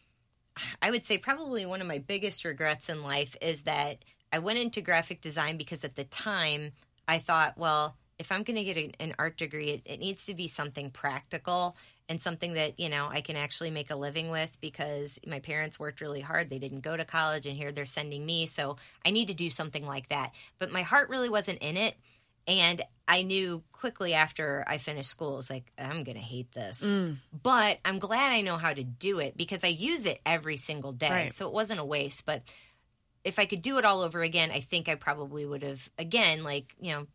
I 0.81 0.91
would 0.91 1.05
say 1.05 1.17
probably 1.17 1.65
one 1.65 1.81
of 1.81 1.88
my 1.88 1.99
biggest 1.99 2.45
regrets 2.45 2.89
in 2.89 3.03
life 3.03 3.36
is 3.41 3.63
that 3.63 4.03
I 4.34 4.39
went 4.39 4.60
into 4.60 4.81
graphic 4.81 5.21
design 5.21 5.57
because 5.57 5.84
at 5.84 5.95
the 5.95 6.03
time 6.05 6.71
I 7.07 7.19
thought, 7.19 7.57
well, 7.57 7.95
if 8.17 8.31
I'm 8.31 8.43
going 8.43 8.57
to 8.57 8.63
get 8.63 8.95
an, 8.99 9.13
art 9.17 9.38
degree, 9.38 9.69
it, 9.69 9.81
it 9.86 9.99
needs 9.99 10.25
to 10.27 10.34
be 10.34 10.47
something 10.47 10.89
practical 10.91 11.75
and 12.12 12.19
something 12.21 12.54
that 12.54 12.78
you 12.78 12.89
know 12.89 13.08
I 13.10 13.21
can 13.21 13.38
actually 13.38 13.71
make 13.71 13.89
a 13.89 13.95
living 13.95 14.30
with 14.30 14.56
because 14.60 15.17
my 15.26 15.39
parents 15.39 15.80
worked 15.80 16.02
really 16.02 16.19
hard. 16.19 16.50
They 16.50 16.60
didn't 16.60 16.82
go 16.82 16.95
to 16.97 17.06
college, 17.06 17.45
and 17.45 17.56
here 17.56 17.71
they're 17.71 17.86
sending 17.86 18.26
me, 18.26 18.45
so 18.47 18.76
I 19.06 19.12
need 19.12 19.30
to 19.30 19.34
do 19.34 19.50
something 19.50 19.88
like 19.88 20.10
that. 20.10 20.32
But 20.60 20.71
my 20.71 20.82
heart 20.82 21.10
really 21.10 21.30
wasn't 21.30 21.60
in 21.60 21.78
it, 21.78 21.95
and 22.47 22.82
I 23.08 23.21
knew 23.24 23.63
quickly 23.71 24.13
after 24.13 24.63
I 24.67 24.78
finished 24.78 25.10
school, 25.10 25.34
I 25.34 25.36
was 25.38 25.50
like, 25.50 25.71
I'm 25.78 26.04
gonna 26.04 26.19
hate 26.19 26.52
this. 26.52 26.84
Mm. 26.84 27.17
But 27.43 27.80
I'm 27.86 27.97
glad 28.00 28.34
I 28.34 28.41
know 28.41 28.58
how 28.58 28.74
to 28.74 28.84
do 28.84 29.19
it 29.19 29.38
because 29.38 29.63
I 29.63 29.67
use 29.67 30.06
it 30.06 30.19
every 30.26 30.58
single 30.58 30.91
day, 30.91 31.10
Right. 31.10 31.32
so 31.32 31.47
it 31.47 31.54
wasn't 31.54 31.80
a 31.80 31.86
waste. 31.86 32.26
But 32.26 32.43
if 33.24 33.39
I 33.39 33.45
could 33.45 33.62
do 33.62 33.78
it 33.78 33.86
all 33.86 34.02
over 34.02 34.21
again, 34.21 34.52
I 34.52 34.60
think 34.60 34.89
I 34.89 34.95
probably 34.95 35.45
would 35.45 35.63
have 35.63 35.89
again, 35.97 36.43
like 36.43 36.76
you 36.82 36.91
know, 36.91 37.08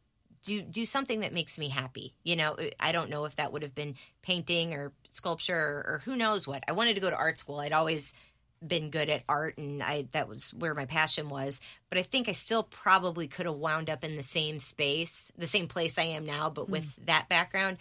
do 0.46 0.62
do 0.62 0.85
something 0.85 1.20
that 1.20 1.32
makes 1.32 1.59
me 1.59 1.68
happy. 1.68 2.14
You 2.22 2.37
know, 2.37 2.52
uh, 2.52 2.70
I 2.80 2.92
don't 2.92 3.11
know 3.11 3.24
if 3.24 3.37
that 3.37 3.52
would 3.52 3.62
have 3.62 3.74
been 3.74 3.96
painting 4.22 4.72
or 4.72 4.92
sculpture 5.11 5.56
or, 5.56 5.85
or 5.87 6.02
who 6.04 6.16
knows 6.16 6.46
what. 6.46 6.64
I 6.68 6.72
wanted 6.72 6.94
to 6.94 7.00
go 7.00 7.11
to 7.11 7.16
art 7.16 7.38
school. 7.38 7.61
I'd 7.61 7.72
always 7.72 8.14
been 8.66 8.88
good 8.88 9.11
at 9.11 9.22
art 9.28 9.59
and 9.59 9.82
I 9.82 10.06
that 10.12 10.28
was 10.28 10.54
where 10.54 10.74
my 10.74 10.87
passion 10.87 11.28
was. 11.28 11.61
But 11.90 11.98
I 11.98 12.02
think 12.02 12.28
I 12.28 12.32
still 12.32 12.62
probably 12.62 13.28
could 13.28 13.46
have 13.46 13.56
wound 13.56 13.90
up 13.90 14.04
in 14.04 14.16
the 14.16 14.22
same 14.22 14.59
space, 14.59 15.30
the 15.37 15.46
same 15.46 15.68
place 15.68 15.98
I 15.98 16.04
am 16.04 16.24
now, 16.24 16.48
but 16.48 16.68
with 16.68 16.85
mm. 16.85 17.06
that 17.06 17.28
background. 17.28 17.78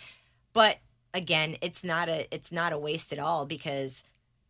But 0.54 0.80
again, 1.14 1.58
it's 1.62 1.84
not 1.84 2.10
a 2.10 2.28
it's 2.34 2.52
not 2.52 2.74
a 2.74 2.78
waste 2.78 3.14
at 3.14 3.20
all 3.20 3.46
because 3.46 4.04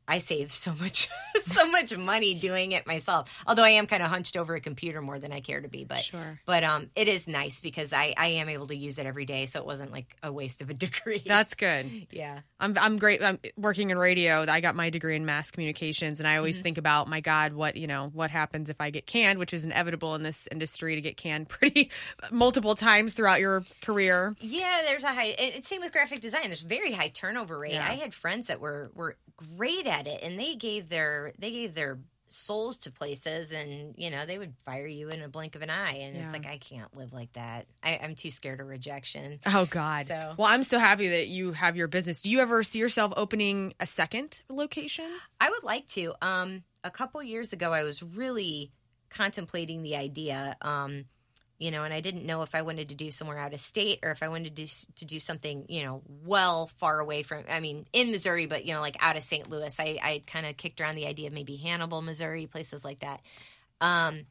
I 0.08 0.20
save 0.20 0.52
so 0.52 0.74
much 0.80 1.10
so 1.41 1.70
much 1.70 1.96
money 1.98 2.34
doing 2.36 2.72
it 2.74 2.86
myself. 2.88 3.44
Although 3.48 3.63
I 3.63 3.70
am 3.72 3.88
kind 3.88 4.04
of 4.04 4.10
hunched 4.10 4.38
over 4.38 4.56
a 4.56 4.60
computer 4.62 5.02
more 5.02 5.20
than 5.20 5.32
I 5.32 5.39
care 5.39 5.62
to 5.62 5.68
be, 5.68 5.84
but 5.84 6.02
Sure. 6.02 6.39
but 6.46 6.63
um 6.63 6.89
it 6.96 7.08
is 7.08 7.28
nice 7.28 7.60
because 7.62 7.91
I 7.94 8.13
I 8.18 8.28
am 8.28 8.50
able 8.50 8.68
to 8.68 8.76
use 8.76 9.00
it 9.00 9.06
every 9.06 9.26
day, 9.26 9.46
so 9.48 9.60
it 9.60 9.65
wasn't 9.65 9.91
like 9.91 10.15
a 10.22 10.32
waste 10.32 10.62
of 10.62 10.70
a 10.70 10.74
degree. 10.86 11.24
that's 11.26 11.54
good 11.56 11.89
yeah. 12.12 12.41
I'm 12.60 12.78
I'm 12.78 12.98
great. 12.98 13.24
I'm 13.24 13.39
working 13.58 13.89
in 13.91 13.98
radio. 13.98 14.46
I 14.48 14.60
got 14.62 14.76
my 14.76 14.89
degree 14.89 15.15
in 15.15 15.26
mass 15.26 15.52
communications, 15.52 16.20
and 16.20 16.28
I 16.28 16.38
always 16.38 16.60
think 16.60 16.78
about, 16.78 17.08
my 17.10 17.20
God, 17.20 17.54
what 17.54 17.76
you 17.76 17.86
know, 17.88 18.10
what 18.13 18.30
happens 18.32 18.70
if 18.70 18.80
I 18.80 18.89
get 18.91 19.06
canned, 19.06 19.39
which 19.39 19.54
is 19.54 19.65
inevitable 19.65 20.15
in 20.15 20.24
this 20.24 20.48
industry 20.52 20.96
to 20.96 21.02
get 21.02 21.18
canned 21.18 21.50
pretty 21.56 21.89
multiple 22.32 22.76
times 22.76 23.13
throughout 23.13 23.39
your 23.39 23.63
career. 23.82 24.36
Yeah, 24.39 24.82
there's 24.86 25.04
a 25.04 25.13
high. 25.13 25.36
and 25.38 25.56
It's 25.56 25.68
same 25.68 25.82
with 25.82 25.91
graphic 25.91 26.22
design. 26.22 26.44
There's 26.48 26.62
very 26.62 26.91
high 26.94 27.10
turnover 27.10 27.58
rate. 27.60 27.74
Yeah. 27.74 27.86
I 27.88 27.96
had 27.96 28.13
friends 28.13 28.48
that 28.48 28.60
were 28.60 28.91
were 28.96 29.18
great 29.58 29.86
at 29.86 29.94
it, 30.08 30.21
and 30.23 30.39
they 30.39 30.55
gave 30.55 30.89
their 30.89 31.31
they 31.39 31.51
gave 31.51 31.73
their 31.75 31.99
souls 32.27 32.79
to 32.79 32.91
places 32.91 33.53
and 33.53 33.93
you 33.97 34.10
know 34.10 34.25
they 34.25 34.38
would 34.38 34.53
fire 34.65 34.88
you 34.88 35.10
in 35.10 35.21
a 35.21 35.29
blink 35.29 35.55
of 35.55 35.62
an 35.62 35.69
eye 35.69 35.97
and 36.01 36.15
Yeah. 36.17 36.23
it's 36.23 36.34
like 36.34 36.47
i 36.47 36.58
can't 36.58 36.93
live 36.97 37.13
like 37.13 37.31
that 37.34 37.67
I, 37.84 37.99
i'm 38.03 38.15
too 38.15 38.31
scared 38.31 38.60
of 38.60 38.67
rejection 38.67 39.39
Oh 39.45 39.65
God. 39.69 40.08
So- 40.08 40.34
Well, 40.38 40.47
I'm 40.47 40.63
so 40.63 40.79
happy 40.79 41.08
that 41.10 41.27
you 41.27 41.51
have 41.53 41.77
your 41.77 41.88
business. 41.88 42.21
Do 42.21 42.31
you 42.31 42.39
ever 42.39 42.63
see 42.63 42.79
yourself 42.79 43.13
opening 43.15 43.73
a 43.79 43.86
second 43.88 44.39
location? 44.49 45.05
I 45.39 45.49
would 45.51 45.63
like 45.63 45.86
to. 45.89 46.13
Um, 46.21 46.63
a 46.84 46.89
couple 46.91 47.21
years 47.23 47.53
ago, 47.53 47.71
I 47.71 47.84
was 47.84 48.01
really 48.03 48.71
contemplating 49.10 49.84
the 49.84 49.95
idea, 49.95 50.58
um, 50.62 51.05
you 51.58 51.72
know, 51.72 51.84
and 51.84 51.94
I 51.94 52.02
didn't 52.02 52.26
know 52.26 52.41
if 52.41 52.54
I 52.54 52.63
wanted 52.63 52.89
to 52.89 52.96
do 52.96 53.12
somewhere 53.12 53.38
out 53.38 53.54
of 53.54 53.60
state 53.60 54.00
or 54.04 54.12
if 54.12 54.22
I 54.22 54.28
wanted 54.28 54.56
to 54.56 54.63
do, 54.63 54.68
to 54.98 55.06
do 55.06 55.20
something, 55.20 55.65
you 55.70 55.84
know, 55.84 56.02
well 56.26 56.68
far 56.68 57.00
away 57.00 57.24
from, 57.24 57.44
I 57.50 57.62
mean, 57.62 57.86
in 57.94 58.12
Missouri, 58.12 58.46
but, 58.46 58.65
you 58.65 58.74
know, 58.74 58.82
like 58.82 58.98
out 59.00 59.15
of 59.15 59.24
St. 59.24 59.50
Louis. 59.50 59.80
I, 59.80 59.98
I 60.04 60.22
kind 60.28 60.46
of 60.46 60.58
kicked 60.58 60.82
around 60.82 60.96
the 60.96 61.08
idea 61.08 61.28
of 61.28 61.34
maybe 61.34 61.56
Hannibal, 61.56 62.02
Missouri, 62.02 62.46
places 62.46 62.84
like 62.84 63.00
that. 63.00 63.22
Um, 63.80 64.26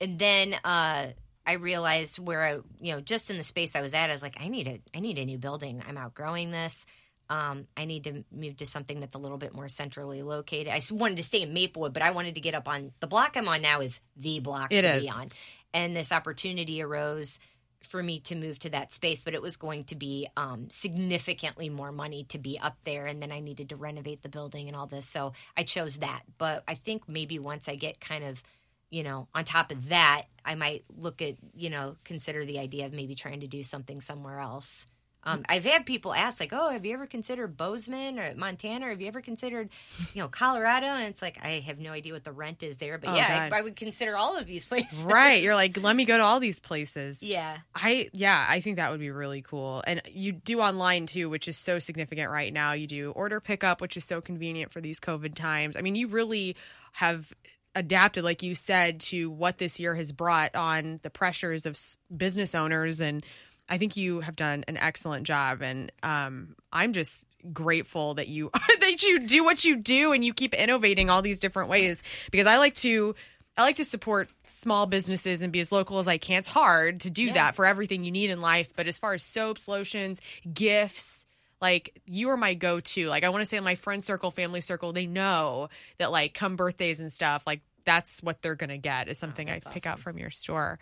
and 0.00 0.18
then 0.18 0.54
uh, 0.64 1.06
I 1.46 1.52
realized 1.52 2.18
where 2.18 2.42
I, 2.42 2.52
you 2.80 2.92
know, 2.92 3.00
just 3.00 3.30
in 3.30 3.36
the 3.36 3.44
space 3.44 3.76
I 3.76 3.80
was 3.80 3.94
at, 3.94 4.10
I 4.10 4.12
was 4.12 4.22
like, 4.22 4.40
I 4.40 4.48
need 4.48 4.66
a, 4.66 4.80
I 4.94 4.98
need 4.98 5.18
a 5.18 5.24
new 5.24 5.38
building. 5.38 5.82
I'm 5.88 5.96
outgrowing 5.96 6.50
this. 6.50 6.84
Um, 7.28 7.66
I 7.76 7.84
need 7.84 8.04
to 8.04 8.24
move 8.30 8.58
to 8.58 8.66
something 8.66 9.00
that's 9.00 9.14
a 9.14 9.18
little 9.18 9.38
bit 9.38 9.54
more 9.54 9.68
centrally 9.68 10.22
located. 10.22 10.68
I 10.68 10.80
wanted 10.90 11.16
to 11.16 11.22
stay 11.22 11.42
in 11.42 11.52
Maplewood, 11.52 11.92
but 11.92 12.02
I 12.02 12.10
wanted 12.12 12.36
to 12.36 12.40
get 12.40 12.54
up 12.54 12.68
on 12.68 12.92
the 13.00 13.06
block 13.06 13.36
I'm 13.36 13.48
on 13.48 13.62
now 13.62 13.80
is 13.80 14.00
the 14.16 14.40
block 14.40 14.72
It 14.72 14.82
to 14.82 14.96
is. 14.96 15.02
be 15.02 15.10
on. 15.10 15.30
And 15.74 15.94
this 15.94 16.12
opportunity 16.12 16.82
arose 16.82 17.38
for 17.82 18.02
me 18.02 18.20
to 18.20 18.34
move 18.34 18.58
to 18.60 18.70
that 18.70 18.92
space, 18.92 19.22
but 19.22 19.34
it 19.34 19.42
was 19.42 19.56
going 19.56 19.84
to 19.84 19.94
be 19.94 20.26
um, 20.36 20.68
significantly 20.70 21.68
more 21.68 21.92
money 21.92 22.24
to 22.24 22.38
be 22.38 22.58
up 22.58 22.76
there. 22.84 23.06
And 23.06 23.22
then 23.22 23.30
I 23.30 23.40
needed 23.40 23.68
to 23.68 23.76
renovate 23.76 24.22
the 24.22 24.28
building 24.28 24.68
and 24.68 24.76
all 24.76 24.86
this. 24.86 25.06
So 25.06 25.32
I 25.56 25.62
chose 25.62 25.98
that. 25.98 26.22
But 26.38 26.64
I 26.66 26.74
think 26.74 27.08
maybe 27.08 27.38
once 27.38 27.68
I 27.68 27.76
get 27.76 28.00
kind 28.00 28.24
of 28.24 28.42
you 28.90 29.02
know, 29.02 29.28
on 29.34 29.44
top 29.44 29.72
of 29.72 29.88
that, 29.88 30.22
I 30.44 30.54
might 30.54 30.84
look 30.96 31.20
at, 31.20 31.34
you 31.54 31.70
know, 31.70 31.96
consider 32.04 32.44
the 32.44 32.58
idea 32.58 32.86
of 32.86 32.92
maybe 32.92 33.14
trying 33.14 33.40
to 33.40 33.46
do 33.46 33.62
something 33.62 34.00
somewhere 34.00 34.38
else. 34.38 34.86
Um, 35.26 35.44
I've 35.48 35.64
had 35.64 35.84
people 35.84 36.14
ask, 36.14 36.40
like, 36.40 36.52
"Oh, 36.52 36.70
have 36.70 36.86
you 36.86 36.94
ever 36.94 37.06
considered 37.06 37.56
Bozeman 37.56 38.18
or 38.18 38.34
Montana? 38.36 38.86
Or 38.86 38.90
have 38.90 39.00
you 39.00 39.08
ever 39.08 39.20
considered, 39.20 39.68
you 40.14 40.22
know, 40.22 40.28
Colorado?" 40.28 40.86
And 40.86 41.04
it's 41.08 41.20
like 41.20 41.38
I 41.44 41.58
have 41.66 41.78
no 41.78 41.90
idea 41.90 42.12
what 42.12 42.24
the 42.24 42.32
rent 42.32 42.62
is 42.62 42.78
there, 42.78 42.96
but 42.96 43.10
Oh, 43.10 43.14
yeah, 43.16 43.48
I, 43.52 43.58
I 43.58 43.62
would 43.62 43.76
consider 43.76 44.16
all 44.16 44.38
of 44.38 44.46
these 44.46 44.64
places. 44.70 44.98
Right. 45.00 45.42
You're 45.42 45.54
like, 45.54 45.82
let 45.82 45.94
me 45.96 46.04
go 46.04 46.16
to 46.16 46.22
all 46.22 46.40
these 46.40 46.60
places. 46.60 47.22
yeah, 47.22 47.58
I 47.74 48.08
yeah, 48.12 48.46
I 48.48 48.60
think 48.60 48.76
that 48.76 48.90
would 48.92 49.00
be 49.00 49.10
really 49.10 49.42
cool. 49.42 49.82
And 49.86 50.00
you 50.08 50.32
do 50.32 50.60
online 50.60 51.06
too, 51.06 51.28
which 51.28 51.48
is 51.48 51.56
so 51.56 51.78
significant 51.78 52.30
right 52.30 52.52
now. 52.52 52.72
You 52.72 52.86
do 52.86 53.10
order 53.10 53.40
pickup, 53.40 53.80
which 53.80 53.96
is 53.96 54.04
so 54.04 54.20
convenient 54.20 54.70
for 54.70 54.80
these 54.80 55.00
COVID 55.00 55.34
times. 55.34 55.76
I 55.76 55.80
mean, 55.82 55.96
you 55.96 56.08
really 56.08 56.56
have 56.92 57.32
adapted 57.74 58.24
like 58.24 58.42
you 58.42 58.54
said 58.54 59.00
to 59.00 59.28
what 59.30 59.58
this 59.58 59.78
year 59.78 59.94
has 59.94 60.10
brought 60.10 60.54
on 60.54 60.98
the 61.02 61.10
pressures 61.10 61.66
of 61.66 61.78
business 62.16 62.54
owners 62.54 63.02
and 63.02 63.22
I 63.68 63.78
think 63.78 63.96
you 63.96 64.20
have 64.20 64.36
done 64.36 64.64
an 64.68 64.76
excellent 64.76 65.26
job 65.26 65.62
and 65.62 65.90
um 66.02 66.56
I'm 66.72 66.92
just 66.92 67.26
grateful 67.52 68.14
that 68.14 68.28
you 68.28 68.50
that 68.80 69.02
you 69.02 69.20
do 69.20 69.44
what 69.44 69.64
you 69.64 69.76
do 69.76 70.12
and 70.12 70.24
you 70.24 70.34
keep 70.34 70.54
innovating 70.54 71.10
all 71.10 71.22
these 71.22 71.38
different 71.38 71.68
ways 71.68 72.02
because 72.30 72.46
I 72.46 72.58
like 72.58 72.74
to 72.76 73.14
I 73.56 73.62
like 73.62 73.76
to 73.76 73.84
support 73.84 74.28
small 74.44 74.86
businesses 74.86 75.40
and 75.40 75.50
be 75.52 75.60
as 75.60 75.72
local 75.72 75.98
as 75.98 76.06
I 76.06 76.18
can. 76.18 76.40
It's 76.40 76.48
hard 76.48 77.00
to 77.00 77.10
do 77.10 77.32
that 77.32 77.54
for 77.56 77.64
everything 77.64 78.04
you 78.04 78.10
need 78.10 78.28
in 78.28 78.42
life, 78.42 78.74
but 78.76 78.86
as 78.86 78.98
far 78.98 79.14
as 79.14 79.22
soaps, 79.22 79.66
lotions, 79.66 80.20
gifts, 80.52 81.26
like 81.58 81.98
you 82.04 82.28
are 82.28 82.36
my 82.36 82.52
go-to. 82.52 83.08
Like 83.08 83.24
I 83.24 83.30
want 83.30 83.40
to 83.40 83.46
say 83.46 83.58
my 83.60 83.74
friend 83.74 84.04
circle, 84.04 84.30
family 84.30 84.60
circle, 84.60 84.92
they 84.92 85.06
know 85.06 85.70
that 85.96 86.12
like 86.12 86.34
come 86.34 86.56
birthdays 86.56 87.00
and 87.00 87.10
stuff, 87.10 87.44
like 87.46 87.62
that's 87.86 88.22
what 88.22 88.42
they're 88.42 88.56
going 88.56 88.68
to 88.68 88.78
get 88.78 89.08
is 89.08 89.16
something 89.16 89.48
I 89.48 89.54
that's 89.54 89.64
pick 89.64 89.86
awesome. 89.86 89.92
out 89.92 90.00
from 90.00 90.18
your 90.18 90.30
store. 90.30 90.78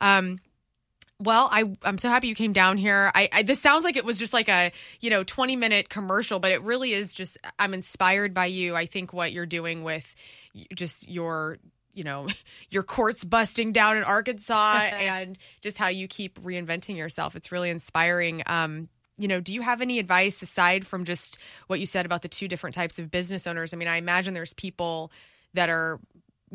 Um 0.00 0.38
well, 1.20 1.48
I 1.50 1.64
I'm 1.82 1.98
so 1.98 2.08
happy 2.08 2.28
you 2.28 2.34
came 2.34 2.52
down 2.52 2.76
here. 2.76 3.10
I, 3.14 3.28
I 3.32 3.42
this 3.42 3.60
sounds 3.60 3.84
like 3.84 3.96
it 3.96 4.04
was 4.04 4.18
just 4.18 4.32
like 4.32 4.48
a 4.48 4.72
you 5.00 5.10
know 5.10 5.22
20 5.24 5.56
minute 5.56 5.88
commercial, 5.88 6.38
but 6.38 6.52
it 6.52 6.62
really 6.62 6.92
is 6.92 7.14
just 7.14 7.38
I'm 7.58 7.74
inspired 7.74 8.34
by 8.34 8.46
you. 8.46 8.74
I 8.74 8.86
think 8.86 9.12
what 9.12 9.32
you're 9.32 9.46
doing 9.46 9.84
with 9.84 10.14
just 10.74 11.08
your 11.08 11.58
you 11.92 12.04
know 12.04 12.28
your 12.70 12.82
courts 12.82 13.24
busting 13.24 13.72
down 13.72 13.96
in 13.96 14.04
Arkansas 14.04 14.72
and 14.92 15.38
just 15.60 15.78
how 15.78 15.88
you 15.88 16.08
keep 16.08 16.40
reinventing 16.42 16.96
yourself. 16.96 17.36
It's 17.36 17.52
really 17.52 17.70
inspiring. 17.70 18.42
Um, 18.46 18.88
you 19.16 19.28
know, 19.28 19.40
do 19.40 19.54
you 19.54 19.62
have 19.62 19.80
any 19.80 20.00
advice 20.00 20.42
aside 20.42 20.84
from 20.84 21.04
just 21.04 21.38
what 21.68 21.78
you 21.78 21.86
said 21.86 22.04
about 22.04 22.22
the 22.22 22.28
two 22.28 22.48
different 22.48 22.74
types 22.74 22.98
of 22.98 23.12
business 23.12 23.46
owners? 23.46 23.72
I 23.72 23.76
mean, 23.76 23.86
I 23.86 23.96
imagine 23.96 24.34
there's 24.34 24.54
people 24.54 25.12
that 25.54 25.68
are 25.68 26.00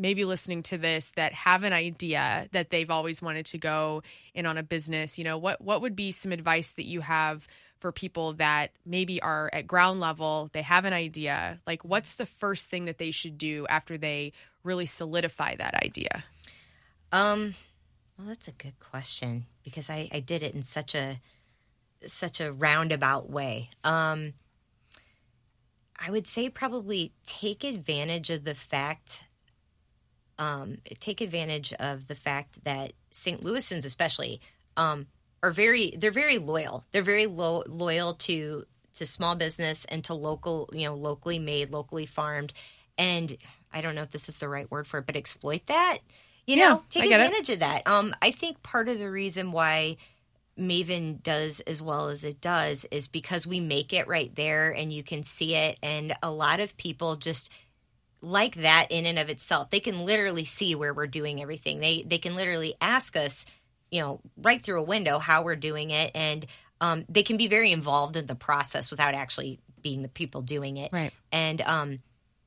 maybe 0.00 0.24
listening 0.24 0.62
to 0.64 0.78
this 0.78 1.12
that 1.16 1.32
have 1.32 1.62
an 1.62 1.72
idea 1.72 2.48
that 2.52 2.70
they've 2.70 2.90
always 2.90 3.20
wanted 3.22 3.46
to 3.46 3.58
go 3.58 4.02
in 4.34 4.46
on 4.46 4.58
a 4.58 4.62
business 4.62 5.18
you 5.18 5.24
know 5.24 5.38
what 5.38 5.60
what 5.60 5.82
would 5.82 5.94
be 5.94 6.10
some 6.10 6.32
advice 6.32 6.72
that 6.72 6.86
you 6.86 7.00
have 7.00 7.46
for 7.78 7.92
people 7.92 8.32
that 8.34 8.72
maybe 8.84 9.20
are 9.22 9.50
at 9.52 9.66
ground 9.66 10.00
level 10.00 10.50
they 10.52 10.62
have 10.62 10.84
an 10.84 10.92
idea 10.92 11.60
like 11.66 11.84
what's 11.84 12.14
the 12.14 12.26
first 12.26 12.68
thing 12.70 12.86
that 12.86 12.98
they 12.98 13.10
should 13.10 13.38
do 13.38 13.66
after 13.68 13.96
they 13.98 14.32
really 14.64 14.86
solidify 14.86 15.54
that 15.56 15.74
idea 15.82 16.24
Um, 17.12 17.54
well, 18.18 18.28
that's 18.28 18.48
a 18.48 18.52
good 18.52 18.78
question 18.78 19.46
because 19.64 19.90
I, 19.90 20.08
I 20.12 20.20
did 20.20 20.42
it 20.42 20.54
in 20.54 20.62
such 20.62 20.94
a 20.94 21.20
such 22.06 22.40
a 22.40 22.52
roundabout 22.52 23.28
way. 23.30 23.70
Um, 23.84 24.34
I 25.98 26.10
would 26.10 26.26
say 26.26 26.48
probably 26.48 27.12
take 27.24 27.64
advantage 27.64 28.30
of 28.30 28.44
the 28.44 28.54
fact, 28.54 29.24
um, 30.40 30.78
take 30.98 31.20
advantage 31.20 31.72
of 31.74 32.08
the 32.08 32.16
fact 32.16 32.64
that 32.64 32.92
St. 33.12 33.44
Louisans, 33.44 33.84
especially, 33.84 34.40
um, 34.76 35.06
are 35.42 35.52
very 35.52 35.94
they're 35.96 36.10
very 36.10 36.38
loyal. 36.38 36.84
They're 36.90 37.02
very 37.02 37.26
lo- 37.26 37.62
loyal 37.68 38.14
to 38.14 38.64
to 38.94 39.06
small 39.06 39.36
business 39.36 39.84
and 39.84 40.02
to 40.04 40.14
local, 40.14 40.68
you 40.72 40.86
know, 40.86 40.94
locally 40.96 41.38
made, 41.38 41.70
locally 41.70 42.06
farmed, 42.06 42.52
and 42.98 43.36
I 43.72 43.80
don't 43.80 43.94
know 43.94 44.02
if 44.02 44.10
this 44.10 44.28
is 44.28 44.40
the 44.40 44.48
right 44.48 44.68
word 44.70 44.86
for 44.86 44.98
it, 44.98 45.06
but 45.06 45.16
exploit 45.16 45.66
that. 45.66 45.98
You 46.46 46.56
Yeah, 46.56 46.68
know, 46.70 46.82
take 46.90 47.08
get 47.08 47.20
it. 47.20 47.24
advantage 47.26 47.50
of 47.50 47.60
that. 47.60 47.86
Um, 47.86 48.14
I 48.20 48.32
think 48.32 48.62
part 48.62 48.88
of 48.88 48.98
the 48.98 49.10
reason 49.10 49.52
why 49.52 49.96
Maven 50.58 51.22
does 51.22 51.60
as 51.60 51.80
well 51.80 52.08
as 52.08 52.24
it 52.24 52.40
does 52.40 52.84
is 52.90 53.08
because 53.08 53.46
we 53.46 53.60
make 53.60 53.92
it 53.92 54.08
right 54.08 54.34
there 54.34 54.70
and 54.72 54.92
you 54.92 55.02
can 55.02 55.22
see 55.22 55.54
it. 55.54 55.78
And 55.82 56.12
a 56.22 56.30
lot 56.30 56.60
of 56.60 56.76
people 56.76 57.16
just 57.16 57.50
like 58.22 58.56
that 58.56 58.88
in 58.90 59.06
and 59.06 59.18
of 59.18 59.28
itself. 59.28 59.70
They 59.70 59.80
can 59.80 60.04
literally 60.04 60.44
see 60.44 60.74
where 60.74 60.92
we're 60.92 61.06
doing 61.06 61.40
everything. 61.40 61.80
They 61.80 62.02
they 62.02 62.18
can 62.18 62.34
literally 62.36 62.74
ask 62.80 63.16
us, 63.16 63.46
you 63.90 64.00
know, 64.00 64.20
right 64.36 64.60
through 64.60 64.80
a 64.80 64.84
window 64.84 65.18
how 65.18 65.42
we're 65.42 65.56
doing 65.56 65.90
it, 65.90 66.10
and 66.14 66.46
um, 66.80 67.04
they 67.08 67.22
can 67.22 67.36
be 67.36 67.46
very 67.46 67.72
involved 67.72 68.16
in 68.16 68.26
the 68.26 68.34
process 68.34 68.90
without 68.90 69.14
actually 69.14 69.60
being 69.82 70.02
the 70.02 70.08
people 70.08 70.42
doing 70.42 70.76
it. 70.76 70.92
Right. 70.92 71.12
And 71.32 71.60
um, 71.62 71.98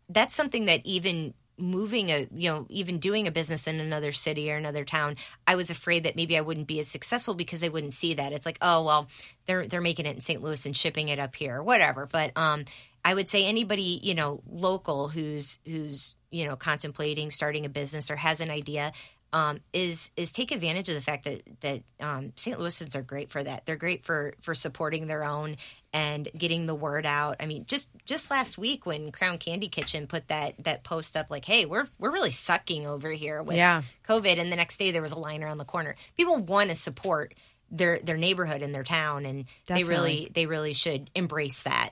that's 0.10 0.36
something 0.36 0.66
that 0.66 0.82
even 0.86 1.34
moving 1.58 2.10
a 2.10 2.28
you 2.34 2.50
know 2.50 2.66
even 2.70 2.98
doing 2.98 3.28
a 3.28 3.32
business 3.32 3.68
in 3.68 3.80
another 3.80 4.12
city 4.12 4.52
or 4.52 4.56
another 4.56 4.84
town 4.84 5.16
i 5.46 5.54
was 5.54 5.70
afraid 5.70 6.04
that 6.04 6.16
maybe 6.16 6.36
i 6.36 6.42
wouldn't 6.42 6.66
be 6.66 6.80
as 6.80 6.88
successful 6.88 7.36
because 7.36 7.62
they 7.62 7.70
wouldn't 7.70 7.94
see 7.94 8.16
that 8.16 8.34
it's 8.34 8.46
like 8.46 8.58
oh 8.60 8.84
well 8.84 9.08
they're 9.46 9.68
they're 9.68 9.80
making 9.80 10.08
it 10.08 10.16
in 10.16 10.22
st 10.22 10.42
louis 10.42 10.66
and 10.66 10.76
shipping 10.76 11.10
it 11.10 11.20
up 11.20 11.36
here 11.36 11.58
or 11.58 11.64
whatever 11.64 12.08
but 12.12 12.36
um 12.36 12.66
i 13.06 13.14
would 13.14 13.30
say 13.30 13.46
anybody 13.46 14.00
you 14.04 14.16
know 14.16 14.42
local 14.50 15.08
who's 15.08 15.60
who's 15.66 16.16
you 16.32 16.46
know 16.46 16.56
contemplating 16.56 17.32
starting 17.32 17.66
a 17.66 17.70
business 17.70 18.10
or 18.10 18.16
has 18.16 18.42
an 18.42 18.50
idea 18.50 18.92
um, 19.34 19.62
is 19.74 20.12
is 20.16 20.32
take 20.32 20.52
advantage 20.52 20.90
of 20.90 20.96
the 20.96 21.02
fact 21.02 21.24
that 21.24 21.42
that 21.62 21.82
um, 22.00 22.34
St. 22.36 22.58
Louisans 22.58 22.96
are 22.96 23.02
great 23.02 23.32
for 23.32 23.44
that. 23.44 23.66
They're 23.66 23.76
great 23.76 24.06
for 24.06 24.36
for 24.40 24.54
supporting 24.54 25.08
their 25.08 25.24
own 25.24 25.58
and 25.92 26.30
getting 26.38 26.68
the 26.68 26.76
word 26.76 27.06
out. 27.06 27.38
I 27.40 27.48
mean, 27.48 27.66
just 27.66 27.88
just 28.06 28.30
last 28.30 28.60
week 28.60 28.86
when 28.86 29.12
Crown 29.12 29.40
Candy 29.40 29.70
Kitchen 29.70 30.06
put 30.06 30.28
that 30.28 30.64
that 30.64 30.84
post 30.84 31.18
up, 31.18 31.32
like, 31.32 31.46
"Hey, 31.46 31.66
we're 31.66 31.88
we're 31.98 32.12
really 32.12 32.30
sucking 32.30 32.86
over 32.86 33.10
here 33.10 33.42
with 33.42 33.58
Yeah. 33.58 33.82
COVID," 34.08 34.40
and 34.40 34.52
the 34.52 34.56
next 34.56 34.78
day 34.78 34.92
there 34.92 35.02
was 35.02 35.12
a 35.12 35.20
line 35.20 35.44
around 35.44 35.58
the 35.58 35.66
corner. 35.66 35.96
People 36.16 36.38
want 36.38 36.70
to 36.70 36.76
support 36.76 37.34
their 37.72 37.98
their 38.00 38.18
neighborhood 38.18 38.62
and 38.62 38.74
their 38.74 38.84
town, 38.84 39.26
and 39.26 39.46
they 39.66 39.84
really 39.84 40.30
they 40.32 40.46
really 40.46 40.74
should 40.74 41.10
embrace 41.16 41.64
that. 41.64 41.90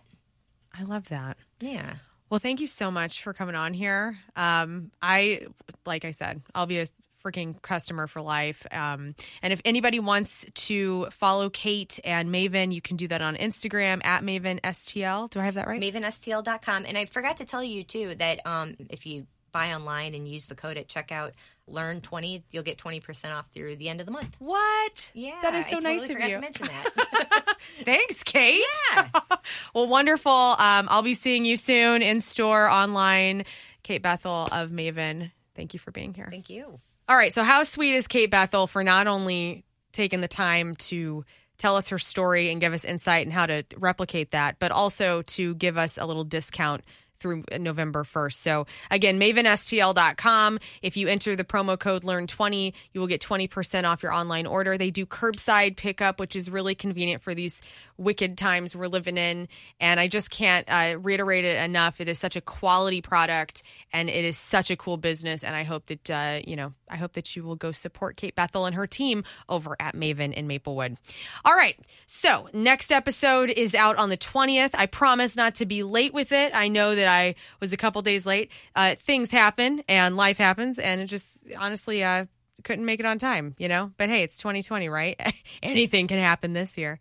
I 0.78 0.84
love 0.84 1.08
that 1.10 1.38
Yeah. 1.60 1.94
Well, 2.30 2.40
thank 2.40 2.62
you 2.62 2.68
so 2.68 2.90
much 2.90 3.24
for 3.24 3.34
coming 3.34 3.56
on 3.56 3.74
here. 3.74 4.18
Um, 4.38 4.92
I, 5.02 5.48
like 5.86 6.06
I 6.06 6.12
said, 6.12 6.42
I'll 6.56 6.66
be 6.66 6.80
a 6.80 6.88
freaking 7.22 7.62
customer 7.62 8.08
for 8.08 8.22
life. 8.22 8.66
Um, 8.72 9.16
and 9.42 9.52
if 9.52 9.60
anybody 9.66 10.00
wants 10.00 10.46
to 10.54 11.08
follow 11.12 11.50
Kate 11.50 12.00
and 12.06 12.30
Maven, 12.30 12.74
you 12.74 12.82
can 12.82 12.96
do 12.96 13.10
that 13.10 13.22
on 13.22 13.36
Instagram 13.36 14.04
at 14.06 14.24
Maven 14.24 14.62
STL. 14.62 15.30
Do 15.30 15.42
I 15.42 15.44
have 15.44 15.56
that 15.56 15.68
right? 15.68 15.82
mavenstl.com 15.82 16.86
and 16.88 16.98
i 16.98 17.04
forgot 17.06 17.38
to 17.38 17.46
tell 17.46 17.64
you 17.64 17.84
too 17.84 18.16
that 18.16 18.40
um, 18.46 18.78
if 18.90 19.06
you 19.06 19.28
buy 19.52 19.74
online 19.74 20.14
and 20.16 20.26
use 20.26 20.48
the 20.48 20.56
code 20.56 20.78
at 20.78 20.88
checkout 20.88 21.32
learn 21.72 22.02
20 22.02 22.44
you'll 22.52 22.64
get 22.64 22.78
20% 22.78 23.32
off 23.32 23.48
through 23.50 23.76
the 23.78 23.90
end 23.90 24.00
of 24.00 24.06
the 24.06 24.12
month 24.12 24.36
What? 24.40 25.10
yeah 25.14 25.40
that 25.42 25.54
is 25.56 25.66
so 25.68 25.78
I 25.78 25.80
totally 25.80 25.98
nice 25.98 26.10
of 26.10 26.12
forgot 26.14 26.28
you. 26.30 26.36
to 26.36 26.42
mention 26.42 26.68
that 26.68 27.58
Thanks, 27.84 28.24
Kate. 28.24 28.62
Yeah. 28.94 29.08
well, 29.74 29.88
wonderful. 29.88 30.32
Um, 30.32 30.88
I'll 30.90 31.02
be 31.04 31.14
seeing 31.14 31.46
you 31.46 31.58
soon 31.58 32.02
in 32.02 32.22
store, 32.22 32.68
online. 32.70 33.46
Kate 33.84 34.02
Bethel 34.02 34.48
of 34.52 34.70
Maven, 34.70 35.32
thank 35.56 35.74
you 35.74 35.80
for 35.80 35.92
being 35.92 36.14
here. 36.14 36.28
Thank 36.30 36.50
you. 36.50 36.80
All 37.10 37.16
right. 37.16 37.34
So, 37.34 37.44
how 37.44 37.64
sweet 37.64 37.96
is 37.96 38.08
Kate 38.08 38.30
Bethel 38.30 38.68
for 38.68 38.84
not 38.84 39.08
only 39.08 39.64
taking 39.92 40.22
the 40.22 40.28
time 40.28 40.76
to 40.76 41.26
tell 41.58 41.76
us 41.76 41.90
her 41.90 42.00
story 42.00 42.50
and 42.52 42.62
give 42.62 42.74
us 42.74 42.84
insight 42.86 43.26
and 43.26 43.34
how 43.34 43.46
to 43.46 43.64
replicate 43.78 44.32
that, 44.32 44.58
but 44.60 44.72
also 44.72 45.22
to 45.24 45.54
give 45.56 45.78
us 45.78 45.98
a 45.98 46.06
little 46.06 46.24
discount 46.24 46.84
through 47.22 47.44
November 47.58 48.04
1st. 48.04 48.34
So 48.34 48.66
again, 48.90 49.20
mavenstl.com. 49.20 50.60
If 50.82 50.98
you 50.98 51.08
enter 51.08 51.36
the 51.36 51.44
promo 51.44 51.80
code 51.80 52.04
learn20, 52.04 52.74
you 52.94 53.00
will 53.00 53.08
get 53.08 53.22
20% 53.22 53.86
off 53.86 54.04
your 54.04 54.12
online 54.12 54.46
order. 54.46 54.78
They 54.78 54.92
do 54.92 55.06
curbside 55.06 55.78
pickup, 55.78 56.20
which 56.20 56.36
is 56.36 56.50
really 56.50 56.76
convenient 56.76 57.22
for 57.22 57.34
these 57.34 57.62
wicked 57.98 58.38
times 58.38 58.76
we're 58.76 58.88
living 58.88 59.18
in. 59.18 59.48
And 59.80 60.00
I 60.00 60.08
just 60.08 60.30
can't 60.30 60.68
uh, 60.70 60.98
reiterate 61.00 61.46
it 61.46 61.64
enough. 61.64 62.02
It 62.02 62.10
is 62.10 62.20
such 62.20 62.36
a 62.36 62.42
quality 62.42 63.02
product 63.02 63.64
and 63.94 64.10
it 64.10 64.26
is 64.26 64.38
such 64.38 64.72
a 64.72 64.76
cool 64.76 64.98
business. 64.98 65.44
And 65.44 65.56
I 65.56 65.64
hope 65.64 65.86
that, 65.88 66.10
uh, 66.10 66.40
you 66.46 66.56
know, 66.56 66.74
I 66.90 66.98
hope 66.98 67.14
that 67.14 67.36
you 67.36 67.44
will 67.44 67.56
go 67.56 67.72
support 67.72 68.18
Kate 68.18 68.36
Bethel 68.36 68.66
and 68.66 68.76
her 68.76 68.88
team 68.88 69.24
over 69.48 69.76
at 69.80 69.96
Maven 69.96 70.34
in 70.34 70.48
Maplewood. 70.48 70.98
All 71.46 71.56
right. 71.56 71.80
So 72.08 72.50
next 72.54 72.92
episode 72.92 73.50
is 73.50 73.76
out 73.76 73.98
on 73.98 74.10
the 74.10 74.18
20th. 74.18 74.72
I 74.74 74.88
promise 74.88 75.36
not 75.36 75.56
to 75.56 75.66
be 75.66 75.84
late 75.84 76.14
with 76.14 76.32
it. 76.32 76.54
I 76.56 76.68
know 76.68 76.96
that 76.96 77.08
I 77.12 77.36
was 77.60 77.74
a 77.74 77.78
couple 77.78 78.02
days 78.02 78.26
late. 78.26 78.50
Uh, 78.76 78.96
things 78.96 79.32
happen 79.32 79.84
and 79.88 80.16
life 80.16 80.38
happens, 80.38 80.80
and 80.80 81.02
it 81.02 81.06
just 81.06 81.42
honestly, 81.58 82.04
uh, 82.04 82.26
couldn't 82.64 82.86
make 82.86 83.00
it 83.00 83.06
on 83.06 83.18
time, 83.18 83.56
you 83.58 83.68
know? 83.68 83.92
But 83.98 84.10
hey, 84.10 84.24
it's 84.24 84.38
2020, 84.38 84.90
right? 84.90 85.20
Anything 85.64 86.08
can 86.08 86.20
happen 86.20 86.54
this 86.54 86.78
year. 86.78 87.00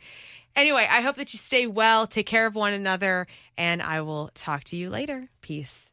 Anyway, 0.57 0.87
I 0.91 1.01
hope 1.01 1.17
that 1.17 1.33
you 1.33 1.39
stay 1.39 1.67
well, 1.67 2.07
take 2.07 2.27
care 2.27 2.47
of 2.47 2.55
one 2.55 2.73
another, 2.73 3.27
and 3.57 3.81
I 3.81 4.01
will 4.01 4.31
talk 4.35 4.65
to 4.65 4.77
you 4.77 4.91
later. 4.91 5.29
Peace. 5.43 5.87